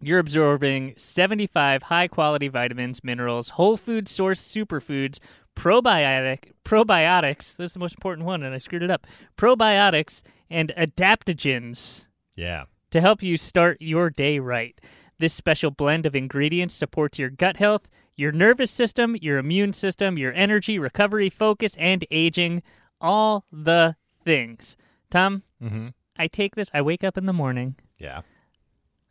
you're 0.00 0.18
absorbing 0.18 0.94
75 0.96 1.84
high 1.84 2.08
quality 2.08 2.48
vitamins, 2.48 3.02
minerals, 3.02 3.50
whole 3.50 3.76
food 3.76 4.08
source 4.08 4.40
superfoods, 4.40 5.18
probiotic 5.56 6.52
probiotics. 6.64 7.56
That's 7.56 7.72
the 7.74 7.78
most 7.78 7.94
important 7.94 8.26
one, 8.26 8.42
and 8.42 8.54
I 8.54 8.58
screwed 8.58 8.82
it 8.82 8.90
up. 8.90 9.06
Probiotics 9.36 10.22
and 10.50 10.72
adaptogens 10.76 12.06
Yeah. 12.36 12.64
to 12.90 13.00
help 13.00 13.22
you 13.22 13.36
start 13.36 13.78
your 13.80 14.10
day 14.10 14.38
right. 14.38 14.78
This 15.18 15.32
special 15.32 15.70
blend 15.70 16.04
of 16.04 16.16
ingredients 16.16 16.74
supports 16.74 17.18
your 17.18 17.30
gut 17.30 17.56
health, 17.58 17.88
your 18.16 18.32
nervous 18.32 18.70
system, 18.70 19.16
your 19.22 19.38
immune 19.38 19.72
system, 19.72 20.18
your 20.18 20.32
energy, 20.34 20.78
recovery, 20.78 21.30
focus, 21.30 21.76
and 21.78 22.04
aging. 22.10 22.62
All 23.00 23.44
the 23.50 23.96
things. 24.24 24.76
Tom, 25.10 25.42
Mm-hmm. 25.62 25.88
I 26.18 26.26
take 26.26 26.54
this, 26.54 26.70
I 26.74 26.82
wake 26.82 27.02
up 27.04 27.16
in 27.18 27.26
the 27.26 27.32
morning, 27.32 27.76
Yeah. 27.98 28.22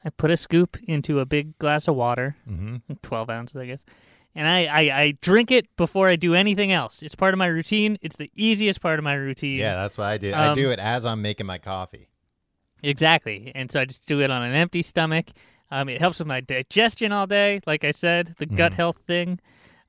I 0.03 0.09
put 0.09 0.31
a 0.31 0.37
scoop 0.37 0.77
into 0.87 1.19
a 1.19 1.25
big 1.25 1.57
glass 1.59 1.87
of 1.87 1.95
water, 1.95 2.35
Mm-hmm. 2.49 2.93
12 3.01 3.29
ounces, 3.29 3.55
I 3.57 3.65
guess, 3.67 3.83
and 4.33 4.47
I, 4.47 4.65
I, 4.65 5.01
I 5.01 5.11
drink 5.21 5.51
it 5.51 5.67
before 5.77 6.07
I 6.07 6.15
do 6.15 6.33
anything 6.35 6.71
else. 6.71 7.03
It's 7.03 7.15
part 7.15 7.33
of 7.33 7.37
my 7.37 7.47
routine. 7.47 7.97
It's 8.01 8.15
the 8.15 8.31
easiest 8.35 8.81
part 8.81 8.97
of 8.97 9.03
my 9.03 9.13
routine. 9.15 9.59
Yeah, 9.59 9.75
that's 9.75 9.97
what 9.97 10.05
I 10.05 10.17
do. 10.17 10.31
I 10.31 10.47
Um, 10.47 10.55
do 10.57 10.71
it 10.71 10.79
as 10.79 11.05
I'm 11.05 11.21
making 11.21 11.45
my 11.45 11.57
coffee. 11.57 12.07
Exactly. 12.83 13.51
And 13.53 13.71
so 13.71 13.79
I 13.81 13.85
just 13.85 14.07
do 14.07 14.21
it 14.21 14.31
on 14.31 14.41
an 14.41 14.53
empty 14.53 14.81
stomach. 14.81 15.27
Um, 15.69 15.87
it 15.89 15.99
helps 15.99 16.19
with 16.19 16.27
my 16.27 16.41
digestion 16.41 17.11
all 17.11 17.27
day, 17.27 17.61
like 17.67 17.83
I 17.83 17.91
said, 17.91 18.35
the 18.39 18.45
gut 18.45 18.73
health 18.73 18.97
thing. 19.07 19.39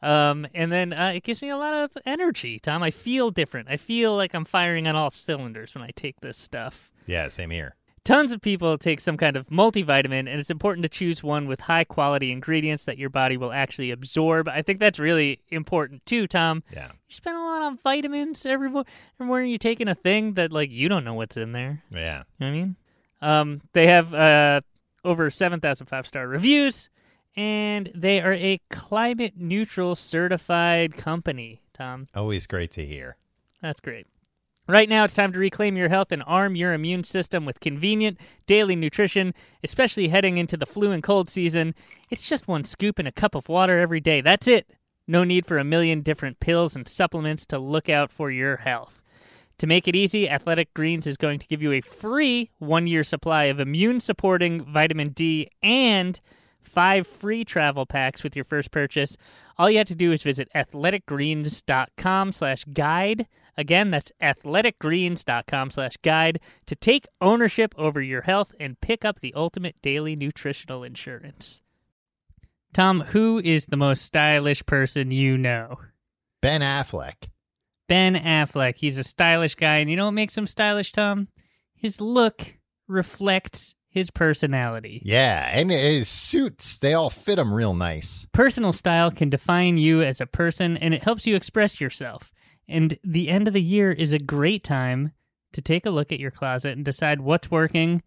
Um, 0.03 0.47
and 0.55 0.71
then 0.71 0.93
uh, 0.93 1.13
it 1.15 1.23
gives 1.23 1.41
me 1.43 1.49
a 1.49 1.57
lot 1.57 1.75
of 1.75 1.91
energy, 2.05 2.59
Tom. 2.59 2.83
I 2.83 2.91
feel 2.91 3.31
different. 3.31 3.69
I 3.71 3.77
feel 3.77 4.15
like 4.17 4.35
I'm 4.35 4.45
firing 4.45 4.87
on 4.87 4.95
all 4.97 5.11
cylinders 5.11 5.75
when 5.75 5.83
I 5.83 5.91
take 5.95 6.21
this 6.21 6.37
stuff. 6.37 6.91
Yeah, 7.07 7.28
same 7.28 7.50
here. 7.50 7.76
Tons 8.05 8.32
of 8.32 8.40
people 8.40 8.76
take 8.78 9.00
some 9.00 9.16
kind 9.16 9.36
of 9.36 9.46
multivitamin, 9.48 10.12
and 10.12 10.28
it's 10.28 10.50
important 10.50 10.82
to 10.82 10.88
choose 10.88 11.22
one 11.22 11.46
with 11.46 11.61
high 11.61 11.84
quality 11.84 12.32
ingredients 12.32 12.84
that 12.86 12.98
your 12.98 13.11
body 13.11 13.36
will 13.36 13.53
actually 13.53 13.92
absorb. 13.92 14.48
I 14.48 14.62
think 14.62 14.80
that's 14.80 14.98
really 14.98 15.38
important 15.50 16.05
too, 16.05 16.26
Tom. 16.26 16.64
Yeah. 16.72 16.88
You 16.88 17.14
spend 17.14 17.36
a 17.36 17.40
lot 17.40 17.62
on 17.62 17.78
vitamins 17.78 18.44
every, 18.44 18.70
mo- 18.70 18.84
every 19.16 19.26
morning. 19.26 19.50
You're 19.50 19.59
taking 19.59 19.86
a 19.86 19.94
thing 19.94 20.34
that 20.34 20.50
like 20.50 20.68
you 20.70 20.88
don't 20.88 21.05
know 21.05 21.14
what's 21.14 21.36
in 21.36 21.53
there. 21.53 21.84
Yeah. 21.92 22.24
You 22.38 22.46
know 22.46 22.46
what 22.46 22.46
I 22.46 22.50
mean? 22.50 22.76
Um, 23.20 23.61
they 23.72 23.86
have 23.86 24.12
uh, 24.12 24.62
over 25.05 25.30
7,000 25.30 25.86
five 25.86 26.05
star 26.05 26.26
reviews, 26.26 26.90
and 27.36 27.88
they 27.94 28.20
are 28.20 28.34
a 28.34 28.61
climate 28.68 29.34
neutral 29.36 29.94
certified 29.94 30.96
company, 30.96 31.62
Tom. 31.72 32.09
Always 32.16 32.48
great 32.48 32.72
to 32.72 32.84
hear. 32.84 33.16
That's 33.62 33.78
great. 33.78 34.09
Right 34.73 34.89
now, 34.89 35.05
it's 35.05 35.12
time 35.12 35.35
to 35.35 35.39
reclaim 35.39 35.77
your 35.77 35.91
health 35.91 36.12
and 36.12 36.23
arm 36.27 36.57
your 36.57 36.73
immune 36.73 37.05
system 37.05 37.45
with 37.45 37.61
convenient 37.61 38.18
daily 38.47 38.75
nutrition, 38.75 39.35
especially 39.62 40.09
heading 40.09 40.39
into 40.39 40.57
the 40.57 40.64
flu 40.64 40.93
and 40.93 41.03
cold 41.03 41.29
season. 41.29 41.75
It's 42.09 42.27
just 42.27 42.49
one 42.49 42.64
scoop 42.64 42.99
in 42.99 43.07
a 43.07 43.12
cup 43.12 43.35
of 43.35 43.51
water 43.51 43.79
every 43.79 44.01
day. 44.01 44.23
That's 44.23 44.49
it. 44.49 44.73
No 45.07 45.25
need 45.25 45.45
for 45.45 45.59
a 45.59 45.62
million 45.62 46.01
different 46.01 46.41
pills 46.41 46.75
and 46.75 46.89
supplements 46.89 47.45
to 47.49 47.59
look 47.59 47.91
out 47.91 48.11
for 48.11 48.31
your 48.31 48.57
health. 48.57 49.03
To 49.59 49.66
make 49.66 49.87
it 49.87 49.95
easy, 49.95 50.27
Athletic 50.27 50.73
Greens 50.73 51.07
is 51.07 51.18
going 51.18 51.39
to 51.41 51.47
give 51.47 51.61
you 51.61 51.73
a 51.73 51.83
free 51.83 52.49
one 52.59 52.87
year 52.87 53.05
supply 53.05 53.45
of 53.45 53.61
immune 53.61 54.01
supporting 54.01 54.64
vitamin 54.64 55.11
D 55.11 55.51
and 55.62 56.18
five 56.62 57.07
free 57.07 57.45
travel 57.45 57.85
packs 57.85 58.23
with 58.23 58.35
your 58.35 58.47
first 58.47 58.70
purchase. 58.70 59.18
All 59.59 59.70
you 59.70 59.77
have 59.77 59.89
to 59.89 59.95
do 59.95 60.12
is 60.12 60.23
visit 60.23 60.49
athleticgreens.com 60.55 62.33
slash 62.33 62.64
guide. 62.73 63.27
Again, 63.57 63.90
that's 63.90 64.12
athleticgreens.com 64.20 65.70
slash 65.70 65.96
guide 65.98 66.40
to 66.66 66.74
take 66.74 67.07
ownership 67.20 67.74
over 67.76 68.00
your 68.00 68.22
health 68.22 68.53
and 68.59 68.80
pick 68.80 69.05
up 69.05 69.20
the 69.20 69.34
ultimate 69.34 69.80
daily 69.82 70.16
nutritional 70.16 70.82
insurance. 70.82 71.61
Tom, 72.72 73.00
who 73.00 73.40
is 73.44 73.66
the 73.66 73.76
most 73.76 74.03
stylish 74.03 74.64
person 74.64 75.11
you 75.11 75.36
know? 75.36 75.78
Ben 76.40 76.62
Affleck. 76.62 77.28
Ben 77.88 78.14
Affleck. 78.14 78.76
He's 78.76 78.96
a 78.96 79.05
stylish 79.05 79.55
guy, 79.55 79.76
and 79.76 79.90
you 79.90 79.96
know 79.96 80.07
what 80.07 80.12
makes 80.12 80.36
him 80.36 80.46
stylish, 80.46 80.92
Tom? 80.92 81.28
His 81.74 82.00
look 82.00 82.57
reflects 82.88 83.74
his 83.90 84.11
personality. 84.11 85.03
Yeah, 85.05 85.50
and 85.53 85.70
his 85.70 86.09
suits, 86.09 86.78
they 86.78 86.94
all 86.94 87.11
fit 87.11 87.38
him 87.38 87.53
real 87.53 87.74
nice. 87.74 88.26
Personal 88.32 88.72
style 88.72 89.11
can 89.11 89.28
define 89.28 89.76
you 89.76 90.00
as 90.00 90.20
a 90.20 90.26
person, 90.26 90.78
and 90.78 90.94
it 90.94 91.05
helps 91.05 91.26
you 91.26 91.36
express 91.36 91.78
yourself. 91.78 92.32
And 92.69 92.99
the 93.05 93.29
end 93.29 93.49
of 93.49 93.55
the 93.55 93.63
year 93.63 93.93
is 93.93 94.13
a 94.13 94.19
great 94.19 94.65
time 94.65 95.13
to 95.53 95.61
take 95.61 95.85
a 95.85 95.91
look 95.91 96.13
at 96.13 96.21
your 96.21 96.31
closet 96.31 96.77
and 96.77 96.85
decide 96.85 97.21
what's 97.21 97.51
working 97.51 98.03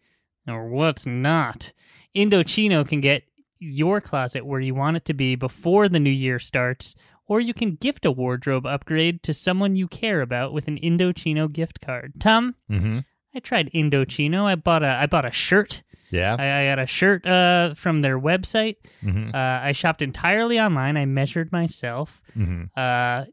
or 0.48 0.68
what's 0.68 1.06
not. 1.06 1.74
Indochino 2.16 2.88
can 2.88 3.02
get 3.02 3.24
your 3.60 4.02
closet 4.02 4.46
where 4.46 4.60
you 4.60 4.74
want 4.76 4.98
it 4.98 5.06
to 5.06 5.14
be 5.14 5.36
before 5.36 5.90
the 5.90 6.00
new 6.00 6.10
year 6.10 6.40
starts, 6.40 6.96
or 7.28 7.40
you 7.40 7.54
can 7.54 7.76
gift 7.76 8.06
a 8.06 8.12
wardrobe 8.12 8.66
upgrade 8.66 9.24
to 9.24 9.34
someone 9.34 9.76
you 9.76 9.88
care 9.88 10.22
about 10.22 10.54
with 10.54 10.68
an 10.68 10.78
Indochino 10.78 11.52
gift 11.52 11.82
card. 11.82 12.14
Tom, 12.20 12.56
Mm-hmm. 12.70 13.00
I 13.36 13.40
tried 13.40 13.70
Indochino. 13.74 14.46
I 14.46 14.56
bought 14.56 14.82
a 14.82 14.88
I 14.88 15.08
bought 15.08 15.26
a 15.26 15.32
shirt. 15.32 15.84
Yeah. 16.12 16.36
I, 16.38 16.62
I 16.62 16.66
got 16.68 16.80
a 16.80 16.86
shirt 16.86 17.26
uh, 17.26 17.74
from 17.74 18.00
their 18.00 18.20
website. 18.20 18.78
mm-hmm. 19.04 19.30
Uh, 19.34 19.38
I 19.38 19.72
shopped 19.72 20.02
entirely 20.02 20.60
online. 20.60 20.98
I 20.98 21.06
measured 21.06 21.52
myself. 21.52 22.22
Mm-hmm. 22.38 22.66
Uh, 22.76 23.26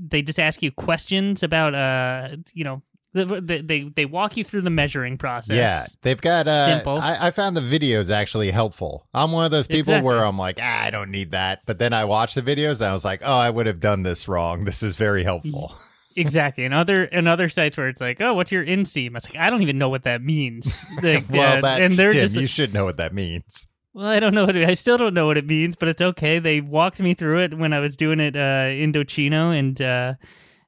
they 0.00 0.22
just 0.22 0.38
ask 0.38 0.62
you 0.62 0.70
questions 0.72 1.42
about 1.42 1.74
uh, 1.74 2.36
you 2.52 2.64
know, 2.64 2.82
they 3.14 3.60
they, 3.60 3.82
they 3.82 4.04
walk 4.04 4.36
you 4.36 4.44
through 4.44 4.62
the 4.62 4.70
measuring 4.70 5.16
process. 5.16 5.56
Yeah, 5.56 5.82
they've 6.02 6.20
got. 6.20 6.46
Uh, 6.46 6.66
Simple. 6.66 6.98
I, 6.98 7.28
I 7.28 7.30
found 7.30 7.56
the 7.56 7.60
videos 7.62 8.10
actually 8.10 8.50
helpful. 8.50 9.08
I'm 9.14 9.32
one 9.32 9.44
of 9.44 9.50
those 9.50 9.66
people 9.66 9.94
Exactly. 9.94 10.06
where 10.06 10.24
I'm 10.24 10.38
like, 10.38 10.58
ah, 10.62 10.84
I 10.84 10.90
don't 10.90 11.10
need 11.10 11.30
that, 11.32 11.62
but 11.66 11.78
then 11.78 11.92
I 11.92 12.04
watch 12.04 12.34
the 12.34 12.42
videos 12.42 12.80
and 12.80 12.90
I 12.90 12.92
was 12.92 13.04
like, 13.04 13.22
oh, 13.24 13.36
I 13.36 13.50
would 13.50 13.66
have 13.66 13.80
done 13.80 14.02
this 14.02 14.28
wrong. 14.28 14.64
This 14.64 14.82
is 14.82 14.96
very 14.96 15.24
helpful. 15.24 15.74
Exactly, 16.16 16.64
and 16.64 16.74
other 16.74 17.04
and 17.04 17.28
other 17.28 17.48
sites 17.48 17.76
where 17.76 17.88
it's 17.88 18.00
like, 18.00 18.20
oh, 18.20 18.34
what's 18.34 18.50
your 18.50 18.64
inseam? 18.64 19.16
It's 19.16 19.28
like 19.28 19.38
I 19.38 19.50
don't 19.50 19.62
even 19.62 19.78
know 19.78 19.88
what 19.88 20.04
that 20.04 20.22
means. 20.22 20.84
Like, 21.02 21.24
well, 21.30 21.58
uh, 21.58 21.60
that's 21.60 21.80
and 21.80 21.92
they're 21.92 22.10
Tim. 22.10 22.20
just 22.22 22.36
you 22.36 22.46
should 22.46 22.74
know 22.74 22.84
what 22.84 22.96
that 22.96 23.14
means. 23.14 23.66
well, 23.94 24.06
I 24.06 24.18
don't 24.20 24.34
know 24.34 24.44
what 24.46 24.56
it, 24.56 24.68
I 24.68 24.74
still 24.74 24.98
don't 24.98 25.14
know 25.14 25.26
what 25.26 25.36
it 25.36 25.46
means, 25.46 25.76
but 25.76 25.88
it's 25.88 26.02
okay. 26.02 26.38
They 26.40 26.60
walked 26.60 27.00
me 27.00 27.14
through 27.14 27.40
it 27.42 27.56
when 27.56 27.72
I 27.72 27.78
was 27.80 27.96
doing 27.96 28.18
it 28.20 28.34
uh, 28.34 28.66
Indochino, 28.68 29.56
and 29.56 29.80
uh, 29.80 30.14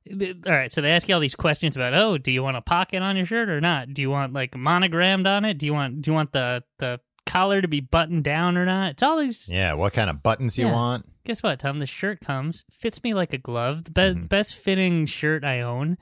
th- 0.07 0.37
all 0.47 0.53
right. 0.53 0.73
So 0.73 0.81
they 0.81 0.91
ask 0.93 1.09
you 1.09 1.15
all 1.15 1.21
these 1.21 1.35
questions 1.35 1.75
about, 1.75 1.95
oh, 1.95 2.17
do 2.19 2.31
you 2.31 2.43
want 2.43 2.57
a 2.57 2.63
pocket 2.63 3.03
on 3.03 3.17
your 3.17 3.27
shirt 3.27 3.49
or 3.49 3.61
not? 3.61 3.93
Do 3.93 4.03
you 4.03 4.11
want 4.11 4.33
like 4.33 4.57
monogrammed 4.57 5.27
on 5.27 5.45
it? 5.45 5.59
Do 5.59 5.67
you 5.67 5.73
want 5.75 6.03
do 6.03 6.11
you 6.11 6.15
want 6.15 6.33
the 6.33 6.63
the 6.79 7.01
collar 7.27 7.61
to 7.63 7.69
be 7.69 7.81
buttoned 7.81 8.25
down 8.25 8.57
or 8.57 8.65
not? 8.65 8.93
It's 8.93 9.03
all 9.03 9.19
these. 9.19 9.49
Yeah, 9.49 9.75
what 9.75 9.93
kind 9.93 10.11
of 10.11 10.23
buttons 10.23 10.59
you 10.59 10.67
Yeah. 10.67 10.73
want? 10.73 11.07
Guess 11.25 11.43
what, 11.43 11.59
Tom? 11.61 11.79
The 11.79 11.87
shirt 11.87 12.21
comes, 12.21 12.65
fits 12.71 13.03
me 13.05 13.15
like 13.15 13.33
a 13.33 13.39
glove. 13.39 13.85
The 13.85 13.91
be- 13.91 14.01
Mhm. 14.21 14.29
best 14.29 14.57
fitting 14.57 15.07
shirt 15.07 15.45
I 15.45 15.61
own. 15.61 15.97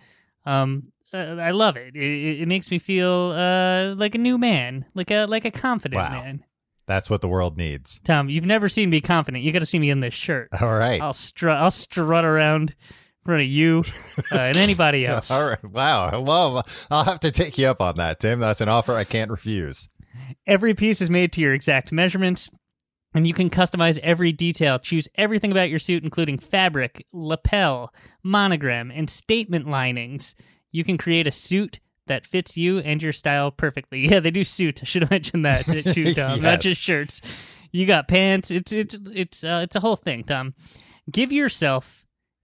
Um, 0.46 0.84
uh, 1.12 1.16
I 1.16 1.50
love 1.50 1.76
it. 1.76 1.94
It, 1.96 2.02
it. 2.02 2.40
it 2.42 2.48
makes 2.48 2.70
me 2.70 2.78
feel 2.78 3.32
uh 3.36 3.94
like 3.96 4.14
a 4.14 4.18
new 4.18 4.38
man, 4.38 4.84
like 4.94 5.10
a 5.10 5.26
like 5.26 5.44
a 5.44 5.50
confident 5.50 6.00
Wow. 6.02 6.10
man. 6.22 6.44
That's 6.86 7.10
what 7.10 7.20
the 7.20 7.28
world 7.28 7.58
needs. 7.58 8.00
Tom, 8.04 8.30
you've 8.30 8.46
never 8.46 8.66
seen 8.68 8.88
me 8.88 9.00
confident. 9.02 9.44
You 9.44 9.52
got 9.52 9.58
to 9.58 9.66
see 9.66 9.78
me 9.78 9.90
in 9.90 10.00
this 10.00 10.14
shirt. 10.14 10.48
All 10.58 10.74
right. 10.74 11.02
I'll 11.02 11.12
strut. 11.12 11.58
I'll 11.58 11.70
strut 11.70 12.24
around 12.24 12.70
in 12.70 12.76
front 13.26 13.42
of 13.42 13.48
you 13.48 13.84
uh, 14.32 14.36
and 14.38 14.56
anybody 14.56 15.04
else. 15.06 15.30
All 15.30 15.48
right. 15.50 15.62
Wow. 15.64 16.20
Well, 16.22 16.66
I'll 16.90 17.04
have 17.04 17.20
to 17.20 17.30
take 17.30 17.58
you 17.58 17.66
up 17.66 17.82
on 17.82 17.96
that, 17.96 18.20
Tim. 18.20 18.40
That's 18.40 18.62
an 18.62 18.70
offer 18.70 18.94
I 18.94 19.04
can't 19.04 19.30
refuse. 19.30 19.86
Every 20.46 20.74
piece 20.74 21.00
is 21.00 21.10
made 21.10 21.32
to 21.32 21.40
your 21.40 21.54
exact 21.54 21.92
measurements, 21.92 22.50
and 23.14 23.26
you 23.26 23.34
can 23.34 23.50
customize 23.50 23.98
every 23.98 24.32
detail. 24.32 24.78
Choose 24.78 25.08
everything 25.16 25.50
about 25.50 25.70
your 25.70 25.78
suit, 25.78 26.04
including 26.04 26.38
fabric, 26.38 27.06
lapel, 27.12 27.92
monogram, 28.22 28.90
and 28.90 29.08
statement 29.08 29.68
linings. 29.68 30.34
You 30.70 30.84
can 30.84 30.98
create 30.98 31.26
a 31.26 31.32
suit 31.32 31.80
that 32.06 32.26
fits 32.26 32.56
you 32.56 32.78
and 32.78 33.02
your 33.02 33.12
style 33.12 33.50
perfectly. 33.50 34.00
Yeah, 34.08 34.20
they 34.20 34.30
do 34.30 34.44
suits. 34.44 34.82
I 34.82 34.84
should 34.86 35.02
have 35.02 35.10
mentioned 35.10 35.44
that 35.44 35.66
too, 35.94 36.14
Tom. 36.14 36.40
Not 36.40 36.60
just 36.60 36.80
shirts. 36.82 37.20
You 37.70 37.86
got 37.86 38.08
pants. 38.08 38.50
It's 38.50 38.72
it's 38.72 38.96
it's 39.12 39.44
uh, 39.44 39.60
it's 39.64 39.76
a 39.76 39.80
whole 39.80 39.96
thing, 39.96 40.24
Tom. 40.24 40.54
Give 41.10 41.30
yourself 41.32 41.97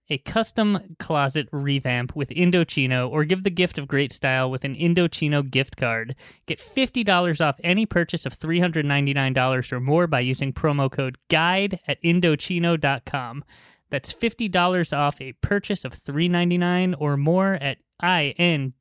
a 0.09 0.17
custom 0.19 0.95
closet 0.99 1.47
revamp 1.51 2.15
with 2.15 2.29
Indochino 2.29 3.09
or 3.09 3.23
give 3.23 3.43
the 3.43 3.49
gift 3.49 3.77
of 3.77 3.87
great 3.87 4.11
style 4.11 4.51
with 4.51 4.63
an 4.63 4.75
Indochino 4.75 5.49
gift 5.49 5.77
card. 5.77 6.15
Get 6.45 6.59
$50 6.59 7.45
off 7.45 7.59
any 7.63 7.85
purchase 7.85 8.25
of 8.25 8.37
$399 8.37 9.71
or 9.71 9.79
more 9.79 10.07
by 10.07 10.19
using 10.19 10.53
promo 10.53 10.91
code 10.91 11.17
GUIDE 11.29 11.79
at 11.87 12.01
Indochino.com. 12.03 13.43
That's 13.89 14.13
$50 14.13 14.97
off 14.97 15.21
a 15.21 15.33
purchase 15.33 15.85
of 15.85 15.93
$399 15.93 16.95
or 16.99 17.17
more 17.17 17.53
at 17.53 17.77
I-N-D-O-C-H-I-N-O 17.99 18.73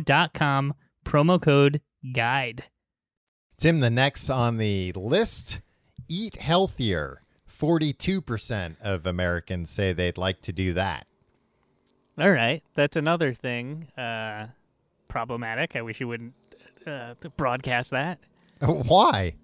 dot 0.00 0.32
com. 0.32 0.74
Promo 1.04 1.42
code 1.42 1.80
GUIDE. 2.12 2.64
Tim, 3.58 3.80
the 3.80 3.90
next 3.90 4.30
on 4.30 4.56
the 4.58 4.92
list 4.92 5.60
eat 6.08 6.36
healthier. 6.36 7.21
42% 7.62 8.80
of 8.80 9.06
Americans 9.06 9.70
say 9.70 9.92
they'd 9.92 10.18
like 10.18 10.42
to 10.42 10.52
do 10.52 10.72
that. 10.72 11.06
All 12.18 12.30
right, 12.30 12.62
that's 12.74 12.96
another 12.96 13.32
thing. 13.32 13.88
Uh, 13.96 14.48
problematic. 15.06 15.76
I 15.76 15.82
wish 15.82 16.00
you 16.00 16.08
wouldn't 16.08 16.34
uh, 16.86 17.14
broadcast 17.36 17.92
that. 17.92 18.18
Why? 18.60 19.36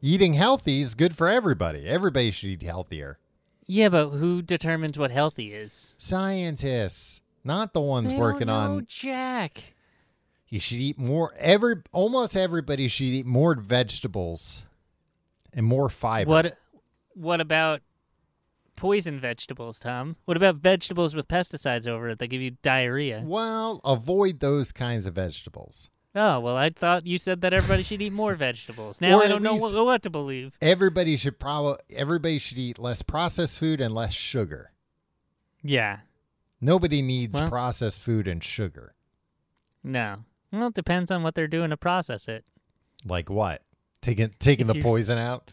Eating 0.00 0.34
healthy 0.34 0.80
is 0.80 0.94
good 0.94 1.16
for 1.16 1.28
everybody. 1.28 1.86
Everybody 1.86 2.30
should 2.30 2.50
eat 2.50 2.62
healthier. 2.62 3.18
Yeah, 3.66 3.88
but 3.88 4.10
who 4.10 4.42
determines 4.42 4.98
what 4.98 5.10
healthy 5.10 5.52
is? 5.52 5.94
Scientists, 5.98 7.20
not 7.44 7.74
the 7.74 7.80
ones 7.80 8.12
working 8.14 8.48
on. 8.48 8.86
Jack. 8.88 9.74
You 10.48 10.58
should 10.58 10.78
eat 10.78 10.98
more. 10.98 11.34
Every 11.38 11.76
almost 11.92 12.36
everybody 12.36 12.88
should 12.88 13.06
eat 13.06 13.26
more 13.26 13.54
vegetables 13.54 14.64
and 15.52 15.66
more 15.66 15.88
fiber. 15.88 16.30
What? 16.30 16.56
What 17.14 17.40
about 17.40 17.80
poison 18.76 19.18
vegetables, 19.20 19.78
Tom? 19.78 20.16
What 20.24 20.36
about 20.36 20.56
vegetables 20.56 21.14
with 21.14 21.28
pesticides 21.28 21.86
over 21.86 22.10
it 22.10 22.18
that 22.18 22.28
give 22.28 22.40
you 22.42 22.52
diarrhea? 22.62 23.22
Well, 23.24 23.80
avoid 23.84 24.40
those 24.40 24.72
kinds 24.72 25.06
of 25.06 25.14
vegetables. 25.14 25.90
Oh 26.14 26.40
well, 26.40 26.56
I 26.56 26.70
thought 26.70 27.06
you 27.06 27.18
said 27.18 27.40
that 27.42 27.52
everybody 27.52 27.82
should 27.84 28.02
eat 28.02 28.12
more 28.12 28.34
vegetables. 28.34 29.00
Now 29.00 29.18
Or 29.20 29.24
I 29.24 29.28
don't 29.28 29.42
know 29.44 29.54
what, 29.54 29.72
what 29.84 30.02
to 30.02 30.10
believe. 30.10 30.56
Everybody 30.60 31.16
should 31.16 31.38
probably 31.38 31.76
everybody 31.94 32.38
should 32.38 32.58
eat 32.58 32.78
less 32.80 33.02
processed 33.02 33.58
food 33.60 33.80
and 33.80 33.94
less 33.94 34.12
sugar. 34.12 34.72
Yeah. 35.62 35.98
Nobody 36.60 37.00
needs 37.00 37.38
Well- 37.38 37.48
processed 37.48 38.00
food 38.02 38.26
and 38.26 38.42
sugar. 38.42 38.94
No. 39.84 40.24
Well, 40.52 40.66
it 40.68 40.74
depends 40.74 41.10
on 41.12 41.22
what 41.22 41.34
they're 41.36 41.46
doing 41.46 41.70
to 41.70 41.76
process 41.76 42.26
it. 42.26 42.44
Like 43.04 43.30
what? 43.30 43.62
Taking 44.02 44.34
taking 44.40 44.68
If 44.68 44.74
the 44.74 44.82
poison 44.82 45.16
out? 45.16 45.52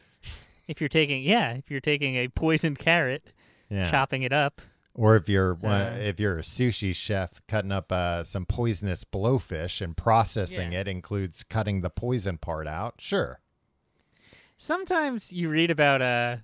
If 0.67 0.81
you're 0.81 0.89
taking, 0.89 1.23
yeah, 1.23 1.51
if 1.53 1.71
you're 1.71 1.79
taking 1.79 2.15
a 2.15 2.27
poisoned 2.27 2.77
carrot, 2.79 3.31
Yeah. 3.69 3.89
chopping 3.89 4.23
it 4.23 4.33
up, 4.33 4.61
Or 4.93 5.15
if 5.15 5.29
you're 5.29 5.53
one- 5.53 5.73
Uh, 5.93 5.99
if 6.01 6.19
you're 6.19 6.39
a 6.39 6.41
sushi 6.41 6.93
chef 6.95 7.39
cutting 7.47 7.71
up 7.71 7.91
uh, 7.91 8.23
some 8.23 8.45
poisonous 8.47 9.03
blowfish 9.03 9.79
and 9.79 9.95
processing 9.95 10.71
Yeah. 10.71 10.79
it 10.81 10.87
includes 10.87 11.43
cutting 11.43 11.81
the 11.81 11.89
poison 11.91 12.37
part 12.39 12.65
out. 12.67 12.95
Sure. 12.99 13.39
Sometimes 14.57 15.31
you 15.31 15.49
read 15.49 15.69
about 15.71 16.01
uh 16.01 16.37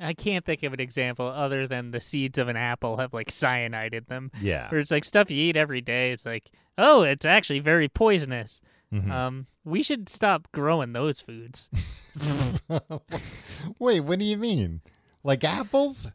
I 0.00 0.14
can't 0.14 0.44
think 0.44 0.62
of 0.62 0.72
an 0.72 0.80
example 0.80 1.26
other 1.26 1.66
than 1.66 1.90
the 1.90 2.00
seeds 2.00 2.38
of 2.38 2.48
an 2.48 2.56
apple 2.56 2.96
have 2.98 3.12
like 3.12 3.30
cyanide 3.30 3.94
in 3.94 4.04
them. 4.08 4.30
Yeah. 4.40 4.68
where 4.70 4.80
it's 4.80 4.90
like 4.90 5.04
stuff 5.04 5.30
you 5.30 5.36
eat 5.42 5.56
every 5.56 5.80
day. 5.80 6.12
It's 6.12 6.24
like, 6.26 6.50
oh, 6.78 7.02
it's 7.02 7.24
actually 7.26 7.58
very 7.60 7.88
poisonous. 7.88 8.62
Mhm. 8.92 9.10
Um, 9.10 9.44
we 9.64 9.82
should 9.82 10.08
stop 10.08 10.52
growing 10.52 10.92
those 10.92 11.20
foods. 11.20 11.70
Wait, 13.78 14.00
what 14.00 14.18
do 14.18 14.24
you 14.24 14.36
mean? 14.36 14.80
Like 15.24 15.44
apples? 15.44 16.08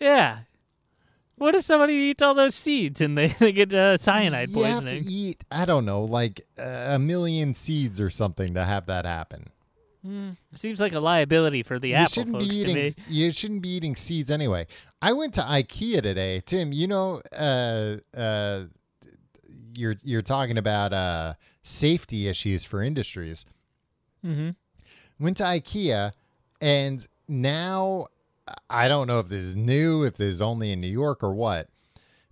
yeah. 0.00 0.40
What 1.36 1.54
if 1.56 1.64
somebody 1.64 1.94
eats 1.94 2.22
all 2.22 2.34
those 2.34 2.54
seeds 2.54 3.00
and 3.00 3.18
they, 3.18 3.26
they 3.40 3.50
get 3.52 3.72
uh, 3.72 3.98
cyanide 3.98 4.50
you 4.50 4.62
have 4.62 4.84
poisoning? 4.84 5.04
to 5.04 5.10
eat, 5.10 5.42
I 5.50 5.64
don't 5.64 5.84
know, 5.84 6.02
like 6.02 6.46
uh, 6.56 6.62
a 6.90 6.98
million 7.00 7.52
seeds 7.54 8.00
or 8.00 8.10
something 8.10 8.54
to 8.54 8.64
have 8.64 8.86
that 8.86 9.04
happen. 9.06 9.50
Mm, 10.06 10.36
seems 10.54 10.80
like 10.80 10.92
a 10.92 11.00
liability 11.00 11.62
for 11.64 11.78
the 11.80 11.90
you 11.90 11.94
apple 11.94 12.10
shouldn't 12.12 12.36
folks 12.36 12.48
be 12.58 12.64
to 12.64 12.70
eating. 12.70 12.74
me. 12.84 12.94
You 13.08 13.32
shouldn't 13.32 13.62
be 13.62 13.70
eating 13.70 13.96
seeds 13.96 14.30
anyway. 14.30 14.66
I 15.00 15.12
went 15.14 15.34
to 15.34 15.40
IKEA 15.42 16.02
today, 16.02 16.42
Tim. 16.46 16.72
You 16.72 16.86
know, 16.88 17.22
uh, 17.36 17.96
uh, 18.16 18.64
you're 19.74 19.96
you're 20.04 20.22
talking 20.22 20.58
about 20.58 20.92
uh, 20.92 21.34
safety 21.62 22.28
issues 22.28 22.64
for 22.64 22.82
industries. 22.82 23.44
Mm-hmm. 24.24 24.50
Went 25.22 25.36
to 25.38 25.44
IKEA, 25.44 26.12
and 26.60 27.06
now 27.28 28.06
I 28.68 28.88
don't 28.88 29.06
know 29.06 29.20
if 29.20 29.28
this 29.28 29.44
is 29.44 29.56
new, 29.56 30.04
if 30.04 30.16
this 30.16 30.28
is 30.28 30.42
only 30.42 30.72
in 30.72 30.80
New 30.80 30.88
York 30.88 31.22
or 31.22 31.34
what. 31.34 31.68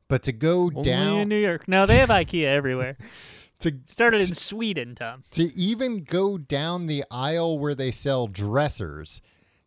But 0.08 0.24
to 0.24 0.32
go 0.32 0.62
Only 0.62 0.82
down 0.82 1.18
in 1.18 1.28
New 1.28 1.36
York. 1.38 1.68
No, 1.68 1.86
they 1.86 1.98
have 1.98 2.08
IKEA 2.08 2.46
everywhere. 2.46 2.96
to 3.60 3.72
Started 3.86 4.22
in 4.22 4.34
Sweden, 4.34 4.94
Tom. 4.94 5.22
to 5.30 5.44
even 5.54 6.02
go 6.02 6.36
down 6.36 6.86
the 6.86 7.04
aisle 7.10 7.58
where 7.58 7.74
they 7.74 7.92
sell 7.92 8.26
dressers, 8.26 9.20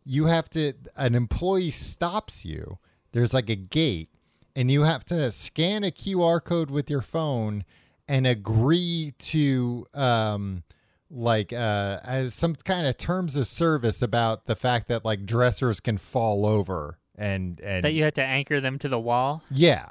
you 0.04 0.26
have 0.26 0.50
to 0.50 0.74
an 0.96 1.14
employee 1.14 1.70
stops 1.70 2.44
you. 2.44 2.78
There's 3.12 3.32
like 3.32 3.48
a 3.48 3.56
gate 3.56 4.10
and 4.56 4.70
you 4.70 4.82
have 4.82 5.04
to 5.06 5.30
scan 5.30 5.84
a 5.84 5.90
QR 5.90 6.42
code 6.42 6.70
with 6.70 6.90
your 6.90 7.00
phone 7.00 7.64
and 8.08 8.26
agree 8.26 9.12
to 9.18 9.86
um 9.94 10.62
like 11.10 11.52
uh 11.52 11.98
as 12.04 12.34
some 12.34 12.54
kind 12.54 12.86
of 12.86 12.96
terms 12.96 13.36
of 13.36 13.46
service 13.46 14.02
about 14.02 14.46
the 14.46 14.56
fact 14.56 14.88
that 14.88 15.04
like 15.04 15.24
dressers 15.24 15.80
can 15.80 15.96
fall 15.98 16.44
over 16.46 16.98
and 17.16 17.60
and 17.60 17.84
That 17.84 17.92
you 17.94 18.02
had 18.04 18.14
to 18.16 18.24
anchor 18.24 18.60
them 18.60 18.78
to 18.80 18.88
the 18.88 18.98
wall. 18.98 19.42
yeah. 19.50 19.88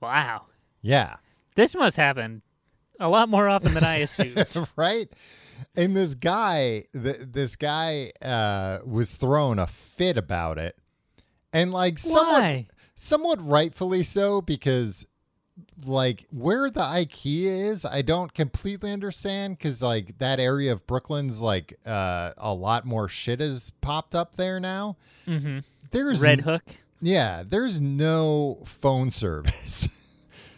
Wow. 0.00 0.46
Yeah. 0.82 1.16
This 1.56 1.74
must 1.74 1.96
happen 1.96 2.42
a 3.00 3.08
lot 3.08 3.28
more 3.28 3.48
often 3.48 3.74
than 3.74 3.84
I 3.84 3.96
assumed. 3.96 4.68
right? 4.76 5.08
and 5.76 5.96
this 5.96 6.14
guy, 6.14 6.84
th- 6.92 7.20
this 7.22 7.56
guy 7.56 8.12
uh, 8.20 8.78
was 8.84 9.16
throwing 9.16 9.58
a 9.58 9.66
fit 9.66 10.18
about 10.18 10.58
it, 10.58 10.76
and 11.52 11.72
like 11.72 11.98
somewhat, 11.98 12.40
Why? 12.42 12.66
somewhat 12.96 13.40
rightfully 13.46 14.02
so 14.02 14.40
because 14.42 15.06
like 15.84 16.26
where 16.30 16.70
the 16.70 16.80
IKEA 16.80 17.70
is, 17.70 17.84
I 17.84 18.02
don't 18.02 18.32
completely 18.34 18.90
understand 18.92 19.58
because 19.58 19.82
like 19.82 20.18
that 20.18 20.40
area 20.40 20.72
of 20.72 20.86
Brooklyn's 20.86 21.40
like 21.40 21.78
uh, 21.86 22.32
a 22.36 22.52
lot 22.54 22.84
more 22.84 23.08
shit 23.08 23.40
has 23.40 23.70
popped 23.80 24.14
up 24.14 24.36
there 24.36 24.58
now. 24.60 24.96
Mm-hmm. 25.26 25.60
There's 25.90 26.20
Red 26.20 26.38
n- 26.40 26.44
Hook. 26.44 26.64
yeah, 27.00 27.42
there's 27.46 27.80
no 27.80 28.62
phone 28.64 29.10
service. 29.10 29.88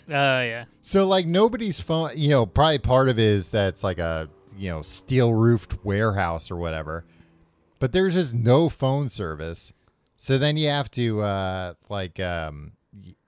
Oh 0.09 0.40
yeah. 0.40 0.66
So 0.82 1.05
like 1.09 1.26
nobody's 1.26 1.80
phone, 1.80 2.11
you 2.14 2.28
know, 2.28 2.47
probably 2.47 2.78
part 2.78 3.09
of 3.09 3.18
it 3.18 3.24
is 3.24 3.51
that 3.51 3.70
it's 3.70 3.82
like 3.82 3.99
a, 3.99 4.28
you 4.57 4.70
know, 4.70 4.80
steel 4.80 5.34
roofed 5.34 5.84
warehouse 5.84 6.49
or 6.49 6.55
whatever. 6.55 7.05
But 7.80 7.90
there's 7.90 8.14
just 8.14 8.32
no 8.32 8.68
phone 8.68 9.09
service. 9.09 9.72
So 10.16 10.38
then 10.38 10.57
you 10.57 10.68
have 10.68 10.92
to 10.92 11.22
uh 11.22 11.74
like 11.88 12.20
um 12.20 12.74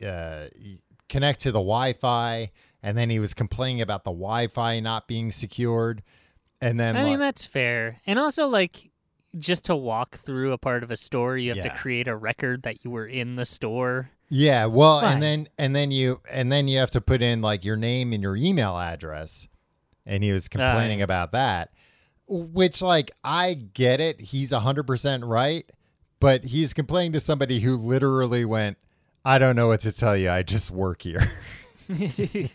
uh 0.01 0.45
connect 1.09 1.41
to 1.41 1.53
the 1.53 1.59
Wi-Fi 1.61 2.51
and 2.83 2.97
then 2.97 3.11
he 3.11 3.19
was 3.19 3.35
complaining 3.35 3.81
about 3.81 4.05
the 4.05 4.11
Wi-Fi 4.11 4.81
not 4.81 5.09
being 5.09 5.33
secured. 5.33 6.03
And 6.61 6.79
then 6.79 6.97
I 6.97 7.05
mean 7.05 7.19
that's 7.19 7.45
fair, 7.47 8.01
and 8.07 8.19
also 8.19 8.47
like 8.49 8.91
just 9.37 9.67
to 9.67 9.77
walk 9.77 10.17
through 10.17 10.53
a 10.53 10.59
part 10.59 10.83
of 10.83 10.91
a 10.91 10.97
store, 10.97 11.37
you 11.37 11.51
have 11.51 11.59
Yeah. 11.59 11.69
to 11.75 11.77
create 11.79 12.09
a 12.09 12.17
record 12.17 12.63
that 12.63 12.85
you 12.85 12.91
were 12.91 13.07
in 13.07 13.37
the 13.37 13.45
store. 13.45 14.11
Yeah, 14.29 14.67
well, 14.67 15.01
Fine. 15.01 15.13
and 15.15 15.23
then 15.23 15.49
and 15.59 15.77
then 15.77 15.91
you 15.91 16.21
and 16.31 16.51
then 16.51 16.67
you 16.69 16.79
have 16.79 16.91
to 16.93 17.01
put 17.01 17.23
in 17.23 17.41
like 17.41 17.65
your 17.65 17.77
name 17.77 18.13
and 18.13 18.23
your 18.23 18.37
email 18.37 18.77
address. 18.77 19.47
And 20.05 20.25
he 20.25 20.33
was 20.33 20.49
complaining 20.49 20.99
yeah. 20.99 21.05
about 21.05 21.33
that. 21.33 21.71
Which 22.27 22.83
like 22.83 23.11
I 23.23 23.55
get 23.55 24.01
it, 24.01 24.21
he's 24.21 24.51
100% 24.53 25.27
right, 25.29 25.71
but 26.21 26.45
he's 26.45 26.73
complaining 26.75 27.13
to 27.13 27.21
somebody 27.21 27.61
who 27.61 27.77
literally 27.77 28.45
went, 28.45 28.79
"I 29.29 29.39
don't 29.39 29.57
know 29.57 29.68
what 29.68 29.81
to 29.81 29.93
tell 29.93 30.16
you. 30.16 30.31
I 30.31 30.43
just 30.43 30.70
work 30.70 31.03
here." 31.03 31.22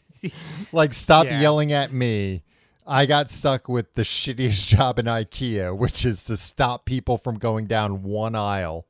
like 0.71 0.93
stop 0.93 1.26
Yeah. 1.26 1.41
yelling 1.41 1.71
at 1.71 1.93
me. 1.93 2.43
I 2.86 3.05
got 3.05 3.30
stuck 3.30 3.69
with 3.69 3.93
the 3.95 4.01
shittiest 4.03 4.67
job 4.76 4.99
in 4.99 5.05
IKEA, 5.05 5.76
which 5.78 6.05
is 6.05 6.24
to 6.26 6.36
stop 6.38 6.86
people 6.86 7.17
from 7.17 7.38
going 7.38 7.65
down 7.65 8.03
one 8.03 8.36
aisle 8.36 8.86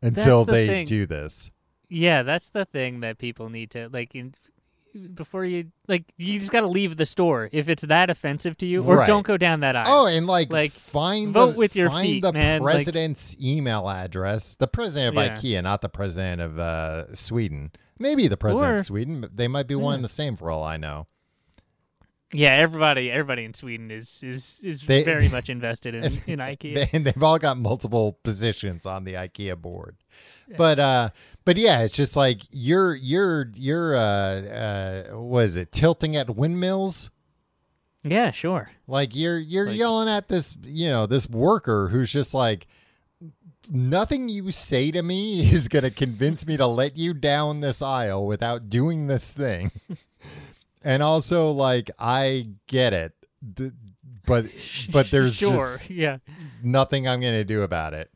until 0.00 0.44
the 0.44 0.52
they 0.52 0.66
thing. 0.66 0.86
do 0.86 1.06
this. 1.06 1.50
yeah, 1.88 2.22
that's 2.22 2.48
the 2.50 2.64
thing 2.64 3.00
that 3.00 3.18
people 3.18 3.48
need 3.48 3.70
to 3.72 3.88
like 3.88 4.14
in 4.14 4.34
before 5.14 5.44
you 5.44 5.66
like 5.88 6.04
you 6.16 6.38
just 6.38 6.50
got 6.52 6.60
to 6.60 6.66
leave 6.66 6.96
the 6.96 7.06
store 7.06 7.48
if 7.52 7.68
it's 7.68 7.82
that 7.84 8.10
offensive 8.10 8.56
to 8.58 8.66
you, 8.66 8.82
or 8.82 8.96
Right. 8.98 9.06
don't 9.06 9.26
go 9.26 9.36
down 9.36 9.60
that 9.60 9.76
aisle. 9.76 9.86
Oh, 9.88 10.06
and 10.06 10.26
like, 10.26 10.50
Like, 10.52 10.72
find 10.72 11.32
vote 11.32 11.52
the, 11.52 11.58
with 11.58 11.76
your 11.76 11.90
find 11.90 12.06
feet, 12.06 12.22
the 12.22 12.32
man, 12.32 12.62
like- 12.62 12.74
president's 12.74 13.36
email 13.40 13.88
address. 13.88 14.54
The 14.58 14.68
president 14.68 15.16
of 15.16 15.22
Yeah. 15.24 15.36
IKEA, 15.36 15.62
not 15.62 15.80
the 15.82 15.88
president 15.88 16.40
of 16.40 16.58
uh, 16.58 17.14
Sweden. 17.14 17.70
Maybe 17.98 18.28
the 18.28 18.36
president 18.36 18.72
Or- 18.72 18.74
of 18.76 18.86
Sweden. 18.86 19.20
but 19.20 19.36
They 19.36 19.48
might 19.48 19.66
be 19.66 19.74
one 19.74 19.92
Yeah. 19.92 19.94
and 19.96 20.04
the 20.04 20.08
same 20.08 20.36
for 20.36 20.50
all 20.50 20.64
I 20.64 20.76
know. 20.76 21.06
Yeah, 22.32 22.52
everybody, 22.52 23.10
everybody 23.10 23.44
in 23.44 23.54
Sweden 23.54 23.90
is 23.90 24.22
is 24.22 24.60
is 24.62 24.82
They- 24.82 25.02
very 25.02 25.28
much 25.36 25.48
invested 25.50 25.94
in 25.96 26.04
in 26.26 26.38
IKEA. 26.52 26.74
They, 26.74 26.90
and 26.92 27.04
they've 27.04 27.22
all 27.22 27.38
got 27.38 27.58
multiple 27.58 28.18
positions 28.22 28.86
on 28.86 29.04
the 29.04 29.14
IKEA 29.14 29.56
board. 29.60 29.96
But 30.56 30.78
uh, 30.78 31.10
but 31.44 31.56
yeah, 31.56 31.82
it's 31.82 31.94
just 31.94 32.16
like 32.16 32.40
you're 32.50 32.94
you're 32.94 33.50
you're 33.54 33.96
uh, 33.96 34.00
uh, 34.00 35.02
what 35.18 35.44
is 35.44 35.56
it? 35.56 35.72
Tilting 35.72 36.16
at 36.16 36.34
windmills. 36.34 37.10
yeah, 38.04 38.30
sure. 38.30 38.70
Like 38.86 39.14
you're 39.14 39.38
you're 39.38 39.66
Like- 39.66 39.78
yelling 39.78 40.08
at 40.08 40.28
this, 40.28 40.56
you 40.62 40.88
know, 40.90 41.06
this 41.06 41.28
worker 41.28 41.88
who's 41.88 42.10
just 42.12 42.34
like 42.34 42.66
nothing 43.70 44.28
you 44.28 44.50
say 44.50 44.90
to 44.90 45.02
me 45.02 45.40
is 45.52 45.68
going 45.68 45.84
to 45.84 45.90
convince 45.90 46.46
me 46.46 46.56
to 46.56 46.66
let 46.66 46.96
you 46.96 47.14
down 47.14 47.60
this 47.60 47.82
aisle 47.82 48.26
without 48.26 48.68
doing 48.70 49.06
this 49.06 49.32
thing. 49.32 49.70
and 50.82 51.02
also 51.02 51.50
like 51.50 51.90
I 51.98 52.48
get 52.66 52.92
it. 52.92 53.12
th- 53.56 53.72
but 54.26 54.46
but 54.92 55.10
there's 55.10 55.34
sure, 55.36 55.56
just 55.78 55.90
yeah. 55.90 56.18
nothing 56.62 57.06
I'm 57.08 57.20
going 57.20 57.34
to 57.34 57.44
do 57.44 57.62
about 57.62 57.94
it. 57.94 58.10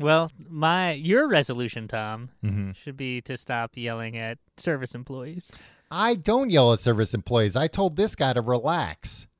Well, 0.00 0.30
my 0.48 0.92
your 0.92 1.28
resolution, 1.28 1.86
Tom, 1.86 2.30
Mhm. 2.44 2.74
should 2.74 2.96
be 2.96 3.20
to 3.22 3.36
stop 3.36 3.72
yelling 3.76 4.16
at 4.16 4.38
service 4.56 4.94
employees. 4.94 5.52
I 5.90 6.14
don't 6.14 6.50
yell 6.50 6.72
at 6.72 6.80
service 6.80 7.14
employees. 7.14 7.54
I 7.56 7.66
told 7.68 7.96
this 7.96 8.14
guy 8.16 8.32
to 8.32 8.40
relax. 8.40 9.26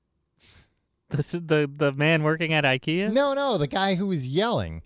The 1.11 1.23
the 1.45 1.71
the 1.77 1.93
man 1.93 2.23
working 2.23 2.53
at 2.53 2.63
IKEA. 2.65 3.13
No, 3.13 3.35
no, 3.35 3.59
the 3.59 3.67
guy 3.67 3.97
who 3.97 4.07
was 4.07 4.29
yelling. 4.29 4.83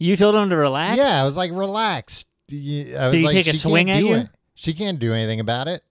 You 0.00 0.16
told 0.16 0.34
him 0.34 0.50
to 0.50 0.56
relax. 0.56 0.96
Yeah, 0.96 1.22
I 1.22 1.24
was 1.24 1.36
like, 1.36 1.52
relax. 1.52 2.24
Do 2.48 2.56
you- 2.56 2.96
I 2.96 3.04
was 3.06 3.12
Did 3.12 3.18
he 3.18 3.24
like, 3.26 3.32
take 3.34 3.46
a 3.46 3.52
"She 3.52 3.58
swing 3.58 3.88
at 3.90 4.02
you?" 4.02 4.14
it. 4.14 4.30
She 4.54 4.74
can't 4.74 4.98
do 4.98 5.14
anything 5.14 5.38
about 5.38 5.68
it. 5.68 5.84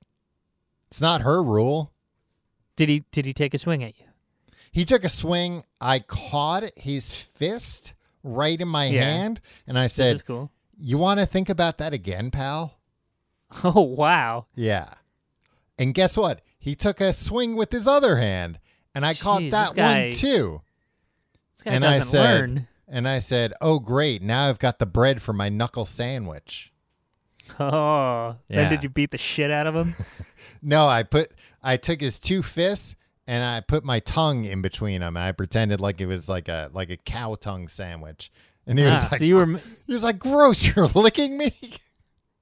It's 0.91 0.99
not 0.99 1.21
her 1.21 1.41
rule. 1.41 1.93
Did 2.75 2.89
he 2.89 3.03
did 3.11 3.25
he 3.25 3.33
take 3.33 3.53
a 3.53 3.57
swing 3.57 3.81
at 3.83 3.97
you? 3.97 4.05
He 4.71 4.83
took 4.83 5.03
a 5.05 5.09
swing. 5.09 5.63
I 5.79 5.99
caught 5.99 6.63
his 6.75 7.13
fist 7.15 7.93
right 8.23 8.59
in 8.59 8.67
my 8.67 8.85
Yeah. 8.85 9.03
hand, 9.03 9.41
and 9.67 9.77
I 9.77 9.83
This 9.85 9.93
said, 9.93 10.15
is 10.15 10.21
cool. 10.21 10.51
"You 10.77 10.97
want 10.97 11.19
to 11.19 11.25
think 11.25 11.49
about 11.49 11.77
that 11.79 11.93
again, 11.93 12.31
pal?" 12.31 12.79
Oh 13.63 13.81
wow. 13.81 14.45
Yeah. 14.55 14.93
And 15.77 15.93
guess 15.93 16.17
what? 16.17 16.41
He 16.59 16.75
took 16.75 16.99
a 17.01 17.13
swing 17.13 17.55
with 17.55 17.71
his 17.71 17.87
other 17.87 18.17
hand, 18.17 18.59
and 18.93 19.05
I 19.05 19.13
caught 19.13 19.49
that 19.51 19.73
guy- 19.75 20.07
one 20.09 20.15
too. 20.15 20.61
This 21.55 21.63
guy 21.63 21.71
And 21.73 21.85
I 21.85 21.99
said- 21.99 22.19
learn. 22.41 22.67
And 22.91 23.07
I 23.07 23.19
said, 23.19 23.53
"Oh, 23.61 23.77
great! 23.77 24.23
Now 24.23 24.49
I've 24.49 24.57
got 24.57 24.79
the 24.79 24.87
bread 24.87 25.21
for 25.21 25.31
my 25.31 25.47
knuckle 25.47 25.85
sandwich." 25.85 26.73
Oh, 27.59 28.35
Yeah. 28.47 28.61
then 28.63 28.69
did 28.71 28.83
you 28.83 28.89
beat 28.89 29.11
the 29.11 29.17
shit 29.17 29.51
out 29.51 29.67
of 29.67 29.75
him? 29.75 29.93
No, 30.61 30.87
I 30.87 31.03
put 31.03 31.31
I 31.63 31.77
took 31.77 32.01
his 32.01 32.19
two 32.19 32.41
fists 32.43 32.95
and 33.29 33.43
I 33.43 33.61
put 33.61 33.83
my 33.83 33.99
tongue 33.99 34.43
in 34.45 34.63
between 34.63 35.01
them. 35.01 35.15
I 35.15 35.31
pretended 35.33 35.79
like 35.79 36.01
it 36.01 36.07
was 36.07 36.27
like 36.27 36.47
a 36.49 36.71
like 36.73 36.89
a 36.89 36.97
cow 36.97 37.35
tongue 37.35 37.67
sandwich. 37.67 38.31
And 38.65 38.79
he 38.79 38.85
was 38.85 39.03
Ah, 39.05 39.09
like 39.11 39.19
so 39.19 39.25
you 39.25 39.35
were 39.35 39.45
he 39.87 39.93
was 39.93 40.03
like, 40.03 40.17
"Gross, 40.19 40.67
you're 40.75 40.87
licking 40.87 41.37
me." 41.37 41.53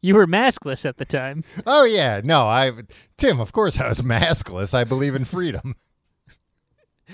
you 0.02 0.16
were 0.16 0.26
maskless 0.28 0.86
at 0.86 0.96
the 0.98 1.06
time. 1.06 1.44
oh 1.66 1.84
yeah, 1.84 2.22
no, 2.24 2.42
I 2.48 2.72
Tim, 3.18 3.40
of 3.42 3.52
course 3.52 3.78
I 3.80 3.88
was 3.90 4.02
maskless. 4.02 4.74
I 4.74 4.84
believe 4.86 5.14
in 5.16 5.26
freedom. 5.26 5.76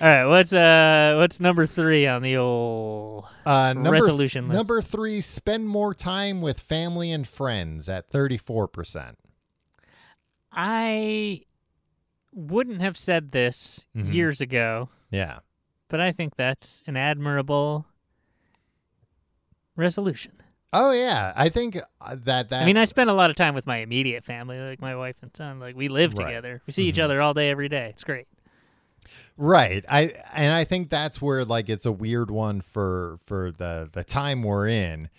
All 0.00 0.08
right, 0.08 0.24
what's 0.26 0.52
uh 0.52 1.14
what's 1.18 1.38
number 1.38 1.66
three 1.66 2.06
on 2.08 2.22
the 2.22 2.36
old 2.36 3.26
Uh, 3.46 3.72
number 3.72 3.90
Resolution 3.92 4.48
list. 4.48 4.56
number 4.56 4.82
three: 4.82 5.20
spend 5.20 5.68
more 5.68 5.94
time 5.94 6.40
with 6.40 6.58
family 6.58 7.12
and 7.12 7.26
friends 7.28 7.88
at 7.88 8.10
thirty 8.10 8.36
four 8.36 8.66
percent. 8.66 9.18
I 10.52 11.42
wouldn't 12.34 12.80
have 12.82 12.96
said 12.98 13.32
this 13.32 13.86
Mhm. 13.96 14.12
years 14.12 14.40
ago, 14.40 14.88
Yeah, 15.10 15.38
but 15.88 16.00
I 16.00 16.12
think 16.12 16.36
that's 16.36 16.82
an 16.86 16.96
admirable 16.96 17.86
resolution. 19.76 20.32
Oh 20.72 20.90
yeah, 20.90 21.32
I 21.36 21.48
think 21.50 21.78
uh, 22.00 22.16
that 22.24 22.48
that. 22.50 22.62
I 22.62 22.66
mean, 22.66 22.76
I 22.76 22.84
spend 22.84 23.08
a 23.08 23.12
lot 23.14 23.30
of 23.30 23.36
time 23.36 23.54
with 23.54 23.66
my 23.66 23.76
immediate 23.78 24.24
family, 24.24 24.58
like 24.58 24.80
my 24.80 24.96
wife 24.96 25.16
and 25.22 25.30
son. 25.36 25.60
Like 25.60 25.76
we 25.76 25.86
live 25.88 26.14
Right. 26.18 26.26
together. 26.26 26.62
We 26.66 26.72
see 26.72 26.88
each 26.88 26.96
Mhm. 26.96 27.04
other 27.04 27.20
all 27.22 27.32
day, 27.34 27.48
every 27.50 27.68
day. 27.68 27.90
It's 27.90 28.02
great. 28.04 28.26
Right. 29.36 29.84
I 29.88 30.14
and 30.32 30.52
I 30.52 30.64
think 30.64 30.90
that's 30.90 31.22
where 31.22 31.44
like 31.44 31.68
it's 31.68 31.86
a 31.86 31.92
weird 31.92 32.30
one 32.30 32.60
for 32.60 33.18
for 33.26 33.52
the 33.52 33.88
the 33.92 34.02
time 34.02 34.42
we're 34.42 34.66
in 34.66 35.10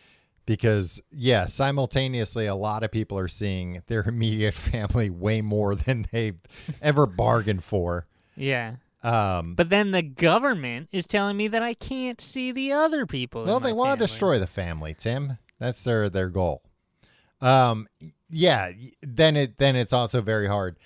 because 0.45 1.01
yeah, 1.11 1.45
simultaneously 1.47 2.45
a 2.45 2.55
lot 2.55 2.83
of 2.83 2.91
people 2.91 3.17
are 3.17 3.27
seeing 3.27 3.81
their 3.87 4.03
immediate 4.07 4.53
family 4.53 5.09
way 5.09 5.41
more 5.41 5.75
than 5.75 6.05
they've 6.11 6.39
ever 6.81 7.05
bargained 7.23 7.63
for. 7.63 8.07
Yeah. 8.35 8.75
Um 9.03 9.55
But 9.55 9.69
then 9.69 9.91
the 9.91 10.01
government 10.01 10.89
is 10.91 11.05
telling 11.05 11.37
me 11.37 11.47
that 11.49 11.61
I 11.63 11.73
can't 11.73 12.19
see 12.19 12.51
the 12.51 12.71
other 12.71 13.05
people. 13.05 13.45
well, 13.45 13.59
they 13.59 13.73
want 13.73 13.99
to 13.99 14.03
destroy 14.05 14.39
the 14.39 14.47
family, 14.47 14.95
Tim. 14.97 15.37
That's 15.59 15.83
their 15.83 16.09
their 16.09 16.29
goal. 16.29 16.63
Um 17.41 17.87
yeah, 18.29 18.71
then 19.01 19.35
it 19.35 19.57
then 19.57 19.75
it's 19.75 19.93
also 19.93 20.21
very 20.21 20.47
hard. 20.47 20.77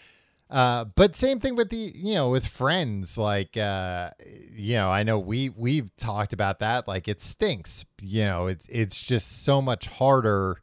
Uh, 0.50 0.86
but 0.95 1.16
same 1.16 1.39
thing 1.39 1.56
with 1.56 1.70
the 1.70 1.91
you 1.95 2.16
know 2.16 2.30
with 2.32 2.47
friends 2.47 3.18
like 3.20 3.56
uh, 3.56 4.10
you 4.52 4.76
know 4.76 4.89
I 4.89 5.04
know 5.04 5.20
we 5.20 5.50
we've 5.50 5.95
talked 5.95 6.34
about 6.34 6.58
that 6.60 6.88
like 6.88 7.08
it 7.08 7.22
stinks 7.22 7.86
you 8.02 8.26
know 8.26 8.47
it's 8.47 8.68
it's 8.68 9.00
just 9.00 9.43
so 9.43 9.62
much 9.62 9.86
harder 9.88 10.58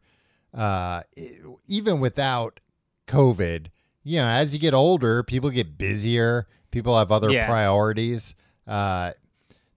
uh, 0.52 1.02
e- 1.16 1.36
even 1.68 2.00
without 2.00 2.58
COVID 3.06 3.66
you 4.02 4.16
know 4.18 4.26
as 4.26 4.52
you 4.52 4.58
get 4.58 4.74
older 4.74 5.22
people 5.22 5.50
get 5.50 5.78
busier 5.78 6.48
people 6.72 6.98
have 6.98 7.12
other 7.12 7.30
Yeah. 7.30 7.46
priorities 7.46 8.34
uh, 8.66 9.12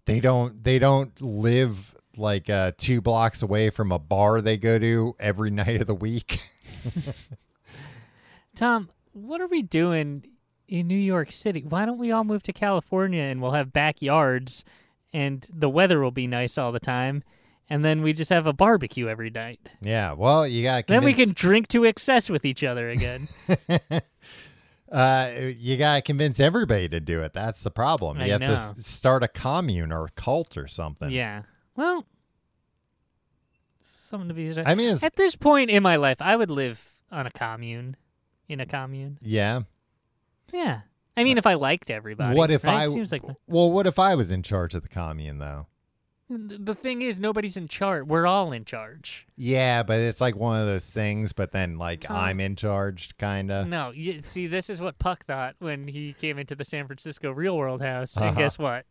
they 0.05 0.19
don't 0.19 0.63
they 0.63 0.79
don't 0.79 1.21
live 1.21 1.93
like 2.17 2.49
uh, 2.49 2.71
two 2.79 2.99
blocks 2.99 3.43
away 3.43 3.69
from 3.69 3.91
a 3.91 3.99
bar 3.99 4.41
they 4.41 4.57
go 4.57 4.79
to 4.79 5.15
every 5.19 5.51
night 5.61 5.81
of 5.81 5.85
the 5.87 5.93
week 5.93 6.41
Tom, 8.55 8.89
what 9.27 9.41
are 9.41 9.47
we 9.47 9.61
doing 9.61 10.25
in 10.69 10.87
New 10.87 10.97
York 10.97 11.31
City. 11.31 11.63
Why 11.67 11.85
don't 11.85 11.97
we 11.97 12.11
all 12.11 12.23
move 12.23 12.43
to 12.43 12.53
California 12.53 13.23
and 13.23 13.41
we'll 13.41 13.51
have 13.51 13.73
backyards 13.73 14.63
and 15.11 15.45
the 15.51 15.69
weather 15.69 15.99
will 15.99 16.11
be 16.11 16.27
nice 16.27 16.57
all 16.57 16.71
the 16.71 16.79
time 16.79 17.23
and 17.69 17.83
then 17.83 18.01
we 18.01 18.13
just 18.13 18.29
have 18.29 18.47
a 18.47 18.53
barbecue 18.53 19.07
every 19.07 19.29
night. 19.29 19.59
Yeah. 19.81 20.13
Well, 20.13 20.47
you 20.47 20.63
got 20.63 20.87
to 20.87 20.93
Then 20.93 21.03
we 21.03 21.13
can 21.13 21.33
drink 21.33 21.67
to 21.69 21.85
excess 21.85 22.29
with 22.29 22.45
each 22.45 22.63
other 22.63 22.89
again. 22.89 23.27
uh, 24.91 25.31
you 25.57 25.77
got 25.77 25.95
to 25.97 26.01
convince 26.01 26.39
everybody 26.39 26.89
to 26.89 26.99
do 26.99 27.21
it. 27.21 27.33
That's 27.33 27.63
the 27.63 27.71
problem. 27.71 28.17
You 28.17 28.23
I 28.23 28.27
have 28.29 28.41
know. 28.41 28.47
to 28.47 28.53
s- 28.53 28.75
start 28.79 29.23
a 29.23 29.27
commune 29.27 29.91
or 29.91 30.05
a 30.05 30.09
cult 30.11 30.57
or 30.57 30.67
something. 30.67 31.11
yeah. 31.11 31.43
Well, 31.75 32.05
something 33.79 34.27
to 34.27 34.33
be 34.33 34.51
I 34.65 34.75
mean, 34.75 34.95
it's, 34.95 35.03
At 35.03 35.15
this 35.15 35.35
point 35.35 35.69
in 35.69 35.83
my 35.83 35.95
life, 35.95 36.17
I 36.19 36.35
would 36.35 36.51
live 36.51 36.83
on 37.11 37.25
a 37.25 37.31
commune, 37.31 37.95
in 38.49 38.59
a 38.59 38.65
commune. 38.65 39.17
yeah. 39.21 39.61
Yeah. 40.51 40.81
I 41.15 41.23
mean, 41.23 41.37
if 41.37 41.45
I 41.45 41.53
liked 41.55 41.91
everybody. 41.91 42.35
What 42.35 42.49
if 42.49 42.63
right? 42.63 42.83
I? 42.83 42.87
Seems 42.87 43.11
like 43.11 43.23
well, 43.47 43.71
what 43.71 43.85
if 43.87 43.99
I 43.99 44.15
was 44.15 44.31
in 44.31 44.41
charge 44.41 44.73
of 44.73 44.81
the 44.83 44.89
commune 44.89 45.39
though? 45.39 45.67
the 46.31 46.75
thing 46.75 47.01
is, 47.01 47.17
nobody's 47.17 47.57
in 47.57 47.67
charge. 47.67 48.05
We're 48.05 48.27
all 48.27 48.51
in 48.51 48.63
charge. 48.63 49.25
Yeah, 49.35 49.81
but 49.81 49.99
it's 49.99 50.21
like 50.21 50.35
one 50.35 50.59
of 50.61 50.67
those 50.67 50.87
things. 50.87 51.33
But 51.33 51.51
then, 51.51 51.77
like. 51.79 52.09
I'm 52.09 52.39
in 52.39 52.55
charge, 52.55 53.17
kind 53.17 53.49
of. 53.51 53.67
No, 53.67 53.89
you, 53.91 54.21
see, 54.21 54.45
this 54.45 54.69
is 54.69 54.79
what 54.79 54.99
Puck 54.99 55.25
thought 55.25 55.55
when 55.59 55.87
he 55.87 56.13
came 56.13 56.37
into 56.37 56.55
the 56.55 56.63
San 56.63 56.85
Francisco 56.85 57.31
Real 57.31 57.57
World 57.57 57.81
house. 57.81 58.15
And 58.15 58.25
Uh-huh. 58.27 58.37
guess 58.39 58.59
what? 58.59 58.85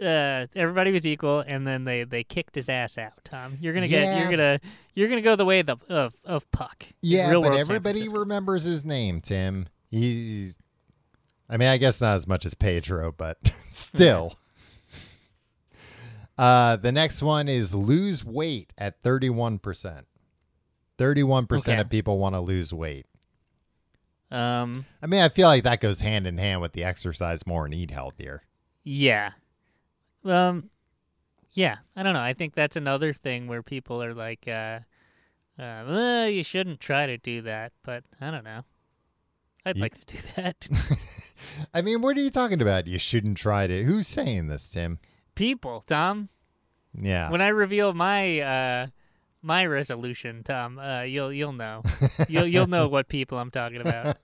Uh, 0.00 0.46
everybody 0.56 0.92
was 0.92 1.06
equal, 1.06 1.40
and 1.40 1.66
then 1.66 1.84
they, 1.84 2.04
they 2.04 2.24
kicked 2.24 2.54
his 2.54 2.68
ass 2.70 2.96
out. 2.96 3.12
Tom, 3.24 3.58
you're 3.60 3.74
gonna 3.74 3.86
get 3.88 4.02
Yeah. 4.02 4.18
you're 4.20 4.30
gonna 4.30 4.60
you're 4.94 5.08
gonna 5.08 5.20
go 5.20 5.36
the 5.36 5.44
way 5.44 5.60
of 5.60 5.66
the, 5.66 5.76
of 5.90 6.12
of 6.24 6.50
Puck. 6.52 6.84
Yeah, 7.02 7.30
Real 7.30 7.42
but 7.42 7.50
World 7.50 7.60
everybody 7.60 8.08
remembers 8.08 8.64
his 8.64 8.84
name, 8.84 9.20
Tim. 9.20 9.68
He, 9.90 10.52
I 11.48 11.56
mean, 11.58 11.68
I 11.68 11.76
guess 11.76 12.00
not 12.00 12.14
as 12.14 12.26
much 12.26 12.46
as 12.46 12.54
Pedro, 12.54 13.12
but 13.12 13.52
still. 13.72 14.36
uh, 16.38 16.76
the 16.76 16.92
next 16.92 17.22
one 17.22 17.48
is 17.48 17.74
lose 17.74 18.24
weight 18.24 18.72
at 18.78 19.02
31%. 19.02 20.04
31% 20.98 21.80
of 21.80 21.90
people 21.90 22.18
want 22.18 22.34
to 22.34 22.40
lose 22.40 22.72
weight. 22.72 23.06
Um, 24.30 24.84
I 25.02 25.06
mean, 25.06 25.20
I 25.20 25.28
feel 25.28 25.48
like 25.48 25.64
that 25.64 25.80
goes 25.80 26.00
hand 26.00 26.26
in 26.26 26.38
hand 26.38 26.60
with 26.60 26.72
the 26.72 26.84
exercise 26.84 27.46
more 27.46 27.64
and 27.64 27.74
eat 27.74 27.90
healthier. 27.90 28.42
Yeah. 28.84 29.32
Um 30.24 30.70
yeah, 31.52 31.78
I 31.96 32.02
don't 32.02 32.14
know. 32.14 32.20
I 32.20 32.32
think 32.32 32.54
that's 32.54 32.76
another 32.76 33.12
thing 33.12 33.46
where 33.48 33.62
people 33.62 34.02
are 34.02 34.14
like 34.14 34.46
uh 34.48 34.80
uh 35.58 35.84
well, 35.88 36.28
you 36.28 36.42
shouldn't 36.44 36.80
try 36.80 37.06
to 37.06 37.18
do 37.18 37.42
that, 37.42 37.72
but 37.82 38.04
I 38.20 38.30
don't 38.30 38.44
know. 38.44 38.62
I'd 39.66 39.76
Ye- 39.76 39.82
like 39.82 39.98
to 39.98 40.06
do 40.06 40.18
that. 40.36 40.68
I 41.74 41.82
mean, 41.82 42.00
what 42.00 42.16
are 42.16 42.20
you 42.20 42.30
talking 42.30 42.62
about? 42.62 42.86
You 42.86 42.98
shouldn't 42.98 43.36
try 43.36 43.66
to. 43.66 43.82
Who's 43.84 44.08
saying 44.08 44.48
this, 44.48 44.68
Tim? 44.68 44.98
people, 45.34 45.82
Tom, 45.86 46.28
Yeah. 46.98 47.30
when 47.30 47.40
I 47.40 47.48
reveal 47.48 47.94
my 47.94 48.40
uh 48.40 48.86
my 49.42 49.64
resolution, 49.64 50.42
Tom, 50.44 50.78
uh 50.78 51.02
you'll 51.02 51.32
you'll 51.32 51.52
know. 51.52 51.82
you'll 52.28 52.46
you'll 52.46 52.66
know 52.66 52.88
what 52.88 53.08
people 53.08 53.38
I'm 53.38 53.50
talking 53.50 53.80
about. 53.80 54.16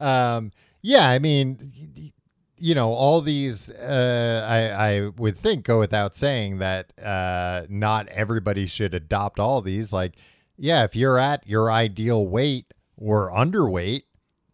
um, 0.00 0.52
yeah, 0.80 1.08
I 1.08 1.18
mean, 1.18 2.12
you 2.58 2.74
know, 2.74 2.92
all 2.92 3.20
these, 3.20 3.68
uh, 3.70 4.46
I, 4.48 4.88
I 4.96 5.08
would 5.16 5.38
think 5.38 5.64
go 5.64 5.78
without 5.78 6.14
saying 6.16 6.58
that 6.58 6.92
uh, 7.00 7.66
not 7.68 8.08
everybody 8.08 8.66
should 8.66 8.94
adopt 8.94 9.38
all 9.40 9.60
these. 9.62 9.92
Like, 9.92 10.14
yeah, 10.56 10.84
if 10.84 10.96
you're 10.96 11.18
at 11.18 11.46
your 11.46 11.70
ideal 11.70 12.26
weight 12.26 12.74
or 12.96 13.30
underweight, 13.30 14.02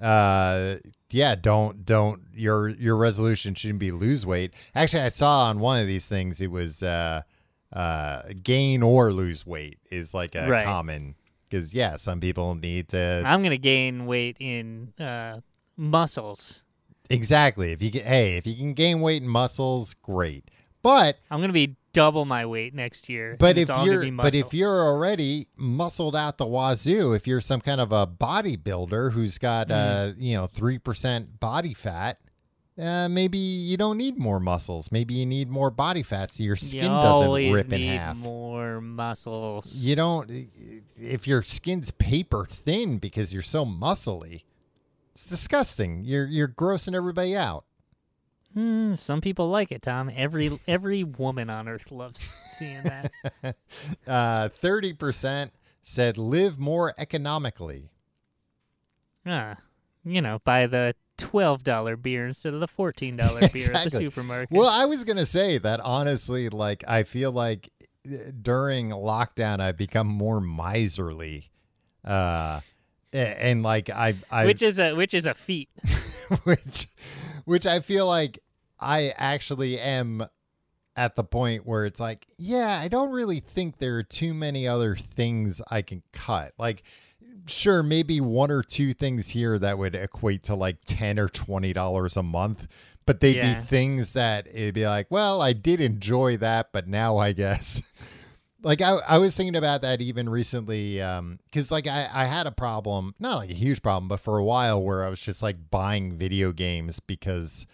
uh, 0.01 0.77
yeah, 1.11 1.35
don't 1.37 1.87
don't 1.87 2.23
your 2.35 2.69
your 2.69 2.97
resolution 2.97 3.55
shouldn't 3.55 3.79
be 3.79 3.93
lose 3.93 4.27
weight. 4.27 4.53
Actually, 4.75 5.05
I 5.05 5.09
saw 5.09 5.45
on 5.45 5.61
one 5.61 5.81
of 5.81 5.87
these 5.87 6.07
things 6.09 6.41
it 6.41 6.51
was 6.51 6.83
uh, 6.83 7.23
uh, 7.73 8.23
gain 8.43 8.83
or 8.83 9.13
lose 9.13 9.47
weight 9.47 9.79
is 9.91 10.13
like 10.13 10.35
a 10.35 10.49
Right. 10.49 10.65
common 10.65 11.15
because 11.49 11.73
yeah, 11.73 11.95
some 11.97 12.19
people 12.21 12.55
need 12.57 12.89
to 12.91 13.23
I'm 13.25 13.41
going 13.41 13.53
to 13.53 13.59
gain 13.59 14.07
weight 14.07 14.37
in 14.41 14.93
uh 14.99 15.41
muscles. 15.77 16.64
Exactly. 17.11 17.73
If 17.73 17.83
you 17.83 17.91
get, 17.91 18.05
hey, 18.05 18.37
if 18.37 18.47
you 18.47 18.57
can 18.57 18.75
gain 18.75 19.01
weight 19.01 19.23
and 19.23 19.31
muscles, 19.31 19.95
great. 19.95 20.51
But 20.83 21.19
I'm 21.31 21.39
going 21.39 21.49
to 21.49 21.53
be 21.55 21.77
double 21.93 22.25
my 22.25 22.45
weight 22.45 22.75
next 22.75 23.09
year. 23.09 23.37
but 23.39 23.57
if 23.57 23.69
gonna 23.69 23.85
you're 23.85 24.13
but 24.13 24.35
if 24.35 24.53
you're 24.53 24.83
already 24.83 25.47
muscled 25.57 26.17
out 26.17 26.39
the 26.39 26.47
wazoo, 26.47 27.13
if 27.13 27.27
you're 27.27 27.41
some 27.41 27.61
kind 27.61 27.81
of 27.81 27.93
a 27.93 28.07
bodybuilder 28.07 29.13
who's 29.13 29.39
got 29.39 29.71
uh 29.71 29.75
Mm-hmm. 30.09 30.23
you 30.23 30.35
know 30.35 30.47
three 30.47 30.79
percent 30.79 31.39
body 31.41 31.73
fat, 31.73 32.19
uh, 32.79 33.09
maybe 33.09 33.39
you 33.39 33.77
don't 33.77 33.97
need 33.97 34.19
more 34.19 34.41
muscles. 34.41 34.91
Maybe 34.91 35.15
you 35.15 35.25
need 35.25 35.49
more 35.49 35.71
body 35.71 36.03
fat 36.03 36.35
so 36.35 36.43
your 36.43 36.57
skin 36.57 36.83
you 36.83 36.89
doesn't 36.89 37.53
rip 37.53 37.73
in 37.73 37.81
need 37.81 37.87
half. 37.87 38.17
more 38.17 38.81
muscles. 38.81 39.77
You 39.85 39.95
don't 39.95 40.29
if 40.97 41.29
your 41.29 41.43
skin's 41.43 41.93
paper 41.93 42.45
thin 42.51 42.99
because 42.99 43.33
you're 43.33 43.43
so 43.43 43.65
muscly. 43.65 44.43
It's 45.15 45.25
disgusting. 45.25 46.03
You're 46.05 46.27
you're 46.27 46.49
grossing 46.49 46.95
everybody 46.97 47.37
out. 47.37 47.65
Hmm, 48.53 48.95
some 48.95 49.21
people 49.21 49.49
like 49.49 49.73
it, 49.73 49.83
Tom. 49.83 50.11
Every 50.15 50.61
every 50.67 51.05
woman 51.05 51.51
on 51.51 51.69
earth 51.69 51.91
loves 51.91 52.37
seeing 52.59 52.83
that. 52.83 53.11
Uh, 54.07 54.49
30% 54.63 55.51
said 55.83 56.17
live 56.19 56.59
more 56.59 56.95
economically. 56.99 57.91
ah, 59.27 59.57
you 60.05 60.21
know, 60.23 60.41
buy 60.45 60.67
the 60.67 60.95
twelve 61.17 61.63
dollar 61.65 61.97
beer 61.97 62.27
instead 62.27 62.55
of 62.55 62.61
the 62.61 62.69
fourteen 62.69 63.17
dollar 63.17 63.49
beer 63.53 63.73
at 63.73 63.85
the 63.85 63.91
supermarket. 63.91 64.57
Well, 64.57 64.69
I 64.69 64.85
was 64.85 65.05
going 65.05 65.17
to 65.17 65.27
say 65.27 65.59
that 65.59 65.81
honestly, 65.81 66.49
like, 66.49 66.85
I 66.87 67.03
feel 67.05 67.33
like 67.33 67.71
uh, 68.07 68.31
during 68.41 68.91
lockdown, 68.91 69.61
I've 69.61 69.77
become 69.77 70.07
more 70.07 70.41
miserly. 70.41 71.51
Uh, 72.05 72.61
and 73.19 73.63
like 73.63 73.91
I, 73.91 74.15
I, 74.31 74.45
which 74.47 74.63
is 74.63 74.79
a 74.79 74.95
which 74.95 75.15
is 75.15 75.27
a 75.27 75.35
feat. 75.35 75.69
which, 76.45 76.89
which 77.45 77.67
I 77.67 77.81
feel 77.81 78.07
like 78.07 78.41
I 78.81 79.13
actually 79.17 79.79
am 79.79 80.27
at 80.97 81.17
the 81.17 81.25
point 81.25 81.67
where 81.67 81.85
it's 81.87 82.01
like, 82.01 82.27
yeah, 82.39 82.81
I 82.83 82.89
don't 82.89 83.11
really 83.11 83.41
think 83.41 83.79
there 83.79 83.97
are 83.97 84.03
too 84.03 84.33
many 84.35 84.67
other 84.69 84.97
things 84.97 85.61
I 85.71 85.83
can 85.83 86.03
cut. 86.13 86.53
Like, 86.59 86.83
sure, 87.47 87.83
maybe 87.83 88.21
one 88.21 88.51
or 88.51 88.63
two 88.63 88.93
things 88.95 89.31
here 89.31 89.59
that 89.59 89.77
would 89.79 89.95
equate 89.95 90.43
to 90.45 90.55
like 90.55 90.79
ten 90.87 91.19
or 91.19 91.29
twenty 91.29 91.73
dollars 91.73 92.17
a 92.17 92.23
month, 92.23 92.67
but 93.07 93.21
they'd 93.21 93.37
Yeah. 93.37 93.61
be 93.61 93.67
things 93.67 94.13
that 94.13 94.47
it'd 94.49 94.75
be 94.75 94.87
like, 94.87 95.11
well, 95.11 95.41
I 95.43 95.53
did 95.53 95.81
enjoy 95.81 96.37
that, 96.39 96.71
but 96.73 96.87
now 96.89 97.17
I 97.17 97.33
guess. 97.33 97.83
Like 98.65 98.81
I, 98.81 98.99
I 99.07 99.19
was 99.19 99.37
thinking 99.37 99.57
about 99.57 99.83
that 99.83 100.01
even 100.01 100.29
recently, 100.29 100.95
because 100.95 101.71
like 101.71 101.87
I, 101.87 102.09
I 102.13 102.25
had 102.25 102.47
a 102.47 102.51
problem, 102.51 103.15
not 103.19 103.37
like 103.37 103.51
a 103.51 103.55
huge 103.55 103.83
problem, 103.83 104.09
but 104.09 104.21
for 104.21 104.39
a 104.39 104.45
while 104.45 104.83
where 104.83 105.05
I 105.05 105.11
was 105.11 105.21
just 105.21 105.43
like 105.43 105.71
buying 105.71 106.17
video 106.17 106.51
games 106.51 106.99
because 106.99 107.67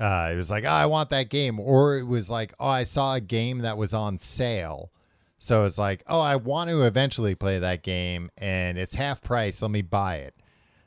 uh, 0.00 0.30
it 0.32 0.36
was 0.36 0.50
like, 0.50 0.64
oh, 0.64 0.68
I 0.68 0.86
want 0.86 1.10
that 1.10 1.30
game, 1.30 1.58
or 1.58 1.98
it 1.98 2.04
was 2.04 2.30
like, 2.30 2.54
oh, 2.60 2.68
I 2.68 2.84
saw 2.84 3.14
a 3.14 3.20
game 3.20 3.58
that 3.60 3.76
was 3.76 3.92
on 3.92 4.18
sale, 4.18 4.92
so 5.38 5.64
it's 5.64 5.78
like, 5.78 6.02
oh, 6.06 6.20
I 6.20 6.36
want 6.36 6.70
to 6.70 6.82
eventually 6.82 7.34
play 7.34 7.58
that 7.58 7.82
game, 7.82 8.30
and 8.38 8.78
it's 8.78 8.94
half 8.94 9.20
price. 9.20 9.62
Let 9.62 9.72
me 9.72 9.82
buy 9.82 10.16
it, 10.18 10.34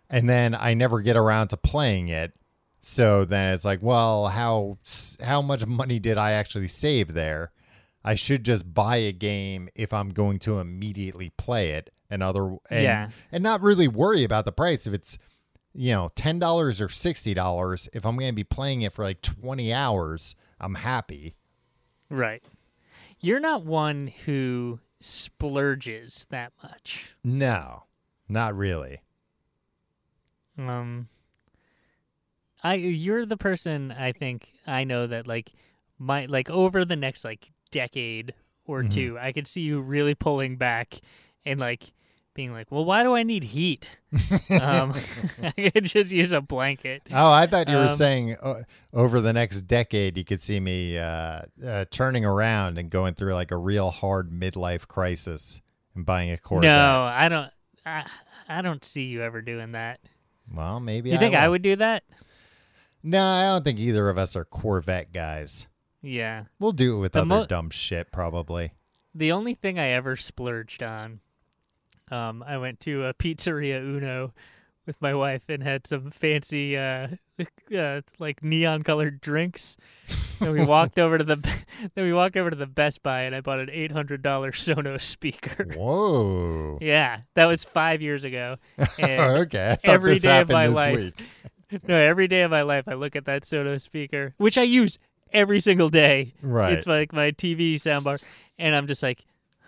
and 0.09 0.30
then 0.30 0.55
I 0.55 0.73
never 0.73 1.01
get 1.01 1.17
around 1.17 1.49
to 1.49 1.57
playing 1.57 2.07
it. 2.07 2.34
So 2.80 3.25
then 3.25 3.53
it's 3.53 3.65
like, 3.65 3.82
well, 3.82 4.28
how 4.28 4.78
how 5.21 5.41
much 5.41 5.65
money 5.65 5.99
did 5.99 6.17
I 6.17 6.32
actually 6.32 6.69
save 6.69 7.13
there? 7.13 7.51
I 8.08 8.16
should 8.16 8.43
just 8.45 8.74
buy 8.74 8.97
a 8.97 9.12
game 9.12 9.68
if 9.76 9.91
I'm 9.91 10.10
going 10.10 10.39
to 10.39 10.60
immediately 10.60 11.32
play 11.38 11.72
it, 11.72 11.89
and 12.10 12.24
other 12.24 12.58
and, 12.70 12.84
Yeah. 12.84 13.10
and 13.32 13.43
not 13.43 13.62
really 13.62 13.88
worry 13.88 14.24
about 14.24 14.45
the 14.45 14.51
price 14.51 14.88
if 14.88 14.93
it's 14.93 15.18
you 15.74 15.91
know 15.91 16.10
ten 16.16 16.39
dollars 16.39 16.80
or 16.80 16.89
sixty 16.89 17.34
dollars. 17.34 17.89
If 17.93 18.05
I'm 18.05 18.16
going 18.18 18.32
to 18.32 18.36
be 18.36 18.43
playing 18.43 18.82
it 18.84 18.93
for 18.93 19.03
like 19.03 19.22
twenty 19.22 19.74
hours, 19.74 20.36
I'm 20.60 20.76
happy. 20.76 21.36
Right. 22.10 22.41
You're 23.20 23.39
not 23.39 23.66
one 23.66 24.08
who 24.26 24.80
splurges 25.01 26.26
that 26.30 26.53
much. 26.64 27.14
No, 27.24 27.84
not 28.30 28.55
really. 28.55 29.01
Um 30.58 31.10
I 32.64 32.76
you're 32.76 33.26
the 33.26 33.38
person 33.38 33.91
I 33.91 34.12
think 34.12 34.49
I 34.66 34.84
know 34.84 35.08
that 35.08 35.28
like 35.28 35.51
my 35.99 36.26
like 36.26 36.49
over 36.49 36.84
the 36.86 36.95
next 36.95 37.24
like 37.24 37.51
decade 37.72 38.34
or 38.65 38.84
Mhm. 38.84 38.91
two, 38.91 39.18
I 39.20 39.32
could 39.32 39.47
see 39.47 39.61
you 39.61 39.80
really 39.80 40.15
pulling 40.15 40.57
back 40.57 40.95
and 41.45 41.59
like 41.59 41.93
being 42.34 42.51
like, 42.51 42.72
"Well, 42.72 42.86
why 42.86 43.01
do 43.03 43.15
I 43.15 43.24
need 43.24 43.43
heat? 43.45 43.88
um, 44.51 44.93
I 45.57 45.70
could 45.74 45.86
just 45.86 46.11
use 46.11 46.32
a 46.32 46.41
blanket." 46.41 47.01
Oh, 47.11 47.32
I 47.32 47.47
thought 47.47 47.68
you 47.68 47.78
were 47.78 47.84
Um, 47.88 47.95
saying 47.95 48.36
uh, 48.41 48.61
over 48.93 49.22
the 49.22 49.34
next 49.34 49.63
decade 49.63 50.18
you 50.18 50.24
could 50.24 50.41
see 50.41 50.59
me 50.59 50.97
uh, 50.97 51.41
uh, 51.65 51.86
turning 51.89 52.26
around 52.26 52.78
and 52.78 52.89
going 52.91 53.15
through 53.15 53.34
like 53.34 53.51
a 53.51 53.57
real 53.57 53.89
hard 53.89 54.30
midlife 54.32 54.88
crisis 54.88 55.61
and 55.95 56.05
buying 56.05 56.30
a 56.30 56.38
Corvette. 56.38 56.70
No, 56.70 57.03
I 57.03 57.28
don't. 57.30 57.49
I, 57.86 58.05
I 58.49 58.61
don't 58.61 58.84
see 58.86 59.03
you 59.03 59.24
ever 59.24 59.41
doing 59.41 59.72
that. 59.72 59.99
Well, 60.53 60.80
maybe. 60.80 61.09
You 61.09 61.18
think 61.18 61.36
I 61.36 61.47
would 61.47 61.61
do 61.61 61.76
that? 61.78 62.03
No, 63.03 63.24
I 63.24 63.43
don't 63.45 63.63
think 63.63 63.80
either 63.80 64.09
of 64.09 64.18
us 64.18 64.36
are 64.36 64.45
Corvette 64.45 65.11
guys. 65.13 65.68
Yeah. 66.01 66.43
We'll 66.59 66.71
do 66.71 66.97
it 66.97 66.99
with 66.99 67.13
The 67.13 67.19
other 67.19 67.27
mo- 67.27 67.45
dumb 67.45 67.69
shit, 67.69 68.11
probably. 68.11 68.73
The 69.13 69.31
only 69.31 69.55
thing 69.55 69.79
I 69.79 69.89
ever 69.89 70.15
splurged 70.15 70.83
on, 70.83 71.19
um, 72.11 72.43
I 72.45 72.57
went 72.57 72.79
to 72.81 73.05
a 73.05 73.13
pizzeria 73.13 73.81
Uno 73.81 74.33
with 74.85 75.01
my 75.01 75.13
wife 75.13 75.43
and 75.49 75.63
had 75.63 75.87
some 75.87 76.11
fancy, 76.11 76.77
uh, 76.77 77.07
uh 77.77 78.01
like 78.19 78.43
neon 78.43 78.83
colored 78.83 79.19
drinks. 79.21 79.75
And 80.39 80.53
we 80.53 80.63
walked 80.65 80.99
over 80.99 81.17
to 81.17 81.23
the, 81.23 81.35
then 81.95 82.05
we 82.05 82.13
walked 82.13 82.37
over 82.37 82.49
to 82.49 82.55
the 82.55 82.67
Best 82.67 83.03
Buy 83.03 83.21
and 83.21 83.35
I 83.35 83.41
bought 83.41 83.59
an 83.59 83.69
eight 83.71 83.91
hundred 83.91 84.21
dollar 84.21 84.51
Sonos 84.51 85.01
speaker. 85.01 85.65
Whoa. 85.75 86.77
yeah, 86.79 87.21
that 87.33 87.45
was 87.45 87.63
five 87.63 88.01
years 88.01 88.23
ago. 88.23 88.57
And 88.99 89.21
okay. 89.41 89.77
Every 89.83 90.19
day 90.19 90.41
of 90.41 90.49
my 90.49 90.67
life. 90.67 91.13
no, 91.87 91.95
every 91.97 92.27
day 92.27 92.43
of 92.43 92.51
my 92.51 92.61
life 92.61 92.85
I 92.87 92.93
look 92.93 93.15
at 93.15 93.25
that 93.25 93.43
Sonos 93.43 93.81
speaker, 93.81 94.35
which 94.37 94.57
I 94.57 94.63
use 94.63 94.99
every 95.34 95.59
single 95.59 95.89
day. 95.89 96.34
Right. 96.41 96.73
It's 96.73 96.88
like 96.88 97.13
my 97.13 97.32
TV 97.32 97.75
soundbar, 97.75 98.21
and 98.57 98.75
I'm 98.75 98.88
just 98.88 99.03
like, 99.03 99.25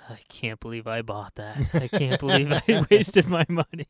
I 0.10 0.20
can't 0.28 0.60
believe 0.60 0.88
I 0.88 1.02
bought 1.02 1.36
that. 1.36 1.58
I 1.74 1.88
can't 1.88 2.20
believe 2.20 2.52
I 2.52 2.86
wasted 2.92 3.28
my 3.28 3.46
money. 3.48 3.88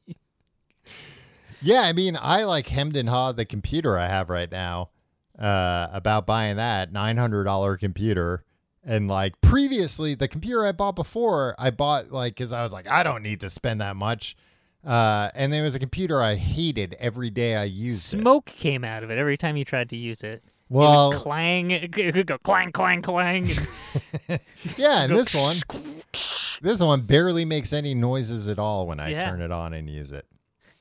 Yeah, 1.62 1.82
I 1.82 1.94
mean, 1.94 2.18
I 2.20 2.44
like 2.44 2.68
hemmed 2.68 2.96
and 2.96 3.10
hawed 3.10 3.38
the 3.38 3.46
computer 3.46 3.98
I 3.98 4.08
have 4.08 4.30
right 4.30 4.52
now 4.52 4.90
uh, 5.38 5.88
about 5.92 6.26
buying 6.26 6.58
that 6.58 6.92
$900 6.92 7.80
computer. 7.80 8.44
And 8.84 9.08
like 9.08 9.40
previously, 9.42 10.16
the 10.16 10.28
computer 10.28 10.66
I 10.66 10.72
bought 10.72 10.96
before, 10.96 11.56
I 11.60 11.70
bought 11.70 12.12
like 12.12 12.36
because 12.36 12.54
I 12.54 12.64
was 12.64 12.72
like, 12.72 12.88
I 12.90 13.04
don't 13.04 13.22
need 13.24 13.42
to 13.42 13.50
spend 13.50 13.82
that 13.82 13.96
much. 13.96 14.38
Uh, 14.86 15.30
and 15.36 15.54
it 15.54 15.62
was 15.62 15.76
a 15.76 15.80
computer 15.80 16.22
I 16.22 16.36
hated 16.36 16.96
every 17.00 17.30
day 17.30 17.56
I 17.56 17.66
used 17.66 18.14
it. 18.14 18.20
Smoke 18.20 18.46
came 18.46 18.86
out 18.86 19.04
of 19.04 19.12
it 19.12 19.18
every 19.18 19.36
time 19.36 19.58
you 19.58 19.66
tried 19.66 19.90
to 19.90 19.98
use 19.98 20.24
it. 20.24 20.44
Well, 20.70 21.12
clang, 21.14 21.72
it 21.72 22.16
would 22.16 22.28
go 22.28 22.38
clang, 22.38 22.72
clang, 22.72 23.02
clang. 23.02 23.48
yeah, 24.78 25.04
and 25.04 25.16
this 25.16 25.34
one, 25.34 25.56
this 26.62 26.80
one 26.82 27.02
barely 27.02 27.44
makes 27.44 27.74
any 27.74 27.96
noises 27.96 28.48
at 28.48 28.60
all 28.60 28.86
when 28.86 29.00
I 29.00 29.10
Yeah. 29.10 29.30
turn 29.30 29.42
it 29.42 29.52
on 29.52 29.74
and 29.74 29.90
use 29.90 30.12
it. 30.12 30.26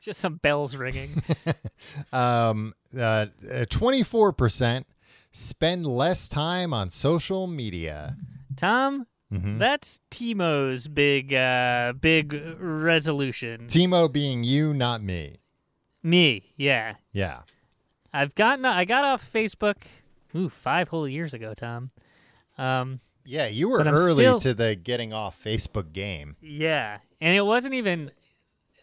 just 0.01 0.21
some 0.21 0.37
bells 0.37 0.77
ringing. 0.77 1.23
um, 2.13 2.75
uh, 2.99 3.27
twenty-four 3.71 4.33
percent 4.33 4.87
spend 5.33 5.87
less 5.87 6.29
time 6.29 6.73
on 6.75 6.91
social 6.91 7.47
media. 7.47 8.17
Tom, 8.57 9.07
Mhm. 9.33 9.59
that's 9.59 10.01
Timo's 10.11 10.89
big, 10.89 11.33
uh, 11.35 11.93
big 12.01 12.33
resolution. 12.59 13.67
Timo 13.69 14.11
being 14.11 14.45
you, 14.45 14.73
not 14.75 15.03
me. 15.03 15.39
Me, 16.03 16.53
yeah. 16.57 16.95
Yeah. 17.13 17.41
I've 18.13 18.35
gotten, 18.35 18.65
I 18.65 18.85
got 18.85 19.05
off 19.05 19.23
Facebook, 19.23 19.77
ooh, 20.35 20.49
five 20.49 20.89
whole 20.89 21.09
years 21.09 21.35
ago, 21.35 21.55
Tom. 21.55 21.89
Um, 22.57 23.01
Yeah, 23.25 23.47
you 23.47 23.69
were 23.69 23.81
early 23.85 24.17
still- 24.25 24.41
to 24.41 24.55
the 24.55 24.75
getting 24.75 25.13
off 25.13 25.43
Facebook 25.43 25.93
game. 25.93 26.37
Yeah, 26.41 26.99
and 27.21 27.37
it 27.37 27.43
wasn't 27.45 27.75
even 27.75 28.11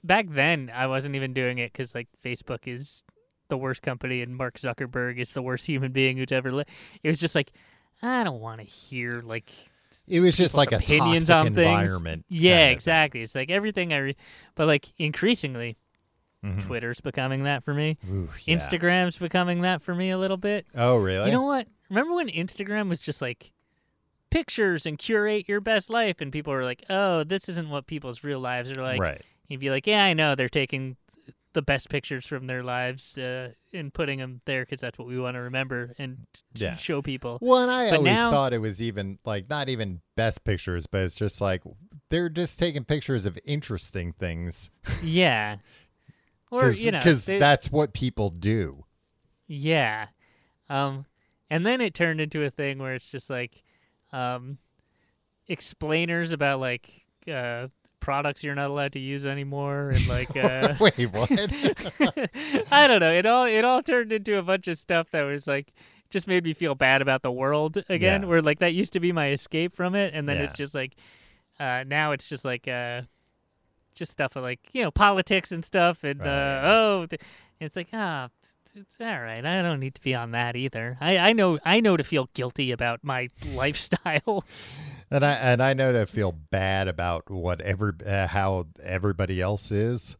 back 0.04 0.28
then. 0.30 0.72
I 0.74 0.88
wasn't 0.88 1.16
even 1.16 1.34
doing 1.34 1.58
it 1.58 1.72
because 1.74 1.96
like 1.96 2.08
Facebook 2.24 2.68
is 2.68 3.04
the 3.50 3.58
worst 3.58 3.82
company, 3.82 4.22
and 4.22 4.36
Mark 4.36 4.56
Zuckerberg 4.58 5.18
is 5.20 5.32
the 5.32 5.42
worst 5.42 5.66
human 5.68 5.92
being 5.92 6.18
who's 6.18 6.32
ever 6.32 6.52
lived. 6.52 6.70
It 7.04 7.08
was 7.08 7.20
just 7.20 7.34
like 7.36 7.52
I 8.02 8.24
don't 8.24 8.40
want 8.42 8.60
to 8.62 8.66
hear 8.68 9.22
like 9.24 9.52
It 10.08 10.20
was 10.20 10.36
just 10.38 10.54
like 10.56 10.72
opinions 10.72 11.28
toxic 11.28 11.48
on 11.52 11.56
things. 11.56 11.68
environment. 11.82 12.26
Yeah, 12.30 12.52
kind 12.52 12.62
of 12.62 12.68
thing. 12.68 12.74
exactly. 12.74 13.22
It's 13.22 13.36
like 13.36 13.50
everything 13.50 13.94
I, 13.94 13.98
re- 13.98 14.16
but 14.56 14.68
like 14.68 14.88
increasingly, 14.98 15.78
Mhm. 16.44 16.62
Twitter's 16.66 17.02
becoming 17.02 17.44
that 17.44 17.64
for 17.64 17.74
me. 17.74 17.98
Ooh, 18.10 18.30
yeah. 18.46 18.56
Instagram's 18.56 19.18
becoming 19.18 19.62
that 19.62 19.82
for 19.82 19.96
me 19.96 20.10
a 20.12 20.18
little 20.18 20.38
bit. 20.38 20.66
Oh, 20.76 20.98
really? 20.98 21.28
You 21.28 21.32
know 21.32 21.42
what? 21.44 21.68
Remember 21.90 22.14
when 22.16 22.30
Instagram 22.30 22.90
was 22.90 23.00
just 23.02 23.22
like 23.22 23.52
pictures 24.30 24.86
and 24.86 24.98
curate 24.98 25.48
your 25.48 25.62
best 25.62 25.90
life, 25.90 26.22
and 26.22 26.32
people 26.32 26.54
were 26.54 26.64
like, 26.66 26.84
"Oh, 26.90 27.24
this 27.24 27.48
isn't 27.50 27.70
what 27.70 27.88
people's 27.88 28.24
real 28.24 28.40
lives 28.40 28.72
are 28.72 28.82
like." 28.82 29.00
right. 29.00 29.22
You'd 29.48 29.60
be 29.60 29.70
like, 29.70 29.88
"Yeah, 29.88 30.04
I 30.04 30.14
know 30.14 30.36
they're 30.36 30.50
taking 30.50 30.98
the 31.54 31.62
best 31.62 31.90
pictures 31.90 32.28
from 32.28 32.48
their 32.48 32.62
lives 32.64 33.18
uh, 33.18 33.52
and 33.72 33.94
putting 33.94 34.20
them 34.20 34.42
there 34.46 34.66
because 34.66 34.82
that's 34.82 35.00
what 35.00 35.08
we 35.08 35.18
want 35.18 35.36
to 35.36 35.40
remember 35.42 35.94
and 35.98 36.26
Yeah. 36.54 36.76
show 36.76 37.02
people." 37.02 37.38
Well, 37.42 37.62
and 37.64 37.72
I 37.72 37.90
But 37.92 37.98
always 38.00 38.14
now- 38.14 38.30
thought 38.32 38.52
it 38.54 38.58
was 38.60 38.82
even 38.82 39.20
like 39.26 39.50
not 39.50 39.70
even 39.70 40.02
best 40.18 40.44
pictures, 40.44 40.86
but 40.88 41.04
it's 41.04 41.16
just 41.16 41.40
like 41.40 41.62
they're 42.10 42.30
just 42.30 42.60
taking 42.60 42.84
pictures 42.84 43.26
of 43.26 43.40
interesting 43.46 44.12
things 44.14 44.70
yeah, 45.02 45.58
or 46.62 46.72
you 46.72 46.92
know, 46.92 47.00
because 47.00 47.26
that's 47.26 47.72
what 47.72 47.94
people 47.94 48.30
do. 48.30 48.86
yeah, 49.48 50.08
um, 50.70 51.06
and 51.50 51.66
then 51.66 51.82
it 51.82 51.94
turned 51.94 52.22
into 52.22 52.44
a 52.44 52.50
thing 52.50 52.80
where 52.80 52.96
it's 52.96 53.10
just 53.10 53.30
like, 53.30 53.64
um, 54.12 54.58
explainers 55.48 56.32
about 56.32 56.60
like 56.60 57.06
uh, 57.32 57.68
products 58.00 58.44
you're 58.44 58.56
not 58.56 58.70
allowed 58.70 58.92
to 58.94 59.00
use 59.00 59.26
anymore 59.26 59.90
and 59.90 60.08
like. 60.08 60.36
Uh, 60.36 60.74
Wait, 60.80 61.06
what? 61.12 61.32
I 62.72 62.88
don't 62.88 63.00
know. 63.00 63.12
It 63.12 63.26
all 63.26 63.46
it 63.46 63.64
all 63.66 63.82
turned 63.84 64.12
into 64.12 64.38
a 64.38 64.44
bunch 64.44 64.68
of 64.68 64.78
stuff 64.78 65.10
that 65.12 65.24
was 65.24 65.48
like 65.48 65.74
just 66.10 66.28
made 66.28 66.44
me 66.44 66.54
feel 66.54 66.76
bad 66.76 67.02
about 67.02 67.24
the 67.24 67.32
world 67.32 67.84
again. 67.90 68.22
Yeah. 68.22 68.28
Where 68.28 68.42
like 68.42 68.60
that 68.60 68.74
used 68.74 68.94
to 68.94 69.00
be 69.00 69.12
my 69.12 69.32
escape 69.32 69.74
from 69.74 69.96
it, 69.96 70.14
and 70.14 70.30
then 70.30 70.38
it's 70.38 70.54
just 70.54 70.76
like 70.76 70.96
uh, 71.60 71.84
now 71.88 72.12
it's 72.12 72.28
just 72.28 72.46
like 72.46 72.68
uh, 72.68 73.02
just 73.96 74.12
stuff 74.12 74.36
of 74.36 74.44
like 74.44 74.60
you 74.74 74.84
know 74.84 74.92
politics 74.92 75.52
and 75.52 75.66
stuff, 75.66 76.04
and 76.04 76.22
uh, 76.22 76.62
oh, 76.64 77.06
th- 77.10 77.22
it's 77.60 77.76
like 77.76 77.90
ah. 77.94 78.26
it's- 78.26 78.52
it's 78.78 78.98
all 79.00 79.22
right. 79.22 79.46
I 79.46 79.62
don't 79.62 79.80
need 79.80 79.96
to 79.96 80.02
be 80.02 80.14
on 80.14 80.32
that 80.32 80.58
either. 80.58 80.98
I, 81.00 81.18
I 81.18 81.32
know 81.32 81.60
I 81.64 81.80
know 81.80 81.96
to 81.96 82.04
feel 82.04 82.30
guilty 82.34 82.72
about 82.72 83.06
my 83.06 83.30
lifestyle. 83.54 84.44
and 85.10 85.24
I 85.26 85.32
and 85.36 85.64
I 85.64 85.74
know 85.74 85.94
to 85.94 86.06
feel 86.06 86.34
bad 86.34 86.90
about 86.90 87.30
what 87.32 87.62
every 87.62 87.94
uh, 88.06 88.28
how 88.28 88.68
everybody 88.84 89.40
else 89.40 89.72
is. 89.72 90.18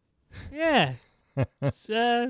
yeah. 0.50 0.94
Uh, 1.92 2.28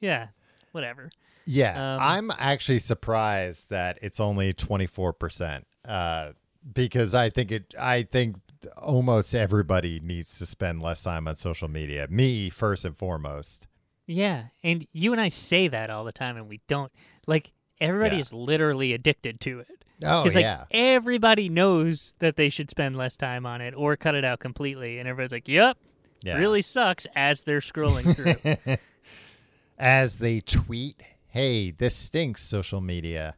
yeah. 0.00 0.28
Whatever. 0.72 1.10
Yeah, 1.46 1.94
Um, 1.94 2.00
I'm 2.02 2.30
actually 2.40 2.80
surprised 2.80 3.70
that 3.70 3.98
it's 4.02 4.18
only 4.18 4.52
24%. 4.52 5.62
Uh, 5.86 6.32
because 6.74 7.14
I 7.14 7.30
think 7.30 7.52
it 7.52 7.72
I 7.80 8.02
think 8.02 8.36
almost 8.76 9.34
everybody 9.34 10.00
needs 10.00 10.38
to 10.38 10.46
spend 10.46 10.82
less 10.82 11.02
time 11.02 11.28
on 11.28 11.34
social 11.34 11.68
media. 11.68 12.06
Me 12.10 12.50
first 12.50 12.84
and 12.84 12.96
foremost. 12.96 13.66
Yeah, 14.06 14.44
and 14.62 14.86
you 14.92 15.12
and 15.12 15.20
I 15.20 15.28
say 15.28 15.68
that 15.68 15.90
all 15.90 16.04
the 16.04 16.12
time, 16.12 16.36
and 16.36 16.48
we 16.48 16.60
don't. 16.66 16.90
Like 17.26 17.52
everybody 17.80 18.16
Yeah. 18.16 18.20
is 18.20 18.32
literally 18.32 18.92
addicted 18.94 19.38
to 19.40 19.60
it. 19.60 19.84
Oh 20.04 20.22
like 20.26 20.36
yeah. 20.36 20.64
everybody 20.70 21.48
knows 21.48 22.14
that 22.20 22.36
they 22.36 22.48
should 22.50 22.70
spend 22.70 22.94
less 22.96 23.16
time 23.16 23.44
on 23.44 23.60
it 23.60 23.74
or 23.76 23.96
cut 23.96 24.14
it 24.14 24.24
out 24.24 24.38
completely, 24.38 24.98
and 24.98 25.08
everybody's 25.08 25.32
like, 25.32 25.48
"Yep, 25.48 25.76
yeah. 26.22 26.36
really 26.38 26.62
sucks." 26.62 27.06
As 27.16 27.42
they're 27.42 27.58
scrolling 27.60 28.14
through. 28.14 28.76
As 29.78 30.16
they 30.16 30.40
tweet, 30.40 31.02
"Hey, 31.28 31.70
this 31.72 31.94
stinks 31.96 32.42
social 32.42 32.80
media." 32.80 33.36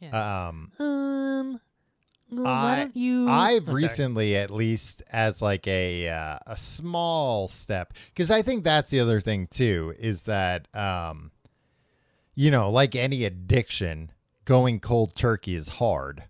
Yeah. 0.00 0.48
Um 0.48 0.72
um, 0.78 1.60
well, 2.30 2.46
I, 2.46 2.80
don't 2.80 2.96
you? 2.96 3.28
I've 3.28 3.68
Oh, 3.68 3.72
recently, 3.72 4.36
at 4.36 4.50
least 4.50 5.02
as 5.10 5.42
like 5.42 5.66
a 5.66 6.08
uh, 6.08 6.38
a 6.46 6.56
small 6.56 7.48
step, 7.48 7.92
because 8.08 8.30
I 8.30 8.42
think 8.42 8.64
that's 8.64 8.90
the 8.90 9.00
other 9.00 9.20
thing 9.20 9.46
too 9.46 9.94
is 9.98 10.24
that 10.24 10.68
um, 10.74 11.30
you 12.34 12.50
know, 12.50 12.70
like 12.70 12.94
any 12.94 13.24
addiction, 13.24 14.12
going 14.44 14.80
cold 14.80 15.14
turkey 15.14 15.54
is 15.54 15.68
hard, 15.68 16.24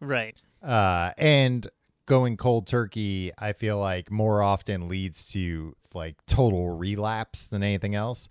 right. 0.00 0.40
uh, 0.62 1.12
and 1.18 1.68
going 2.06 2.36
cold 2.36 2.66
turkey, 2.66 3.32
I 3.38 3.52
feel 3.52 3.78
like 3.78 4.10
more 4.10 4.42
often 4.42 4.88
leads 4.88 5.30
to 5.32 5.76
like 5.94 6.16
total 6.26 6.70
relapse 6.70 7.46
than 7.46 7.62
anything 7.62 7.94
else. 7.94 8.28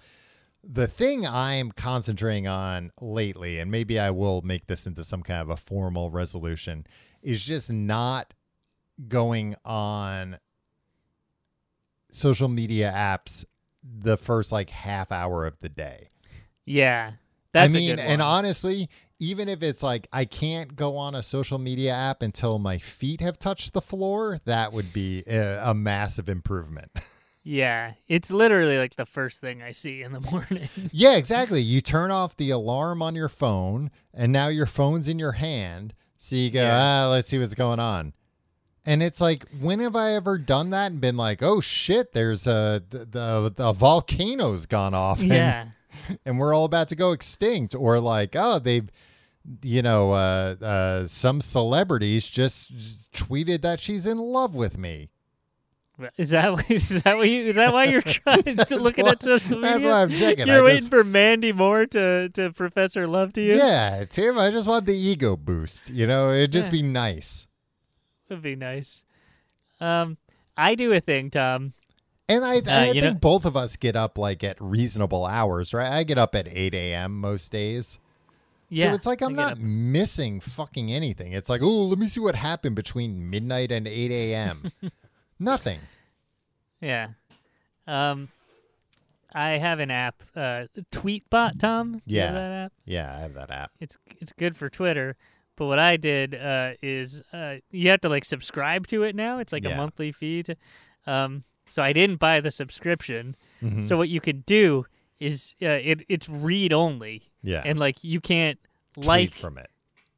The 0.70 0.88
thing 0.88 1.26
I'm 1.26 1.72
concentrating 1.72 2.48
on 2.48 2.92
lately, 3.00 3.60
and 3.60 3.72
maybe 3.72 3.98
I 4.00 4.12
will 4.12 4.42
make 4.42 4.68
this 4.68 4.86
into 4.86 5.04
some 5.04 5.24
kind 5.24 5.42
of 5.42 5.50
a 5.50 5.56
formal 5.56 6.12
resolution, 6.12 6.86
is 7.22 7.46
just 7.46 7.72
not 7.72 8.34
going 9.08 9.56
on 9.64 10.40
social 12.12 12.48
media 12.48 12.92
apps 12.94 13.46
the 13.84 14.18
first 14.18 14.52
like 14.52 14.70
half 14.70 15.12
hour 15.12 15.46
of 15.46 15.58
the 15.62 15.70
day. 15.70 16.10
Yeah, 16.66 17.14
that's 17.54 17.74
I 17.74 17.78
mean, 17.78 18.00
and 18.00 18.22
honestly, 18.22 18.90
even 19.20 19.50
if 19.50 19.64
it's 19.64 19.82
like 19.82 20.08
I 20.12 20.26
can't 20.26 20.76
go 20.76 20.98
on 20.98 21.16
a 21.16 21.24
social 21.24 21.58
media 21.58 21.94
app 21.94 22.22
until 22.22 22.60
my 22.60 22.78
feet 22.78 23.22
have 23.22 23.40
touched 23.40 23.74
the 23.74 23.82
floor, 23.82 24.40
that 24.46 24.74
would 24.74 24.94
be 24.94 25.24
a, 25.28 25.70
a 25.70 25.74
massive 25.74 26.30
improvement. 26.30 26.92
yeah, 27.48 27.94
it's 28.10 28.30
literally 28.30 28.78
like 28.78 28.98
the 28.98 29.06
first 29.06 29.40
thing 29.40 29.62
I 29.62 29.72
see 29.72 30.02
in 30.02 30.12
the 30.12 30.20
morning. 30.32 30.68
yeah, 30.92 31.16
exactly. 31.16 31.62
You 31.62 31.80
turn 31.80 32.12
off 32.12 32.36
the 32.36 32.50
alarm 32.50 33.02
on 33.02 33.16
your 33.16 33.30
phone, 33.30 33.90
and 34.14 34.34
now 34.34 34.50
your 34.50 34.66
phone's 34.66 35.08
in 35.08 35.18
your 35.18 35.32
hand. 35.34 35.94
So 36.18 36.36
you 36.36 36.50
go, 36.52 36.62
Yeah. 36.62 36.80
ah, 37.06 37.10
let's 37.10 37.30
see 37.30 37.40
what's 37.40 37.54
going 37.54 37.80
on. 37.80 38.14
And 38.86 39.02
it's 39.02 39.22
like, 39.22 39.46
when 39.62 39.80
have 39.80 39.96
I 39.96 40.14
ever 40.14 40.38
done 40.38 40.72
that 40.72 40.92
and 40.92 41.00
been 41.00 41.16
like, 41.18 41.42
oh 41.42 41.62
shit, 41.62 42.12
there's 42.14 42.48
a 42.48 42.84
the 42.90 43.54
the, 43.56 43.72
volcano's 43.74 44.66
gone 44.66 44.94
off, 44.94 45.20
and, 45.22 45.30
Yeah. 45.30 45.66
and 46.26 46.38
we're 46.40 46.54
all 46.54 46.66
about 46.66 46.90
to 46.90 46.96
go 46.96 47.12
extinct, 47.14 47.76
or 47.76 48.00
like, 48.02 48.36
oh, 48.36 48.60
they've, 48.60 48.90
you 49.62 49.82
know, 49.82 50.12
uh, 50.12 50.56
uh, 50.62 51.08
some 51.08 51.40
celebrities 51.40 52.28
just 52.28 52.72
tweeted 53.14 53.62
that 53.62 53.80
she's 53.80 54.06
in 54.06 54.18
love 54.18 54.54
with 54.54 54.78
me. 54.78 55.10
Is 56.18 56.30
that 56.30 56.66
is 56.72 57.02
that 57.04 57.18
what 57.18 57.28
you 57.28 57.42
is 57.44 57.56
that 57.56 57.74
why 57.74 57.86
you're 57.86 58.02
trying 58.02 58.44
to 58.44 58.76
looking 58.78 59.06
why- 59.06 59.12
at 59.14 59.24
social 59.24 59.58
media? 59.58 59.62
that's 59.74 59.86
why 59.86 60.02
I'm 60.04 60.10
checking. 60.12 60.48
You're 60.48 60.60
I 60.60 60.64
waiting 60.64 60.80
just- 60.80 60.90
for 60.92 61.04
Mandy 61.04 61.52
Moore 61.52 61.86
to 61.88 62.30
to 62.30 62.52
profess 62.54 62.94
her 62.94 63.08
love 63.08 63.34
to 63.34 63.42
you. 63.42 63.56
Yeah, 63.56 64.06
Tim, 64.10 64.38
I 64.38 64.52
just 64.52 64.68
want 64.68 64.86
the 64.86 64.96
ego 64.96 65.36
boost. 65.36 65.90
You 65.90 66.06
know, 66.08 66.32
it'd 66.32 66.52
just 66.52 66.68
Yeah. 66.68 66.72
be 66.72 66.82
nice. 66.84 67.48
It'd 68.30 68.44
be 68.44 68.56
nice. 68.56 69.04
Um, 69.82 70.18
I 70.56 70.76
do 70.76 70.92
a 70.94 71.00
thing, 71.00 71.30
Tom. 71.32 71.74
And 72.30 72.44
I, 72.44 72.62
I 72.68 72.88
you 72.92 73.02
think 73.02 73.14
know- 73.16 73.20
both 73.20 73.46
of 73.46 73.56
us 73.56 73.76
get 73.78 73.96
up 73.96 74.18
like 74.18 74.44
at 74.44 74.60
reasonable 74.62 75.26
hours, 75.26 75.74
right? 75.74 75.90
I 75.92 76.04
get 76.04 76.18
up 76.18 76.36
at 76.36 76.48
8 76.52 76.74
a.m. 76.74 77.20
most 77.22 77.52
days. 77.52 78.00
Yeah, 78.70 78.90
so 78.90 78.96
it's 78.96 79.06
like 79.06 79.22
I 79.22 79.28
I'm 79.28 79.34
not 79.36 79.54
up- 79.54 79.58
missing 79.60 80.42
fucking 80.42 80.92
anything. 80.92 81.32
It's 81.32 81.48
like, 81.50 81.62
oh, 81.64 81.86
let 81.86 81.98
me 82.00 82.08
see 82.08 82.20
what 82.20 82.36
happened 82.36 82.76
between 82.76 83.30
midnight 83.30 83.72
and 83.72 83.88
8 83.88 84.12
a.m. 84.12 84.72
Nothing. 85.40 85.80
Yeah. 86.82 87.10
Um, 87.88 88.30
I 89.34 89.52
have 89.58 89.80
an 89.80 89.92
app, 89.92 90.24
uh, 90.36 90.66
Tweetbot, 90.92 91.60
Tom. 91.60 92.02
Do 92.08 92.16
you 92.16 92.22
have 92.22 92.34
Yeah. 92.34 92.40
that 92.40 92.52
app? 92.66 92.74
Yeah, 92.86 93.16
I 93.16 93.20
have 93.20 93.34
that 93.36 93.52
app. 93.52 93.72
It's 93.80 93.98
it's 94.20 94.32
good 94.34 94.56
for 94.58 94.70
Twitter. 94.70 95.16
But 95.56 95.66
what 95.66 95.80
I 95.80 95.98
did 95.98 96.36
uh, 96.36 96.74
is 96.82 97.22
uh, 97.34 97.56
you 97.72 97.90
have 97.90 98.02
to 98.02 98.10
like 98.10 98.26
subscribe 98.26 98.88
to 98.88 99.04
it 99.04 99.16
now. 99.16 99.40
It's 99.40 99.52
like 99.54 99.66
a 99.66 99.70
Yeah. 99.70 99.78
monthly 99.78 100.12
fee. 100.12 100.44
To, 100.44 100.56
um, 101.06 101.42
so 101.68 101.82
I 101.84 101.94
didn't 101.94 102.18
buy 102.20 102.40
the 102.42 102.52
subscription. 102.52 103.36
Mhm. 103.62 103.86
So 103.86 103.98
what 103.98 104.10
you 104.10 104.22
could 104.22 104.46
do 104.46 104.86
is 105.20 105.56
uh, 105.62 105.68
it 105.82 106.02
it's 106.08 106.30
read 106.30 106.72
only, 106.74 107.24
yeah. 107.44 107.64
and 107.66 107.78
like 107.80 108.04
you 108.04 108.22
can't 108.22 108.60
Tweet 108.94 109.06
like 109.08 109.34
from 109.34 109.58
it. 109.58 109.70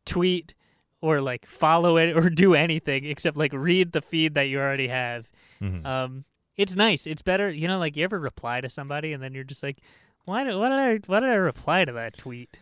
tweet 0.05 0.53
or 1.01 1.21
like 1.21 1.45
follow 1.45 1.97
it 1.97 2.15
or 2.15 2.29
do 2.29 2.53
anything 2.55 3.05
except 3.05 3.37
like 3.37 3.53
read 3.53 3.91
the 3.91 4.01
feed 4.01 4.33
that 4.35 4.43
you 4.43 4.59
already 4.59 4.87
have. 4.87 5.31
Mhm. 5.61 5.85
Um, 5.85 6.25
it's 6.57 6.75
nice. 6.75 7.07
It's 7.07 7.21
better. 7.21 7.49
You 7.49 7.67
know, 7.67 7.79
like 7.79 7.95
you 7.95 8.03
ever 8.03 8.19
reply 8.19 8.59
to 8.61 8.69
somebody 8.69 9.13
and 9.13 9.23
then 9.23 9.33
you're 9.33 9.43
just 9.45 9.63
like, 9.63 9.77
why 10.25 10.43
did 10.43 10.55
why 10.55 10.69
did 10.69 10.77
I 10.79 10.99
why 11.11 11.19
did 11.21 11.29
I 11.29 11.35
reply 11.35 11.85
to 11.85 11.91
that 11.93 12.17
tweet? 12.17 12.57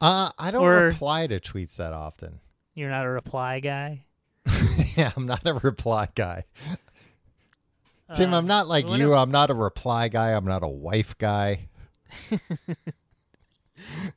Uh, 0.00 0.30
I 0.38 0.50
don't 0.50 0.62
or- 0.62 0.84
reply 0.86 1.26
to 1.26 1.40
tweets 1.40 1.76
that 1.76 1.92
often. 1.92 2.40
You're 2.74 2.90
not 2.90 3.04
a 3.06 3.08
reply 3.10 3.60
guy. 3.60 4.04
yeah, 4.96 5.12
I'm 5.16 5.26
not 5.26 5.46
a 5.46 5.54
reply 5.54 6.08
guy. 6.14 6.44
Tim, 8.14 8.34
Uh, 8.34 8.38
I'm 8.38 8.46
not 8.46 8.66
like 8.68 8.86
you. 8.88 9.14
I'm 9.14 9.30
not 9.30 9.50
a 9.50 9.54
reply 9.54 10.08
guy. 10.08 10.32
I'm 10.32 10.44
not 10.44 10.62
a 10.62 10.68
wife 10.68 11.16
guy. 11.18 11.68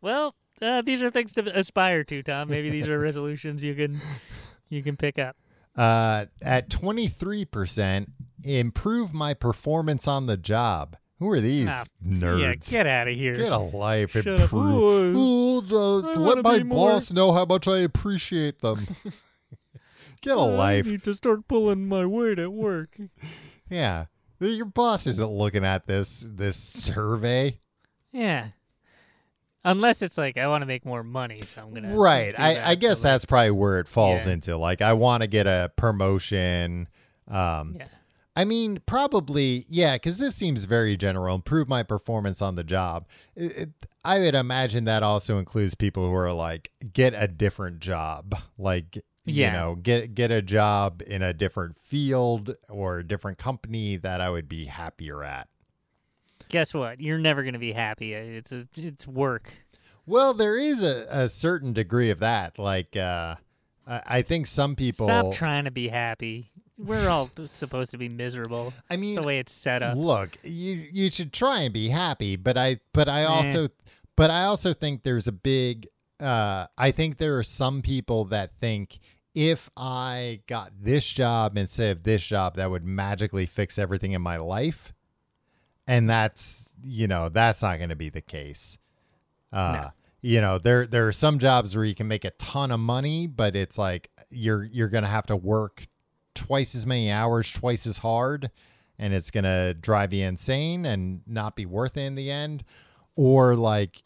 Well, 0.02 0.34
uh, 0.62 0.82
these 0.82 1.02
are 1.04 1.12
things 1.12 1.34
to 1.34 1.58
aspire 1.58 2.04
to, 2.06 2.24
Tom. 2.24 2.50
Maybe 2.50 2.70
these 2.70 2.88
are 2.88 3.00
resolutions 3.00 3.64
you 3.64 3.76
can 3.76 4.00
you 4.70 4.84
can 4.84 4.98
pick 4.98 5.18
up. 5.20 5.36
Uh, 5.78 6.26
at 6.42 6.70
23%, 6.70 8.08
improve 8.44 9.14
my 9.14 9.36
performance 9.36 10.08
on 10.08 10.26
the 10.26 10.36
job. 10.36 10.98
Who 11.20 11.30
are 11.30 11.40
these 11.40 11.70
Ah, 11.70 11.84
nerds? 12.04 12.42
Yeah, 12.72 12.78
get 12.80 12.88
out 12.88 13.08
of 13.08 13.14
here. 13.14 13.36
Get 13.36 13.52
a 13.52 13.60
life. 13.60 14.10
Shut. 14.14 14.26
Improve. 14.26 15.16
Ooh, 15.16 15.62
Oh, 15.70 16.00
uh, 16.04 16.20
let 16.20 16.44
my 16.44 16.58
be 16.58 16.64
more- 16.64 16.94
boss 16.94 17.12
know 17.12 17.32
how 17.32 17.46
much 17.46 17.68
I 17.68 17.78
appreciate 17.82 18.62
them. 18.62 18.88
Get 20.22 20.36
a 20.36 20.42
I 20.42 20.46
life. 20.46 20.86
need 20.88 21.04
to 21.04 21.14
start 21.14 21.48
pulling 21.48 21.88
my 21.88 22.08
weight 22.08 22.40
at 22.40 22.52
work. 22.52 22.98
Yeah. 23.70 24.06
Your 24.40 24.66
boss 24.66 25.06
isn't 25.06 25.30
looking 25.30 25.64
at 25.64 25.86
this 25.86 26.26
this 26.28 26.58
survey. 26.58 27.60
Yeah. 28.12 28.48
Unless 29.68 30.02
it's 30.02 30.18
like 30.18 30.38
I 30.38 30.48
want 30.48 30.62
to 30.62 30.66
make 30.66 30.86
more 30.86 31.04
money, 31.04 31.42
so 31.46 31.62
I'm 31.62 31.74
gonna 31.74 31.96
Right. 31.96 32.34
I, 32.40 32.72
I 32.72 32.76
guess 32.76 33.00
but, 33.00 33.04
like, 33.04 33.14
that's 33.14 33.26
probably 33.26 33.52
where 33.52 33.80
it 33.80 33.88
falls 33.88 34.26
Yeah. 34.26 34.34
into. 34.34 34.58
Like 34.58 34.82
I 34.82 34.94
want 34.94 35.22
to 35.22 35.28
get 35.28 35.46
a 35.48 35.72
promotion. 35.76 36.88
Um 37.28 37.76
yeah. 37.80 37.88
I 38.36 38.46
mean, 38.46 38.80
probably, 38.86 39.66
yeah, 39.68 39.96
because 39.96 40.20
this 40.20 40.36
seems 40.36 40.66
very 40.66 40.96
general. 40.96 41.34
Improve 41.34 41.68
my 41.68 41.82
performance 41.82 42.40
on 42.40 42.54
the 42.54 42.64
job. 42.64 43.08
It, 43.36 43.58
it, 43.58 43.70
I 44.06 44.20
would 44.20 44.36
imagine 44.36 44.86
that 44.86 45.02
also 45.02 45.40
includes 45.40 45.74
people 45.74 46.08
who 46.08 46.14
are 46.14 46.32
like, 46.32 46.70
get 46.94 47.16
a 47.18 47.28
different 47.28 47.80
job, 47.80 48.36
like, 48.60 49.00
Yeah. 49.26 49.48
you 49.48 49.58
know, 49.58 49.76
get 49.76 50.14
get 50.14 50.30
a 50.30 50.44
job 50.44 51.02
in 51.08 51.24
a 51.24 51.34
different 51.34 51.80
field 51.80 52.56
or 52.70 53.00
a 53.00 53.04
different 53.04 53.40
company 53.40 53.98
that 53.98 54.22
I 54.22 54.30
would 54.30 54.48
be 54.48 54.66
happier 54.66 55.24
at. 55.24 55.48
Guess 56.50 56.74
what? 56.74 57.00
You're 57.02 57.18
never 57.18 57.44
gonna 57.44 57.60
be 57.60 57.74
happy. 57.74 58.14
It's 58.14 58.52
a, 58.52 58.68
it's 58.76 59.08
work. 59.08 59.52
Well, 60.06 60.34
there 60.34 60.58
is 60.58 60.82
a, 60.84 61.06
a 61.10 61.28
certain 61.28 61.74
degree 61.74 62.10
of 62.10 62.20
that. 62.20 62.58
Like, 62.58 62.96
uh, 62.96 63.36
I, 63.86 64.02
I 64.06 64.22
think 64.22 64.48
some 64.48 64.76
people. 64.76 65.06
Stop 65.08 65.34
trying 65.34 65.66
to 65.66 65.72
be 65.72 65.90
happy. 65.90 66.52
We're 66.78 67.10
all 67.10 67.30
supposed 67.52 67.92
to 67.92 67.98
be 67.98 68.08
miserable. 68.08 68.74
I 68.90 68.94
It's 68.94 69.02
mean, 69.02 69.16
the 69.16 69.24
way 69.24 69.40
it's 69.40 69.52
set 69.52 69.84
up. 69.84 69.98
Look, 69.98 70.38
you 70.44 70.88
you 70.92 71.10
should 71.12 71.34
try 71.34 71.62
and 71.62 71.74
be 71.74 71.90
happy, 71.90 72.36
but 72.36 72.58
I 72.58 72.80
but 72.94 73.10
I 73.10 73.26
also 73.26 73.70
but 74.16 74.30
I 74.32 74.44
also 74.44 74.74
think 74.74 75.04
there's 75.04 75.28
a 75.28 75.32
big 75.32 75.88
uh 76.20 76.68
I 76.78 76.92
think 76.92 77.18
there 77.18 77.38
are 77.38 77.44
some 77.44 77.82
people 77.82 78.26
that 78.26 78.52
think 78.60 79.00
if 79.36 79.70
I 79.76 80.42
got 80.48 80.72
this 80.82 81.08
job 81.12 81.58
instead 81.58 81.98
of 81.98 82.04
this 82.04 82.26
job 82.26 82.56
that 82.56 82.72
would 82.72 82.86
magically 82.86 83.46
fix 83.46 83.78
everything 83.78 84.14
in 84.14 84.22
my 84.22 84.38
life. 84.38 84.94
And 85.88 86.10
that's 86.10 86.70
you 86.84 87.08
know, 87.08 87.30
that's 87.30 87.62
not 87.62 87.78
going 87.78 87.90
to 87.90 87.96
be 87.96 88.10
the 88.10 88.22
case. 88.22 88.78
Uh 89.52 89.72
No. 89.74 89.90
you 90.22 90.42
know, 90.42 90.58
there 90.58 90.86
there 90.86 91.08
are 91.08 91.12
some 91.14 91.40
jobs 91.40 91.76
where 91.76 91.86
you 91.86 91.96
can 91.96 92.08
make 92.08 92.26
a 92.26 92.32
ton 92.32 92.72
of 92.72 92.80
money, 92.80 93.28
but 93.28 93.56
it's 93.56 93.78
like 93.78 94.10
you're 94.30 94.64
you're 94.66 94.90
going 94.90 95.04
to 95.04 95.10
have 95.10 95.28
to 95.28 95.36
work 95.36 95.88
twice 96.36 96.76
as 96.76 96.86
many 96.86 97.10
hours, 97.10 97.52
twice 97.52 97.88
as 97.88 98.00
hard, 98.00 98.52
and 99.00 99.14
it's 99.14 99.32
going 99.32 99.44
to 99.46 99.74
drive 99.74 100.14
you 100.14 100.26
insane 100.26 100.86
and 100.86 101.22
not 101.26 101.56
be 101.56 101.66
worth 101.66 101.98
it 101.98 102.02
in 102.02 102.16
the 102.16 102.30
end. 102.30 102.64
Or 103.16 103.56
like, 103.56 104.04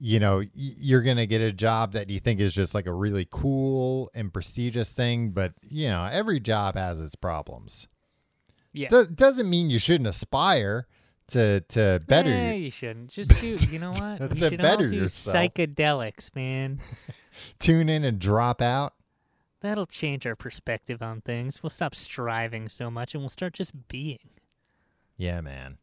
you 0.00 0.18
know 0.18 0.42
you're 0.54 1.02
going 1.02 1.18
to 1.18 1.26
get 1.28 1.40
a 1.40 1.52
job 1.52 1.92
that 1.92 2.10
you 2.10 2.18
think 2.18 2.40
is 2.40 2.52
just 2.52 2.74
like 2.74 2.86
a 2.86 2.92
really 2.92 3.28
cool 3.30 4.10
and 4.14 4.32
prestigious 4.32 4.92
thing, 4.92 5.30
but 5.30 5.52
you 5.68 5.88
know, 5.88 6.08
every 6.10 6.40
job 6.40 6.74
has 6.74 6.98
its 6.98 7.14
problems. 7.14 7.86
Yeah. 8.72 8.88
Do- 8.88 9.06
doesn't 9.06 9.48
mean 9.48 9.70
you 9.70 9.78
shouldn't 9.78 10.08
aspire 10.08 10.86
to 11.28 11.60
to 11.60 12.00
better 12.06 12.30
Eh, 12.30 12.52
you- 12.52 12.64
you 12.64 12.70
shouldn't. 12.70 13.10
Just 13.10 13.38
do. 13.40 13.56
You 13.70 13.78
know 13.78 13.92
what? 13.92 14.38
Should 14.38 14.58
better 14.58 14.84
all 14.84 14.90
do 14.90 14.96
yourself. 14.96 15.36
psychedelics, 15.36 16.34
man. 16.34 16.80
tune 17.58 17.88
in 17.88 18.04
and 18.04 18.18
drop 18.18 18.60
out. 18.62 18.94
That'll 19.60 19.86
change 19.86 20.26
our 20.26 20.34
perspective 20.36 21.02
on 21.02 21.20
things. 21.20 21.62
We'll 21.62 21.70
stop 21.70 21.94
striving 21.94 22.68
so 22.68 22.90
much, 22.90 23.14
and 23.14 23.22
we'll 23.22 23.28
start 23.30 23.52
just 23.54 23.88
being. 23.88 24.18
Yeah, 25.16 25.40
man. 25.40 25.78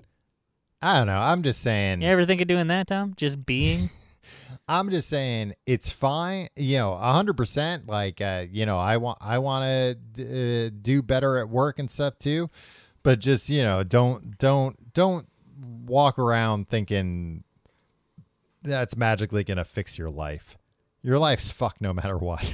I 0.81 0.97
don't 0.97 1.07
know. 1.07 1.17
I'm 1.17 1.43
just 1.43 1.61
saying. 1.61 2.01
You 2.01 2.09
ever 2.09 2.25
think 2.25 2.41
of 2.41 2.47
doing 2.47 2.67
that, 2.67 2.87
Tom? 2.87 3.13
Just 3.15 3.45
being? 3.45 3.89
I'm 4.67 4.89
just 4.91 5.09
saying 5.09 5.53
it's 5.65 5.89
fine. 5.89 6.49
You 6.55 6.77
know, 6.77 6.95
hundred 6.95 7.37
percent. 7.37 7.87
Like, 7.87 8.21
uh, 8.21 8.45
you 8.51 8.65
know, 8.65 8.77
I 8.77 8.97
want 8.97 9.17
I 9.21 9.39
want 9.39 9.95
to 10.15 10.67
uh, 10.67 10.69
do 10.81 11.01
better 11.01 11.37
at 11.37 11.49
work 11.49 11.79
and 11.79 11.89
stuff 11.89 12.19
too, 12.19 12.49
but 13.03 13.19
just 13.19 13.49
you 13.49 13.63
know, 13.63 13.83
don't 13.83 14.37
don't 14.37 14.93
don't 14.93 15.27
walk 15.85 16.19
around 16.19 16.69
thinking 16.69 17.43
that's 18.61 18.95
magically 18.95 19.43
gonna 19.43 19.65
fix 19.65 19.97
your 19.97 20.09
life. 20.09 20.57
Your 21.01 21.17
life's 21.17 21.51
fucked 21.51 21.81
no 21.81 21.93
matter 21.93 22.17
what. 22.17 22.53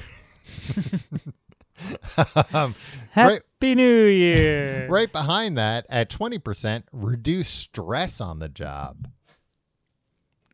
um, 2.53 2.75
right, 3.15 3.41
Happy 3.59 3.75
New 3.75 4.05
Year! 4.05 4.87
right 4.89 5.11
behind 5.11 5.57
that, 5.57 5.85
at 5.89 6.09
twenty 6.09 6.39
percent, 6.39 6.85
reduce 6.91 7.49
stress 7.49 8.21
on 8.21 8.39
the 8.39 8.49
job. 8.49 9.09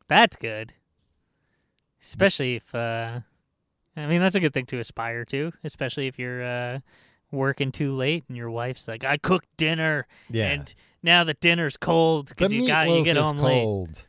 That's 0.08 0.36
good. 0.36 0.74
Especially 2.02 2.56
if, 2.56 2.76
uh, 2.76 3.22
I 3.96 4.08
mean, 4.08 4.20
that's 4.20 4.36
a 4.36 4.42
good 4.42 4.54
thing 4.54 4.66
to 4.66 4.80
aspire 4.80 5.24
to, 5.26 5.54
especially 5.64 6.08
if 6.08 6.20
you're 6.20 6.44
uh, 6.44 6.80
working 7.32 7.72
too 7.72 7.94
late 7.96 8.24
and 8.28 8.38
your 8.38 8.50
wife's 8.52 8.88
like, 8.88 9.04
I 9.04 9.18
cooked 9.18 9.48
dinner, 9.58 10.08
Yeah, 10.30 10.50
and 10.52 10.74
now 11.04 11.24
the 11.24 11.34
dinner's 11.36 11.78
cold 11.78 12.30
because 12.30 12.52
you 12.54 12.68
got 12.68 12.90
you 12.90 13.04
get 13.04 13.18
home 13.18 13.38
late. 13.38 13.62
cold. 13.64 14.06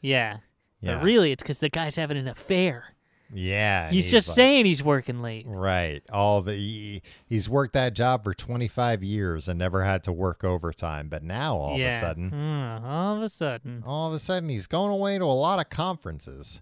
Yeah. 0.00 0.38
Yeah. 0.80 0.94
But 0.96 1.04
really, 1.04 1.32
it's 1.32 1.42
because 1.42 1.58
the 1.58 1.68
guy's 1.68 1.96
having 1.96 2.16
an 2.16 2.26
affair. 2.28 2.84
Yeah. 3.32 3.84
and 3.86 3.94
He's, 3.94 4.10
just 4.10 4.28
like- 4.28 4.34
saying 4.36 4.66
he's 4.66 4.82
working 4.82 5.20
late. 5.22 5.44
Right. 5.46 6.02
All 6.10 6.42
the 6.42 6.54
he, 6.54 7.02
he's 7.26 7.48
worked 7.48 7.74
that 7.74 7.94
job 7.94 8.24
for 8.24 8.34
25 8.34 9.04
years 9.04 9.46
and 9.46 9.58
never 9.58 9.84
had 9.84 10.02
to 10.04 10.12
work 10.12 10.42
overtime, 10.42 11.08
but 11.08 11.22
now 11.22 11.54
all 11.56 11.78
yeah. 11.78 11.88
of 11.88 11.94
a 11.94 12.00
sudden, 12.00 12.30
Mm, 12.30 12.82
all 12.82 13.16
of 13.16 13.22
a 13.22 13.28
sudden. 13.28 13.82
all 13.86 14.08
of 14.08 14.14
a 14.14 14.18
sudden 14.18 14.48
he's 14.48 14.66
going 14.66 14.90
away 14.90 15.16
to 15.18 15.24
a 15.24 15.26
lot 15.26 15.60
of 15.60 15.68
conferences. 15.68 16.60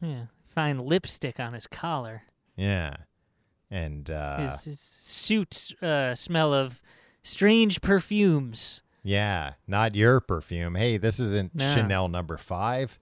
Yeah. 0.00 0.24
Find 0.48 0.80
lipstick 0.80 1.38
on 1.38 1.52
his 1.52 1.66
collar. 1.68 2.22
Yeah. 2.56 2.96
And 3.70 4.10
uh, 4.10 4.38
his, 4.38 4.64
his 4.64 4.80
suit 4.80 5.74
uh, 5.82 6.14
smell 6.14 6.52
of 6.52 6.82
strange 7.22 7.80
perfumes. 7.80 8.82
yeah, 9.02 9.54
not 9.66 9.94
your 9.94 10.20
perfume. 10.20 10.74
Hey, 10.74 10.96
this 10.96 11.20
isn't 11.20 11.54
No. 11.54 11.74
Chanel 11.74 12.08
number 12.08 12.36
five. 12.36 12.98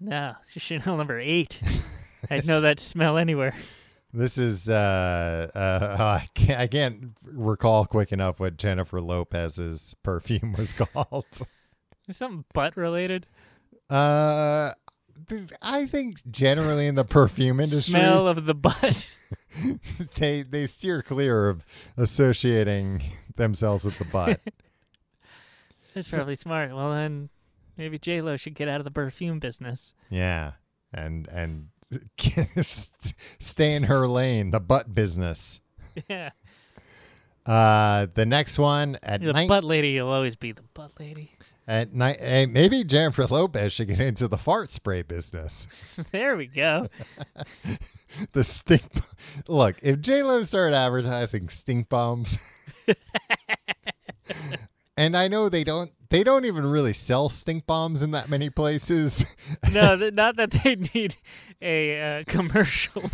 No, 0.00 0.34
Chanel 0.56 0.96
number 0.96 1.18
eight. 1.18 1.60
I'd 2.30 2.46
know 2.46 2.60
that 2.60 2.80
smell 2.80 3.16
anywhere. 3.18 3.54
This 4.12 4.38
is 4.38 4.68
uh, 4.68 5.50
uh, 5.54 5.96
I 6.22 6.26
can't 6.34 6.60
I 6.60 6.66
can't 6.66 7.16
recall 7.22 7.84
quick 7.84 8.10
enough 8.12 8.40
what 8.40 8.56
Jennifer 8.56 9.00
Lopez's 9.00 9.94
perfume 10.02 10.54
was 10.58 10.72
called. 10.72 11.26
Is 12.08 12.16
something 12.16 12.44
butt 12.52 12.76
related? 12.76 13.26
Uh, 13.88 14.72
I 15.62 15.86
think 15.86 16.20
generally 16.30 16.86
in 16.86 16.94
the 16.94 17.04
perfume 17.04 17.60
industry, 17.60 17.92
Smell 17.92 18.26
of 18.28 18.46
the 18.46 18.54
butt. 18.54 19.08
they 20.16 20.42
they 20.42 20.66
steer 20.66 21.02
clear 21.02 21.48
of 21.48 21.64
associating 21.96 23.02
themselves 23.36 23.84
with 23.84 23.98
the 23.98 24.04
butt. 24.04 24.40
That's 25.94 26.08
probably 26.08 26.36
smart. 26.36 26.72
Well, 26.74 26.92
then 26.92 27.30
maybe 27.76 27.98
J 27.98 28.20
Lo 28.22 28.36
should 28.36 28.54
get 28.54 28.68
out 28.68 28.80
of 28.80 28.84
the 28.84 28.90
perfume 28.90 29.38
business. 29.40 29.94
yeah, 30.08 30.52
and 30.94 31.26
and 31.28 31.68
stay 33.40 33.74
in 33.74 33.84
her 33.84 34.06
lane, 34.06 34.50
the 34.52 34.60
butt 34.60 34.94
business. 34.94 35.60
Yeah, 36.08 36.30
Uh, 37.44 38.06
the 38.14 38.24
next 38.24 38.58
one 38.60 38.96
at 39.02 39.20
the 39.20 39.32
night 39.32 39.48
butt 39.48 39.64
lady 39.64 39.88
You'll 39.88 40.08
always 40.08 40.36
be 40.36 40.52
the 40.52 40.62
butt 40.74 40.92
lady. 41.00 41.32
At 41.70 41.94
night. 41.94 42.18
Hey, 42.18 42.46
maybe 42.46 42.82
Jennifer 42.82 43.24
Lopez 43.26 43.72
should 43.72 43.88
get 43.88 44.00
into 44.00 44.26
the 44.26 44.36
fart 44.36 44.70
spray 44.70 45.02
business. 45.02 45.68
there 46.10 46.36
we 46.36 46.48
go. 46.48 46.88
the 48.32 48.42
stink. 48.42 48.82
Look, 49.46 49.76
if 49.80 50.00
J 50.00 50.24
Lo 50.24 50.42
started 50.42 50.74
advertising 50.74 51.48
stink 51.48 51.88
bombs, 51.88 52.38
and 54.96 55.16
I 55.16 55.28
know 55.28 55.48
they 55.48 55.62
don't, 55.62 55.92
they 56.08 56.24
don't 56.24 56.44
even 56.44 56.66
really 56.66 56.92
sell 56.92 57.28
stink 57.28 57.66
bombs 57.66 58.02
in 58.02 58.10
that 58.10 58.28
many 58.28 58.50
places. 58.50 59.24
No, 59.72 59.96
th- 59.96 60.14
not 60.14 60.34
that 60.36 60.50
they 60.50 60.74
need 60.74 61.16
a 61.62 62.00
uh, 62.00 62.24
commercial. 62.26 63.04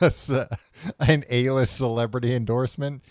Uh, 0.00 0.46
an 0.98 1.24
A-list 1.28 1.76
celebrity 1.76 2.34
endorsement, 2.34 3.02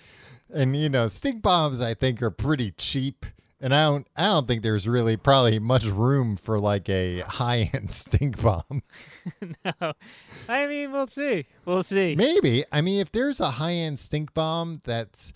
and 0.51 0.75
you 0.75 0.89
know, 0.89 1.07
stink 1.07 1.43
bombs 1.43 1.81
I 1.81 1.93
think 1.93 2.23
are 2.23 2.31
pretty 2.31 2.71
cheap. 2.71 3.27
And 3.61 3.73
I 3.73 3.85
don't, 3.85 4.07
I 4.17 4.25
don't 4.27 4.47
think 4.47 4.63
there's 4.63 4.87
really 4.87 5.15
probably 5.15 5.59
much 5.59 5.85
room 5.85 6.35
for 6.35 6.59
like 6.59 6.89
a 6.89 7.19
high-end 7.21 7.91
stink 7.91 8.41
bomb. 8.41 8.83
no, 9.81 9.93
I 10.49 10.67
mean 10.67 10.91
we'll 10.91 11.07
see. 11.07 11.45
We'll 11.63 11.83
see. 11.83 12.15
Maybe. 12.15 12.65
I 12.71 12.81
mean, 12.81 12.99
if 12.99 13.11
there's 13.11 13.39
a 13.39 13.51
high 13.51 13.73
end 13.73 13.99
stink 13.99 14.33
bomb 14.33 14.81
that's 14.83 15.31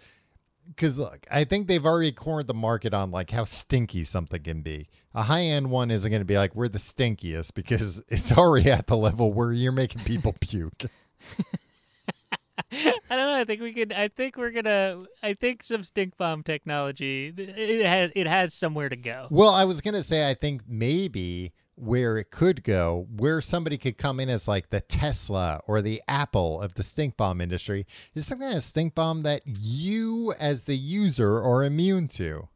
because 0.68 1.00
look, 1.00 1.26
I 1.32 1.44
think 1.44 1.68
they've 1.68 1.86
already 1.86 2.12
cornered 2.12 2.48
the 2.48 2.54
market 2.54 2.94
on 2.94 3.12
like 3.12 3.32
how 3.32 3.44
stinky 3.44 4.04
something 4.04 4.42
can 4.42 4.62
be. 4.62 4.88
A 5.14 5.24
high 5.24 5.44
end 5.44 5.72
one 5.72 5.90
isn't 5.90 6.10
going 6.10 6.22
to 6.22 6.26
be 6.26 6.38
like 6.38 6.56
we're 6.56 6.70
the 6.70 6.78
stinkiest 6.78 7.54
because 7.56 8.04
it's 8.10 8.32
already 8.32 8.70
at 8.70 8.88
the 8.88 8.98
level 8.98 9.34
where 9.34 9.52
you're 9.52 9.72
making 9.72 10.04
people 10.04 10.36
puke. 10.40 10.86
I 12.72 12.94
don't 13.10 13.18
know. 13.18 13.40
I 13.40 13.46
think 13.46 13.62
we 13.62 13.74
could. 13.74 13.94
I 13.94 14.08
think 14.08 14.38
we're 14.38 14.52
gonna. 14.52 15.04
I 15.24 15.34
think 15.34 15.64
some 15.64 15.84
stink 15.84 16.18
bomb 16.18 16.44
technology. 16.44 17.34
It 17.36 17.86
has. 17.86 18.12
It 18.16 18.28
has 18.28 18.54
somewhere 18.54 18.90
to 18.90 18.96
go. 18.96 19.28
Well, 19.30 19.50
I 19.50 19.66
was 19.66 19.82
to 19.82 20.04
say 20.04 20.30
I 20.30 20.34
think 20.34 20.64
maybe 20.68 21.54
where 21.76 22.18
it 22.18 22.30
could 22.30 22.64
go, 22.64 23.08
where 23.16 23.40
somebody 23.40 23.78
could 23.78 23.98
come 23.98 24.20
in 24.20 24.30
as 24.30 24.48
like 24.48 24.70
the 24.70 24.82
Tesla 24.82 25.62
or 25.66 25.82
the 25.82 26.02
Apple 26.08 26.62
of 26.62 26.74
the 26.74 26.84
stink 26.84 27.16
bomb 27.16 27.40
industry, 27.40 27.86
is 28.14 28.28
some 28.28 28.40
kind 28.40 28.56
of 28.56 28.64
stink 28.64 28.96
bomb 28.96 29.24
that 29.24 29.42
you 29.46 30.34
as 30.40 30.66
the 30.66 30.76
user 30.76 31.38
are 31.38 31.64
immune 31.64 32.08
to. 32.10 32.50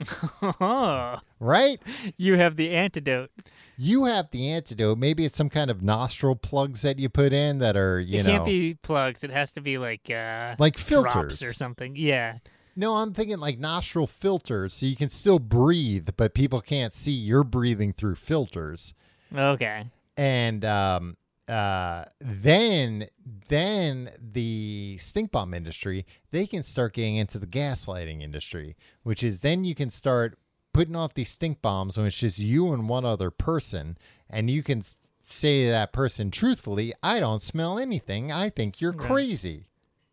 Right? 1.40 1.80
you 2.16 2.36
have 2.36 2.56
the 2.56 2.70
antidote. 2.70 3.30
You 3.76 4.04
have 4.04 4.30
the 4.30 4.50
antidote. 4.50 4.98
Maybe 4.98 5.24
it's 5.24 5.36
some 5.36 5.48
kind 5.50 5.70
of 5.70 5.82
nostril 5.82 6.34
plugs 6.36 6.82
that 6.82 6.98
you 6.98 7.08
put 7.08 7.32
in 7.32 7.58
that 7.58 7.76
are, 7.76 8.00
you 8.00 8.20
it 8.20 8.22
know, 8.24 8.28
It 8.28 8.32
can't 8.32 8.44
be 8.44 8.74
plugs. 8.74 9.22
It 9.24 9.30
has 9.30 9.52
to 9.52 9.60
be 9.60 9.78
like 9.78 10.10
uh, 10.10 10.56
like 10.58 10.76
drops 10.76 11.12
filters. 11.14 11.42
or 11.42 11.52
something. 11.52 11.94
Yeah. 11.96 12.38
No, 12.74 12.96
I'm 12.96 13.14
thinking 13.14 13.38
like 13.38 13.58
nostril 13.58 14.06
filters 14.06 14.74
so 14.74 14.86
you 14.86 14.96
can 14.96 15.08
still 15.08 15.38
breathe, 15.38 16.10
but 16.16 16.34
people 16.34 16.60
can't 16.60 16.92
see 16.94 17.12
you're 17.12 17.44
breathing 17.44 17.92
through 17.92 18.16
filters. 18.16 18.94
Okay. 19.34 19.86
And 20.16 20.64
um 20.64 21.16
uh 21.48 22.04
then 22.20 23.08
then 23.48 24.10
the 24.20 24.98
stink 25.00 25.30
bomb 25.30 25.54
industry, 25.54 26.04
they 26.30 26.46
can 26.46 26.62
start 26.62 26.94
getting 26.94 27.16
into 27.16 27.38
the 27.38 27.46
gaslighting 27.46 28.22
industry, 28.22 28.76
which 29.02 29.22
is 29.22 29.40
then 29.40 29.64
you 29.64 29.74
can 29.74 29.90
start 29.90 30.38
putting 30.72 30.96
off 30.96 31.14
these 31.14 31.30
stink 31.30 31.62
bombs 31.62 31.96
when 31.96 32.06
it's 32.06 32.18
just 32.18 32.38
you 32.38 32.72
and 32.72 32.88
one 32.88 33.04
other 33.04 33.30
person 33.30 33.96
and 34.28 34.50
you 34.50 34.62
can 34.62 34.82
say 35.24 35.64
to 35.64 35.70
that 35.70 35.92
person 35.92 36.30
truthfully, 36.30 36.92
I 37.02 37.18
don't 37.20 37.40
smell 37.42 37.78
anything. 37.78 38.30
I 38.30 38.50
think 38.50 38.80
you're 38.80 38.92
Right. 38.92 39.08
crazy. 39.08 39.66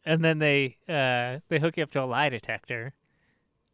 And 0.06 0.24
then 0.24 0.40
they 0.40 0.78
uh 0.88 1.40
they 1.50 1.60
hook 1.60 1.78
you 1.78 1.84
up 1.84 1.92
to 1.92 2.04
a 2.04 2.06
lie 2.06 2.30
detector. 2.30 2.94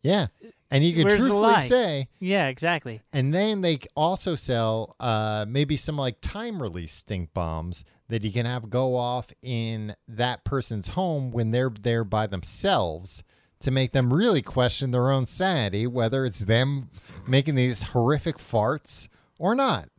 Yeah. 0.01 0.27
And 0.71 0.83
you 0.83 0.93
can 0.93 1.05
Where's 1.05 1.19
truthfully 1.19 1.67
say, 1.67 2.07
Yeah, 2.19 2.47
exactly. 2.47 3.01
and 3.11 3.33
then 3.33 3.61
they 3.61 3.79
also 3.95 4.35
sell 4.35 4.95
uh, 4.99 5.45
maybe 5.47 5.75
some 5.75 5.97
like 5.97 6.21
time 6.21 6.61
release 6.61 6.93
stink 6.93 7.33
bombs 7.33 7.83
that 8.07 8.23
you 8.23 8.31
can 8.31 8.45
have 8.45 8.69
go 8.69 8.95
off 8.95 9.31
in 9.41 9.95
that 10.07 10.43
person's 10.43 10.89
home 10.89 11.31
when 11.31 11.51
they're 11.51 11.71
there 11.81 12.03
by 12.03 12.27
themselves 12.27 13.23
to 13.61 13.71
make 13.71 13.91
them 13.91 14.13
really 14.13 14.41
question 14.41 14.91
their 14.91 15.11
own 15.11 15.25
sanity, 15.25 15.85
whether 15.87 16.25
it's 16.25 16.39
them 16.41 16.89
making 17.27 17.55
these 17.55 17.83
horrific 17.83 18.37
farts 18.37 19.07
or 19.37 19.53
not. 19.55 19.89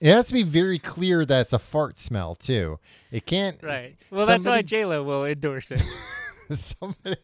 It 0.00 0.12
has 0.12 0.26
to 0.26 0.34
be 0.34 0.42
very 0.42 0.78
clear 0.78 1.24
that 1.24 1.40
it's 1.42 1.52
a 1.52 1.58
fart 1.58 1.98
smell 1.98 2.34
too. 2.34 2.78
It 3.10 3.26
can't. 3.26 3.58
Right. 3.62 3.96
Well, 4.10 4.26
that's 4.26 4.44
why 4.44 4.58
somebody- 4.60 4.62
J 4.64 4.84
Lo 4.84 5.02
will 5.02 5.24
endorse 5.24 5.70
it. 5.70 5.82
somebody 6.50 7.16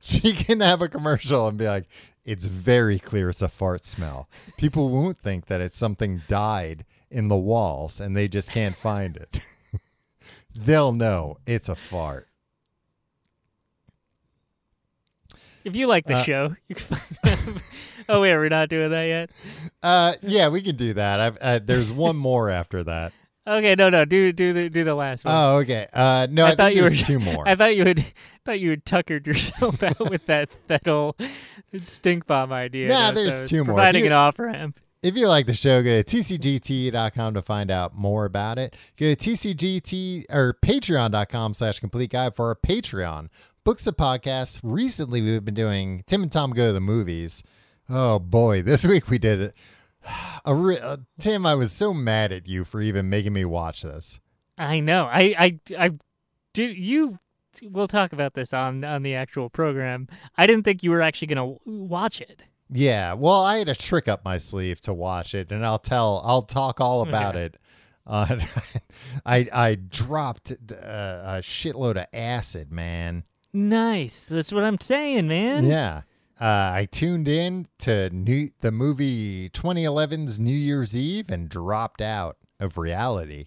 she 0.00 0.32
can 0.32 0.60
have 0.60 0.80
a 0.80 0.88
commercial 0.88 1.48
and 1.48 1.58
be 1.58 1.66
like 1.66 1.86
it's 2.28 2.44
very 2.44 2.98
clear 2.98 3.30
it's 3.30 3.42
a 3.42 3.48
fart 3.48 3.84
smell. 3.84 4.28
People 4.56 4.90
won't 4.96 5.18
think 5.18 5.46
that 5.46 5.60
it's 5.60 5.76
something 5.78 6.22
died 6.28 6.84
in 7.10 7.28
the 7.28 7.36
walls 7.36 8.00
and 8.00 8.16
they 8.16 8.28
just 8.28 8.50
can't 8.52 8.76
find 8.76 9.16
it. 9.16 9.40
They'll 10.54 10.92
know 10.92 11.38
it's 11.46 11.68
a 11.68 11.74
fart. 11.74 12.28
If 15.64 15.76
you 15.76 15.86
like 15.86 16.06
the 16.06 16.14
Uh, 16.14 16.22
show, 16.22 16.56
you 16.68 16.74
can 16.74 16.96
find 16.96 17.60
Oh 18.08 18.22
wait, 18.22 18.34
we're 18.36 18.48
not 18.48 18.68
doing 18.70 18.90
that 18.90 19.02
yet. 19.04 19.30
uh 19.82 20.14
yeah 20.22 20.48
we 20.48 20.62
can 20.62 20.76
do 20.76 20.94
that. 20.94 21.20
I've, 21.20 21.38
uh, 21.40 21.60
there's 21.62 21.90
one 21.92 22.16
more 22.16 22.48
after 22.48 22.82
that 22.84 23.12
Okay, 23.48 23.74
no, 23.76 23.88
no, 23.88 24.04
do 24.04 24.32
do 24.32 24.52
the 24.52 24.68
do 24.68 24.84
the 24.84 24.94
last 24.94 25.24
one. 25.24 25.34
oh 25.34 25.56
okay 25.58 25.86
uh 25.92 26.26
no 26.30 26.44
i, 26.44 26.50
I 26.50 26.54
thought 26.54 26.74
you 26.76 26.82
were- 26.82 26.90
two 26.90 27.18
more 27.30 27.48
I 27.48 27.54
thought 27.54 27.74
you 27.76 27.84
had 27.86 28.04
thought 28.44 28.60
you 28.60 28.70
had 28.70 28.84
tuckered 28.84 29.26
yourself 29.26 29.82
out 29.82 30.10
with 30.10 30.26
that 30.26 30.50
that 30.66 30.86
whole 30.86 31.16
stink 31.86 32.26
bomb 32.26 32.52
idea. 32.52 32.88
Though, 32.88 33.12
there's 33.12 33.34
so 33.34 33.46
two 33.46 33.56
more. 33.64 33.74
Providing 33.74 34.06
an 34.06 34.12
off 34.12 34.38
ramp. 34.38 34.78
If 35.02 35.16
you 35.16 35.28
like 35.28 35.46
the 35.46 35.54
show, 35.54 35.80
go 35.82 36.02
to 36.02 36.16
tcgte.com 36.16 37.34
to 37.34 37.42
find 37.42 37.70
out 37.70 37.94
more 37.96 38.24
about 38.24 38.58
it. 38.58 38.74
Go 38.96 39.14
to 39.14 39.16
tcgt 39.16 40.24
or 40.32 40.54
patreon.com 40.64 41.54
slash 41.54 41.78
complete 41.80 42.10
guide 42.10 42.34
for 42.34 42.48
our 42.48 42.56
Patreon. 42.56 43.28
Books 43.64 43.86
and 43.86 43.96
podcasts. 43.96 44.58
Recently, 44.62 45.20
we've 45.22 45.44
been 45.44 45.54
doing 45.54 46.02
Tim 46.06 46.22
and 46.22 46.32
Tom 46.32 46.50
Go 46.52 46.66
to 46.68 46.72
the 46.72 46.80
Movies. 46.80 47.42
Oh 47.88 48.18
boy, 48.18 48.62
this 48.62 48.84
week 48.92 49.08
we 49.08 49.18
did 49.18 49.40
it. 49.40 49.54
A 50.44 50.54
re- 50.54 50.78
uh, 50.78 50.98
Tim, 51.20 51.44
I 51.44 51.54
was 51.54 51.72
so 51.72 51.92
mad 51.92 52.32
at 52.32 52.46
you 52.48 52.64
for 52.64 52.80
even 52.80 53.08
making 53.10 53.32
me 53.32 53.44
watch 53.44 53.82
this. 53.82 54.20
I 54.56 54.80
know. 54.80 55.04
I 55.06 55.34
I 55.38 55.60
I 55.78 55.90
did 56.52 56.78
you. 56.78 57.18
We'll 57.62 57.88
talk 57.88 58.12
about 58.12 58.34
this 58.34 58.52
on 58.52 58.84
on 58.84 59.02
the 59.02 59.14
actual 59.14 59.50
program. 59.50 60.08
I 60.36 60.46
didn't 60.46 60.64
think 60.64 60.82
you 60.82 60.90
were 60.90 61.02
actually 61.02 61.28
gonna 61.28 61.54
watch 61.66 62.20
it. 62.20 62.44
Yeah, 62.70 63.14
well, 63.14 63.42
I 63.42 63.58
had 63.58 63.68
a 63.68 63.74
trick 63.74 64.08
up 64.08 64.24
my 64.24 64.36
sleeve 64.38 64.80
to 64.82 64.92
watch 64.92 65.34
it, 65.34 65.50
and 65.50 65.64
I'll 65.64 65.78
tell, 65.78 66.20
I'll 66.24 66.42
talk 66.42 66.82
all 66.82 67.00
about 67.00 67.34
Okay. 67.34 67.46
it. 67.46 67.56
Uh, 68.06 68.38
I 69.26 69.48
I 69.52 69.74
dropped 69.74 70.52
uh, 70.52 70.54
a 70.74 71.38
shitload 71.40 71.96
of 71.96 72.06
acid, 72.12 72.70
man. 72.70 73.24
Nice. 73.52 74.22
That's 74.26 74.52
what 74.52 74.64
I'm 74.64 74.80
saying, 74.80 75.28
man. 75.28 75.66
Yeah. 75.66 76.02
Uh, 76.40 76.70
I 76.72 76.88
tuned 76.90 77.26
in 77.26 77.66
to 77.78 78.10
new, 78.10 78.50
the 78.60 78.70
movie 78.70 79.50
2011's 79.50 80.38
New 80.38 80.56
Year's 80.56 80.96
Eve 80.96 81.30
and 81.30 81.48
dropped 81.48 82.00
out 82.00 82.36
of 82.60 82.78
reality. 82.78 83.46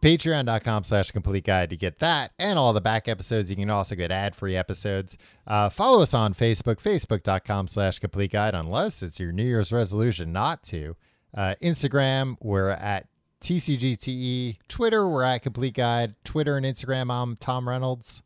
Patreon.com 0.00 0.82
slash 0.84 1.10
complete 1.12 1.44
guide 1.44 1.70
to 1.70 1.76
get 1.76 2.00
that 2.00 2.32
and 2.38 2.58
all 2.58 2.72
the 2.72 2.80
back 2.80 3.06
episodes. 3.08 3.50
You 3.50 3.56
can 3.56 3.70
also 3.70 3.94
get 3.94 4.10
ad 4.10 4.34
free 4.34 4.56
episodes. 4.56 5.16
Uh, 5.46 5.70
follow 5.70 6.02
us 6.02 6.12
on 6.12 6.34
Facebook, 6.34 6.80
facebook.com 6.82 7.68
slash 7.68 8.00
complete 8.00 8.32
guide, 8.32 8.54
unless 8.54 9.02
it's 9.02 9.20
your 9.20 9.30
New 9.30 9.44
Year's 9.44 9.72
resolution 9.72 10.32
not 10.32 10.62
to. 10.64 10.96
Uh, 11.34 11.54
Instagram, 11.62 12.36
we're 12.40 12.70
at 12.70 13.06
TCGTE. 13.42 14.58
Twitter, 14.68 15.08
we're 15.08 15.24
at 15.24 15.42
Complete 15.42 15.74
Guide. 15.74 16.14
Twitter 16.24 16.56
and 16.56 16.64
Instagram, 16.64 17.10
I'm 17.10 17.36
Tom 17.36 17.68
Reynolds. 17.68 18.22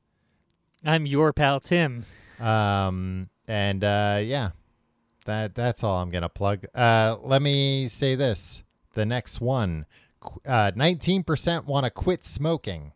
I'm 0.85 1.07
your 1.07 1.33
pal 1.33 1.59
Tim. 1.61 2.05
Um, 2.41 3.29
and 3.49 3.83
uh, 3.85 4.21
yeah, 4.23 4.51
that 5.25 5.55
that's 5.55 5.85
all 5.85 6.01
I'm 6.01 6.11
gonna 6.11 6.29
plug. 6.29 6.67
Uh, 6.75 7.17
let 7.23 7.43
me 7.43 7.89
say 7.89 8.15
this: 8.15 8.63
the 8.95 9.07
next 9.07 9.41
one, 9.41 9.87
uh, 10.47 10.73
19% 10.73 11.67
want 11.67 11.85
to 11.85 11.91
quit 11.91 12.25
smoking. 12.25 12.93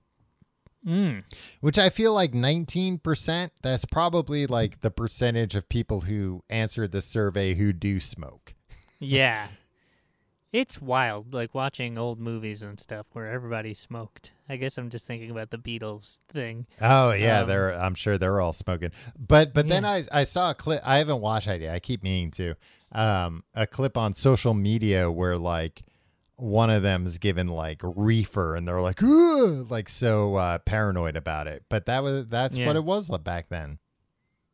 Mm. 0.86 1.24
Which 1.60 1.78
I 1.78 1.90
feel 1.90 2.14
like 2.14 2.32
19%, 2.32 3.50
that's 3.62 3.84
probably 3.84 4.46
like 4.46 4.80
the 4.80 4.90
percentage 4.90 5.54
of 5.54 5.68
people 5.68 6.00
who 6.00 6.42
answered 6.48 6.92
the 6.92 7.02
survey 7.02 7.54
who 7.54 7.74
do 7.74 8.00
smoke. 8.00 8.54
Yeah. 8.98 9.48
It's 10.52 10.82
wild, 10.82 11.32
like 11.32 11.54
watching 11.54 11.96
old 11.96 12.18
movies 12.18 12.62
and 12.62 12.78
stuff 12.80 13.06
where 13.12 13.26
everybody 13.30 13.72
smoked. 13.72 14.32
I 14.48 14.56
guess 14.56 14.76
I'm 14.78 14.90
just 14.90 15.06
thinking 15.06 15.30
about 15.30 15.50
the 15.50 15.58
Beatles 15.58 16.18
thing. 16.28 16.66
Oh 16.80 17.12
yeah, 17.12 17.42
Um, 17.42 17.48
they're 17.48 17.72
I'm 17.78 17.94
sure 17.94 18.18
they're 18.18 18.40
all 18.40 18.52
smoking. 18.52 18.90
But 19.16 19.54
but 19.54 19.68
then 19.68 19.84
I 19.84 20.04
I 20.10 20.24
saw 20.24 20.50
a 20.50 20.54
clip 20.54 20.80
I 20.84 20.98
haven't 20.98 21.20
watched 21.20 21.46
it 21.46 21.60
yet. 21.62 21.74
I 21.74 21.78
keep 21.78 22.02
meaning 22.02 22.32
to. 22.32 22.54
Um 22.90 23.44
a 23.54 23.66
clip 23.66 23.96
on 23.96 24.12
social 24.12 24.52
media 24.54 25.08
where 25.08 25.36
like 25.38 25.84
one 26.34 26.70
of 26.70 26.82
them's 26.82 27.18
given 27.18 27.46
like 27.46 27.80
reefer 27.84 28.56
and 28.56 28.66
they're 28.66 28.80
like 28.80 29.00
like 29.02 29.88
so 29.88 30.34
uh 30.34 30.58
paranoid 30.58 31.14
about 31.14 31.46
it. 31.46 31.62
But 31.68 31.86
that 31.86 32.02
was 32.02 32.26
that's 32.26 32.56
Yeah. 32.56 32.66
what 32.66 32.74
it 32.74 32.82
was 32.84 33.08
back 33.20 33.50
then. 33.50 33.78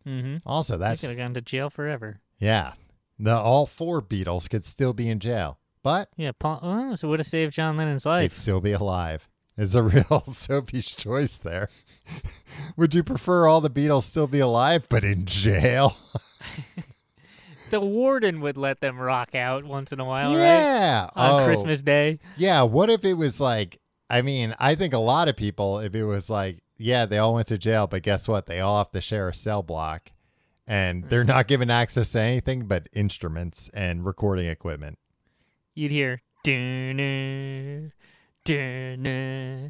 Mm-hmm. 0.06 0.36
Also, 0.46 0.76
that's 0.76 1.00
could 1.00 1.10
have 1.10 1.18
gone 1.18 1.32
to 1.34 1.40
jail 1.40 1.70
forever. 1.70 2.20
yeah. 2.38 2.74
The 3.18 3.32
all 3.34 3.64
four 3.64 4.02
Beatles 4.02 4.50
could 4.50 4.62
still 4.62 4.92
be 4.92 5.08
in 5.08 5.20
jail. 5.20 5.58
But 5.86 6.08
Yeah, 6.16 6.32
Paul. 6.36 6.58
Oh, 6.64 6.96
so 6.96 7.06
would 7.06 7.20
have 7.20 7.28
saved 7.28 7.52
John 7.52 7.76
Lennon's 7.76 8.04
life. 8.04 8.36
still 8.36 8.60
be 8.60 8.72
alive. 8.72 9.28
It's 9.56 9.76
a 9.76 9.82
real 9.84 10.24
Sophie's 10.26 10.88
choice 10.88 11.36
there. 11.36 11.68
Would 12.76 12.92
you 12.92 13.04
prefer 13.04 13.46
all 13.46 13.60
the 13.60 13.70
Beatles 13.70 14.02
still 14.02 14.26
be 14.26 14.40
alive 14.40 14.88
but 14.90 15.04
in 15.04 15.26
jail? 15.26 15.96
The 17.70 17.80
warden 17.80 18.40
would 18.42 18.56
let 18.56 18.80
them 18.80 18.96
rock 18.96 19.34
out 19.34 19.64
once 19.64 19.90
in 19.92 19.98
a 19.98 20.04
while, 20.04 20.30
right? 20.30 20.38
yeah. 20.38 21.08
On 21.16 21.42
Oh, 21.42 21.44
Christmas 21.44 21.82
Day. 21.82 22.20
Yeah. 22.36 22.62
What 22.62 22.90
if 22.90 23.04
it 23.04 23.14
was 23.14 23.40
like, 23.40 23.80
I 24.08 24.22
mean, 24.22 24.54
I 24.60 24.76
think 24.76 24.94
a 24.94 24.98
lot 24.98 25.26
of 25.26 25.36
people, 25.36 25.80
if 25.80 25.92
it 25.96 26.04
was 26.04 26.30
like, 26.30 26.62
yeah, 26.78 27.06
they 27.06 27.18
all 27.18 27.34
went 27.34 27.48
to 27.48 27.58
jail, 27.58 27.88
but 27.88 28.02
guess 28.04 28.28
what? 28.28 28.46
They 28.46 28.60
all 28.60 28.78
have 28.78 28.92
to 28.92 29.00
share 29.00 29.28
a 29.28 29.34
cell 29.34 29.64
block 29.64 30.12
and 30.64 31.04
mm. 31.04 31.08
they're 31.08 31.24
not 31.24 31.48
given 31.48 31.68
access 31.68 32.12
to 32.12 32.20
anything 32.20 32.66
but 32.66 32.88
instruments 32.92 33.68
and 33.74 34.06
recording 34.06 34.46
equipment. 34.46 35.00
You'd 35.76 35.90
hear 35.92 36.22
"Dun-na, 36.42 37.90
dun-na, 38.46 39.68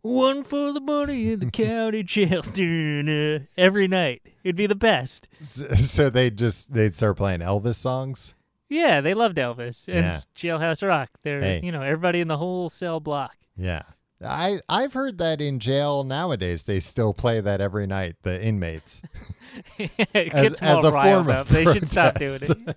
one 0.00 0.42
for 0.42 0.72
the 0.72 0.80
money 0.80 1.32
in 1.32 1.40
the 1.40 1.50
county 1.50 2.02
jail 2.02 2.40
dun-na," 2.40 3.44
every 3.58 3.86
night. 3.86 4.22
It'd 4.42 4.56
be 4.56 4.66
the 4.66 4.74
best. 4.74 5.28
So 5.42 6.08
they 6.08 6.30
just, 6.30 6.72
they'd 6.72 6.94
start 6.96 7.18
playing 7.18 7.40
Elvis 7.40 7.74
songs. 7.76 8.34
Yeah, 8.70 9.02
they 9.02 9.12
loved 9.12 9.36
Elvis 9.36 9.86
and 9.88 10.06
Yeah. 10.06 10.20
Jailhouse 10.34 10.86
Rock. 10.86 11.10
They're 11.22 11.40
Hey. 11.42 11.60
you 11.62 11.70
know 11.70 11.82
everybody 11.82 12.20
in 12.20 12.28
the 12.28 12.38
whole 12.38 12.70
cell 12.70 12.98
block. 13.00 13.36
Yeah. 13.54 13.82
I, 14.24 14.60
I've 14.70 14.94
heard 14.94 15.18
that 15.18 15.40
in 15.42 15.58
jail 15.58 16.04
nowadays 16.04 16.62
they 16.62 16.80
still 16.80 17.12
play 17.12 17.40
that 17.40 17.60
every 17.60 17.86
night, 17.86 18.16
the 18.22 18.42
inmates. 18.42 19.02
it 19.78 19.90
as, 20.14 20.42
gets 20.42 20.60
them 20.60 20.78
as 20.78 20.84
a 20.84 20.90
form 20.92 21.28
of 21.28 21.36
up. 21.36 21.46
They 21.48 21.64
should 21.64 21.86
stop 21.88 22.14
doing 22.18 22.38
protest. 22.38 22.60
it. 22.68 22.76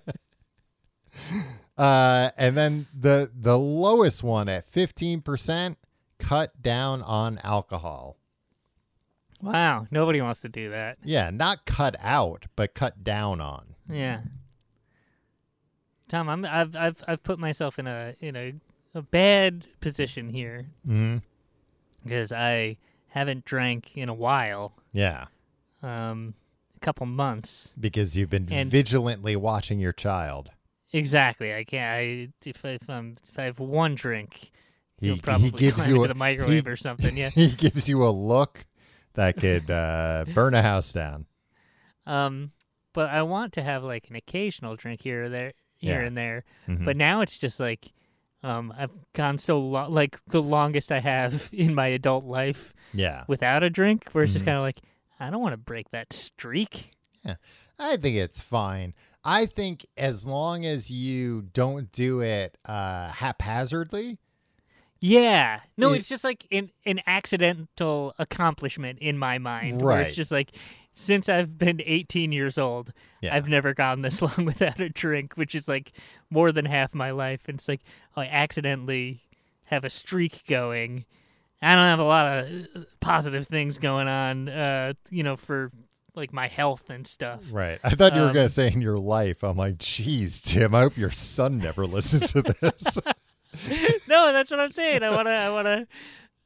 uh, 1.78 2.30
and 2.36 2.56
then 2.56 2.86
the 2.98 3.30
the 3.38 3.58
lowest 3.58 4.22
one 4.22 4.48
at 4.48 4.64
fifteen 4.64 5.20
percent, 5.20 5.78
cut 6.18 6.62
down 6.62 7.02
on 7.02 7.38
alcohol. 7.44 8.16
Wow, 9.42 9.86
nobody 9.90 10.20
wants 10.22 10.40
to 10.40 10.48
do 10.48 10.70
that. 10.70 10.96
Yeah, 11.04 11.30
not 11.30 11.66
cut 11.66 11.94
out, 12.00 12.46
but 12.56 12.74
cut 12.74 13.04
down 13.04 13.40
on. 13.40 13.74
Yeah. 13.90 14.20
Tom, 16.08 16.28
I'm 16.28 16.44
I've 16.44 16.74
I've 16.76 17.02
I've 17.06 17.22
put 17.22 17.38
myself 17.38 17.78
in 17.78 17.86
a 17.86 18.14
in 18.20 18.36
a, 18.36 18.54
a 18.94 19.02
bad 19.02 19.64
position 19.80 20.28
here 20.30 20.66
hmm 20.84 21.18
because 22.04 22.30
I 22.30 22.76
haven't 23.08 23.44
drank 23.44 23.96
in 23.96 24.08
a 24.08 24.14
while. 24.14 24.72
Yeah, 24.92 25.26
Um 25.82 26.34
a 26.76 26.80
couple 26.80 27.06
months. 27.06 27.74
because 27.78 28.16
you've 28.16 28.30
been 28.30 28.46
And- 28.52 28.70
vigilantly 28.70 29.34
watching 29.36 29.80
your 29.80 29.92
child. 29.92 30.50
Exactly. 30.96 31.54
I 31.54 31.64
can't 31.64 31.98
I 32.00 32.28
if 32.48 32.64
I, 32.64 32.68
if 32.70 32.88
I'm 32.90 33.14
if 33.28 33.38
I 33.38 33.42
have 33.44 33.58
one 33.60 33.94
drink, 33.94 34.50
He, 34.98 35.08
he'll 35.08 35.18
probably 35.18 35.50
he 35.50 35.56
gives 35.56 35.76
climb 35.76 35.90
you 35.90 36.04
a, 36.04 36.08
the 36.08 36.14
microwave 36.14 36.64
he- 36.64 36.70
or 36.70 36.76
something, 36.76 37.16
yeah. 37.16 37.30
he 37.34 37.48
gives 37.48 37.88
you 37.88 38.04
a 38.04 38.10
look 38.10 38.64
that 39.14 39.36
could 39.38 39.70
uh, 39.70 40.24
burn 40.34 40.54
a 40.54 40.62
house 40.62 40.92
down. 40.92 41.26
Um 42.06 42.52
but 42.92 43.10
I 43.10 43.22
want 43.22 43.52
to 43.54 43.62
have 43.62 43.84
like 43.84 44.08
an 44.08 44.16
occasional 44.16 44.74
drink 44.76 45.02
here 45.02 45.24
or 45.24 45.28
there 45.28 45.52
here 45.76 46.00
Yeah. 46.00 46.06
and 46.06 46.16
there. 46.16 46.44
Mhm. 46.66 46.84
But 46.84 46.96
now 46.96 47.20
it's 47.20 47.36
just 47.38 47.60
like 47.60 47.92
um, 48.42 48.72
I've 48.78 48.92
gone 49.12 49.38
so 49.38 49.58
long, 49.58 49.92
like 49.92 50.18
the 50.26 50.40
longest 50.42 50.92
I 50.92 51.00
have 51.00 51.50
in 51.52 51.74
my 51.74 51.88
adult 51.88 52.24
life 52.24 52.74
yeah, 52.94 53.24
without 53.26 53.62
a 53.64 53.70
drink, 53.70 54.08
where 54.12 54.22
it's 54.24 54.34
just 54.34 54.44
Mhm. 54.44 54.48
kind 54.48 54.56
of 54.58 54.62
like, 54.62 54.80
I 55.18 55.30
don't 55.30 55.42
want 55.42 55.54
to 55.54 55.56
break 55.58 55.90
that 55.90 56.12
streak. 56.12 56.92
Yeah, 57.24 57.36
I 57.78 57.96
think 57.96 58.14
it's 58.16 58.40
fine. 58.40 58.94
I 59.26 59.46
think 59.46 59.84
as 59.96 60.24
long 60.26 60.64
as 60.64 60.88
you 60.90 61.42
don't 61.52 61.90
do 61.90 62.20
it 62.20 62.56
uh, 62.64 63.08
haphazardly. 63.08 64.18
Yeah, 65.00 65.60
no, 65.76 65.92
It- 65.92 65.98
it's 65.98 66.08
just 66.08 66.24
like 66.24 66.46
an 66.50 66.70
an 66.86 67.00
accidental 67.06 68.14
accomplishment 68.18 68.98
in 69.00 69.18
my 69.18 69.38
mind. 69.38 69.82
Where 69.82 69.96
Right. 69.96 70.06
it's 70.06 70.16
just 70.16 70.32
like, 70.32 70.52
since 70.92 71.28
I've 71.28 71.58
been 71.58 71.82
18 71.84 72.32
years 72.32 72.56
old, 72.56 72.92
Yeah. 73.20 73.34
I've 73.36 73.48
never 73.48 73.74
gone 73.74 74.00
this 74.02 74.22
long 74.38 74.46
without 74.46 74.80
a 74.80 74.88
drink, 74.88 75.34
which 75.34 75.54
is 75.54 75.68
like 75.68 75.92
more 76.30 76.52
than 76.52 76.64
half 76.64 76.94
my 76.94 77.10
life. 77.10 77.48
And 77.48 77.58
it's 77.58 77.68
like 77.68 77.82
I 78.16 78.26
accidentally 78.26 79.22
have 79.64 79.84
a 79.84 79.90
streak 79.90 80.46
going. 80.46 81.04
I 81.60 81.74
don't 81.74 81.84
have 81.84 81.98
a 81.98 82.04
lot 82.04 82.26
of 82.44 82.68
uh, 82.76 82.80
positive 83.00 83.46
things 83.46 83.78
going 83.78 84.08
on, 84.08 84.48
uh, 84.48 84.92
you 85.10 85.22
know, 85.22 85.36
for 85.36 85.72
like 86.16 86.32
my 86.32 86.48
health 86.48 86.88
and 86.90 87.06
stuff. 87.06 87.52
Right. 87.52 87.78
I 87.84 87.90
thought 87.90 88.14
you 88.14 88.22
were 88.22 88.28
Um, 88.28 88.32
going 88.34 88.48
to 88.48 88.52
say 88.52 88.72
in 88.72 88.80
your 88.80 88.98
life. 88.98 89.42
I'm 89.44 89.56
like, 89.56 89.78
geez, 89.78 90.40
Tim, 90.42 90.74
I 90.74 90.80
hope 90.80 90.96
your 90.96 91.10
son 91.10 91.58
never 91.58 91.86
listens 91.86 92.32
to 92.32 92.42
this. 92.42 92.98
no, 94.08 94.32
that's 94.32 94.50
what 94.50 94.60
I'm 94.60 94.72
saying. 94.72 95.02
I 95.02 95.10
wanna, 95.10 95.30
I 95.30 95.50
wanna. 95.50 95.86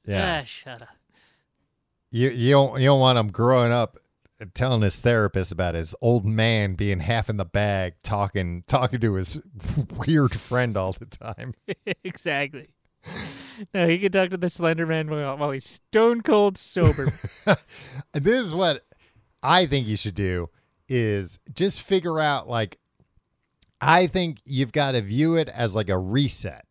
yeah. 0.07 0.41
Ah, 0.43 0.45
shut 0.45 0.83
up. 0.83 0.89
You, 2.11 2.31
you 2.31 2.51
don't 2.53 2.81
you 2.81 2.87
don't 2.87 3.01
want 3.01 3.19
him 3.19 3.31
growing 3.31 3.71
up 3.73 3.97
telling 4.55 4.81
his 4.83 4.97
therapist 4.97 5.53
about 5.53 5.75
his 5.75 5.95
old 6.01 6.25
man 6.25 6.75
being 6.75 6.99
half 7.01 7.29
in 7.29 7.37
the 7.37 7.45
bag 7.45 7.95
talking 8.03 8.65
talking 8.67 8.99
to 9.01 9.15
his 9.15 9.41
weird 9.97 10.33
friend 10.35 10.77
all 10.77 10.93
the 10.93 11.05
time. 11.07 11.55
exactly. 12.05 12.69
No, 13.75 13.87
he 13.87 13.99
can 13.99 14.11
talk 14.13 14.31
to 14.31 14.37
the 14.37 14.51
Slender 14.51 14.87
Man 14.87 15.09
while, 15.11 15.37
while 15.37 15.51
he's 15.53 15.67
stone 15.69 16.21
cold 16.23 16.59
sober. 16.59 17.07
this 18.13 18.41
is 18.41 18.53
what 18.55 18.85
I 19.43 19.67
think 19.67 19.87
you 19.87 19.97
should 19.97 20.15
do 20.15 20.51
is 20.89 21.39
just 21.55 21.83
figure 21.83 22.19
out 22.21 22.49
like 22.49 22.79
I 23.81 24.07
think 24.07 24.39
you've 24.45 24.73
got 24.73 24.93
to 24.93 25.01
view 25.01 25.37
it 25.37 25.49
as 25.49 25.75
like 25.75 25.89
a 25.89 25.99
reset 25.99 26.67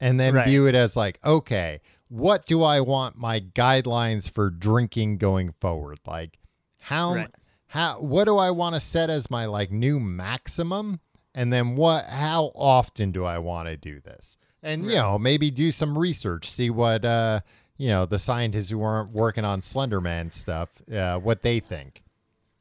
and 0.00 0.18
then 0.18 0.34
Right. 0.34 0.46
view 0.46 0.66
it 0.66 0.74
as 0.74 0.96
like 0.96 1.18
okay, 1.24 1.80
what 2.08 2.46
do 2.46 2.62
I 2.62 2.80
want 2.80 3.16
my 3.16 3.40
guidelines 3.40 4.30
for 4.30 4.50
drinking 4.50 5.18
going 5.18 5.52
forward? 5.60 5.98
Like 6.06 6.38
how 6.82 7.14
Right. 7.14 7.30
how 7.68 8.00
what 8.00 8.24
do 8.24 8.38
I 8.38 8.50
want 8.50 8.74
to 8.74 8.80
set 8.80 9.10
as 9.10 9.30
my 9.30 9.44
like 9.46 9.70
new 9.70 10.00
maximum 10.00 11.00
and 11.34 11.52
then 11.52 11.76
what 11.76 12.06
how 12.06 12.46
often 12.54 13.12
do 13.12 13.24
I 13.24 13.38
want 13.38 13.68
to 13.68 13.76
do 13.76 14.00
this? 14.00 14.36
And 14.62 14.84
you 14.86 14.94
know, 14.96 15.18
maybe 15.18 15.50
do 15.50 15.70
some 15.70 15.96
research, 15.98 16.50
see 16.50 16.70
what 16.70 17.04
uh 17.04 17.40
you 17.78 17.88
know 17.88 18.04
the 18.04 18.18
scientists 18.18 18.68
who 18.70 18.78
weren't 18.78 19.12
working 19.12 19.44
on 19.46 19.60
Slenderman 19.60 20.32
stuff, 20.32 20.68
uh, 20.92 21.18
what 21.18 21.40
they 21.42 21.60
think. 21.60 22.02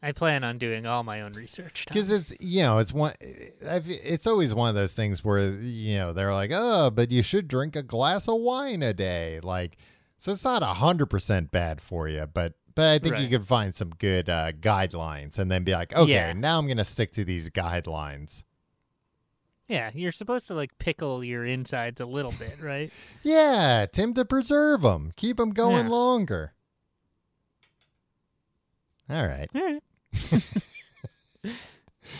I 0.02 0.11
plan 0.11 0.44
on 0.44 0.60
doing 0.60 0.85
all 0.85 1.03
my 1.03 1.22
own 1.22 1.34
research. 1.34 1.85
Because 1.88 2.11
it's 2.11 2.34
you 2.39 2.61
know 2.61 2.77
it's 2.77 2.94
one, 2.94 3.14
I've- 3.68 3.91
it's 3.91 4.27
always 4.27 4.53
one 4.53 4.69
of 4.69 4.76
those 4.76 4.95
things 4.95 5.26
where 5.26 5.49
you 5.52 5.95
know 5.95 6.14
they're 6.14 6.34
like, 6.34 6.52
oh, 6.53 6.89
but 6.91 7.11
you 7.11 7.22
should 7.23 7.48
drink 7.48 7.76
a 7.76 7.84
glass 7.84 8.27
of 8.30 8.39
wine 8.39 8.84
a 8.84 8.94
day, 8.94 9.39
like 9.44 9.76
so 10.19 10.31
it's 10.31 10.44
not 10.44 10.61
a 10.64 10.68
hundred 10.68 11.07
percent 11.07 11.52
bad 11.52 11.81
for 11.81 12.07
you, 12.07 12.26
but 12.31 12.53
but 12.76 12.89
I 12.89 12.99
think 12.99 13.15
you 13.18 13.23
Right. 13.23 13.31
could 13.31 13.48
find 13.48 13.73
some 13.73 13.89
good 13.89 14.30
uh, 14.30 14.52
guidelines 14.52 15.39
and 15.39 15.49
then 15.49 15.64
be 15.64 15.72
like, 15.72 15.95
okay, 15.95 16.11
Yeah. 16.11 16.34
now 16.34 16.60
I'm 16.60 16.68
gonna 16.68 16.85
stick 16.85 17.11
to 17.14 17.26
these 17.26 17.49
guidelines. 17.49 18.44
Yeah, 19.68 19.91
you're 19.94 20.11
supposed 20.14 20.48
to 20.48 20.53
like 20.53 20.77
pickle 20.80 21.23
your 21.23 21.44
insides 21.44 21.99
a 21.99 22.06
little 22.06 22.31
bit, 22.34 22.56
right? 22.61 22.91
Yeah, 23.23 23.85
Tim, 23.91 24.14
to 24.14 24.23
preserve 24.26 24.81
them, 24.81 25.11
keep 25.18 25.38
them 25.38 25.49
going 25.52 25.85
Yeah. 25.88 25.91
longer. 25.91 26.53
All 29.10 29.26
right. 29.26 29.49
All 29.56 29.61
right. 29.64 29.84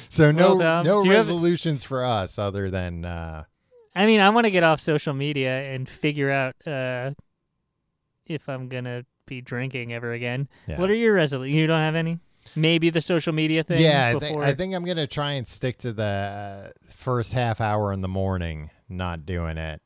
So 0.10 0.32
no 0.32 0.58
Well, 0.58 0.68
um, 0.80 0.86
no 0.86 1.04
do 1.04 1.10
have- 1.10 1.20
resolutions 1.20 1.84
for 1.86 2.04
us 2.04 2.38
other 2.38 2.70
than 2.70 3.06
uh, 3.06 3.44
I 3.96 4.06
mean, 4.06 4.20
I 4.20 4.30
want 4.32 4.44
to 4.46 4.52
get 4.52 4.64
off 4.64 4.82
social 4.82 5.14
media 5.14 5.74
and 5.74 5.88
figure 5.88 6.30
out 6.30 6.56
uh, 6.68 7.12
if 8.26 8.50
I'm 8.50 8.68
gonna 8.68 9.06
be 9.26 9.40
drinking 9.42 9.94
ever 9.94 10.12
again. 10.12 10.50
Yeah. 10.68 10.80
What 10.82 10.90
are 10.90 10.94
your 10.96 11.14
resolutions? 11.14 11.56
You 11.58 11.68
don't 11.68 11.80
have 11.80 11.96
any? 11.96 12.20
Maybe 12.56 12.90
the 12.90 13.02
social 13.02 13.34
media 13.34 13.64
thing. 13.64 13.82
yeah, 13.82 14.18
I, 14.22 14.50
I 14.50 14.54
think 14.54 14.74
I'm 14.74 14.84
gonna 14.86 15.08
try 15.08 15.34
and 15.34 15.48
stick 15.48 15.78
to 15.80 15.94
the 15.94 16.04
uh, 16.04 16.70
first 16.90 17.34
half 17.34 17.60
hour 17.62 17.92
in 17.94 18.02
the 18.02 18.08
morning, 18.08 18.70
not 18.90 19.26
doing 19.26 19.58
it, 19.58 19.82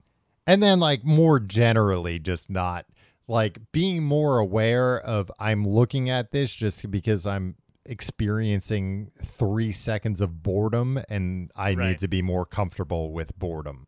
and 0.48 0.62
then 0.62 0.80
like 0.80 1.04
more 1.04 1.40
generally, 1.40 2.20
just 2.20 2.50
not 2.50 2.86
like 3.28 3.60
being 3.72 4.04
more 4.04 4.38
aware 4.40 5.00
of 5.00 5.32
I'm 5.40 5.66
looking 5.66 6.10
at 6.10 6.32
this 6.32 6.54
just 6.54 6.90
because 6.92 7.26
I'm 7.28 7.56
experiencing 7.86 9.12
three 9.24 9.72
seconds 9.72 10.22
of 10.22 10.44
boredom, 10.44 11.00
and 11.10 11.52
I 11.56 11.74
Right. 11.74 11.90
need 11.90 12.00
to 12.00 12.08
be 12.08 12.22
more 12.22 12.46
comfortable 12.46 13.12
with 13.12 13.38
boredom. 13.40 13.88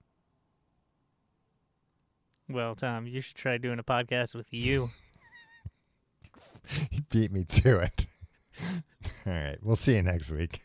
Well, 2.50 2.76
Tom, 2.76 3.08
you 3.08 3.22
should 3.22 3.36
try 3.36 3.58
doing 3.58 3.80
a 3.80 3.84
podcast 3.84 4.36
with 4.36 4.54
you. 4.54 4.90
He 6.90 7.02
beat 7.12 7.30
me 7.30 7.44
to 7.44 7.80
it. 7.80 8.06
All 9.26 9.34
right, 9.34 9.58
we'll 9.62 9.76
see 9.76 9.96
you 9.96 10.04
next 10.04 10.32
week. 10.32 10.62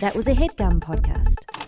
That 0.00 0.14
was 0.14 0.28
a 0.28 0.34
HeadGum 0.34 0.80
podcast. 0.80 1.65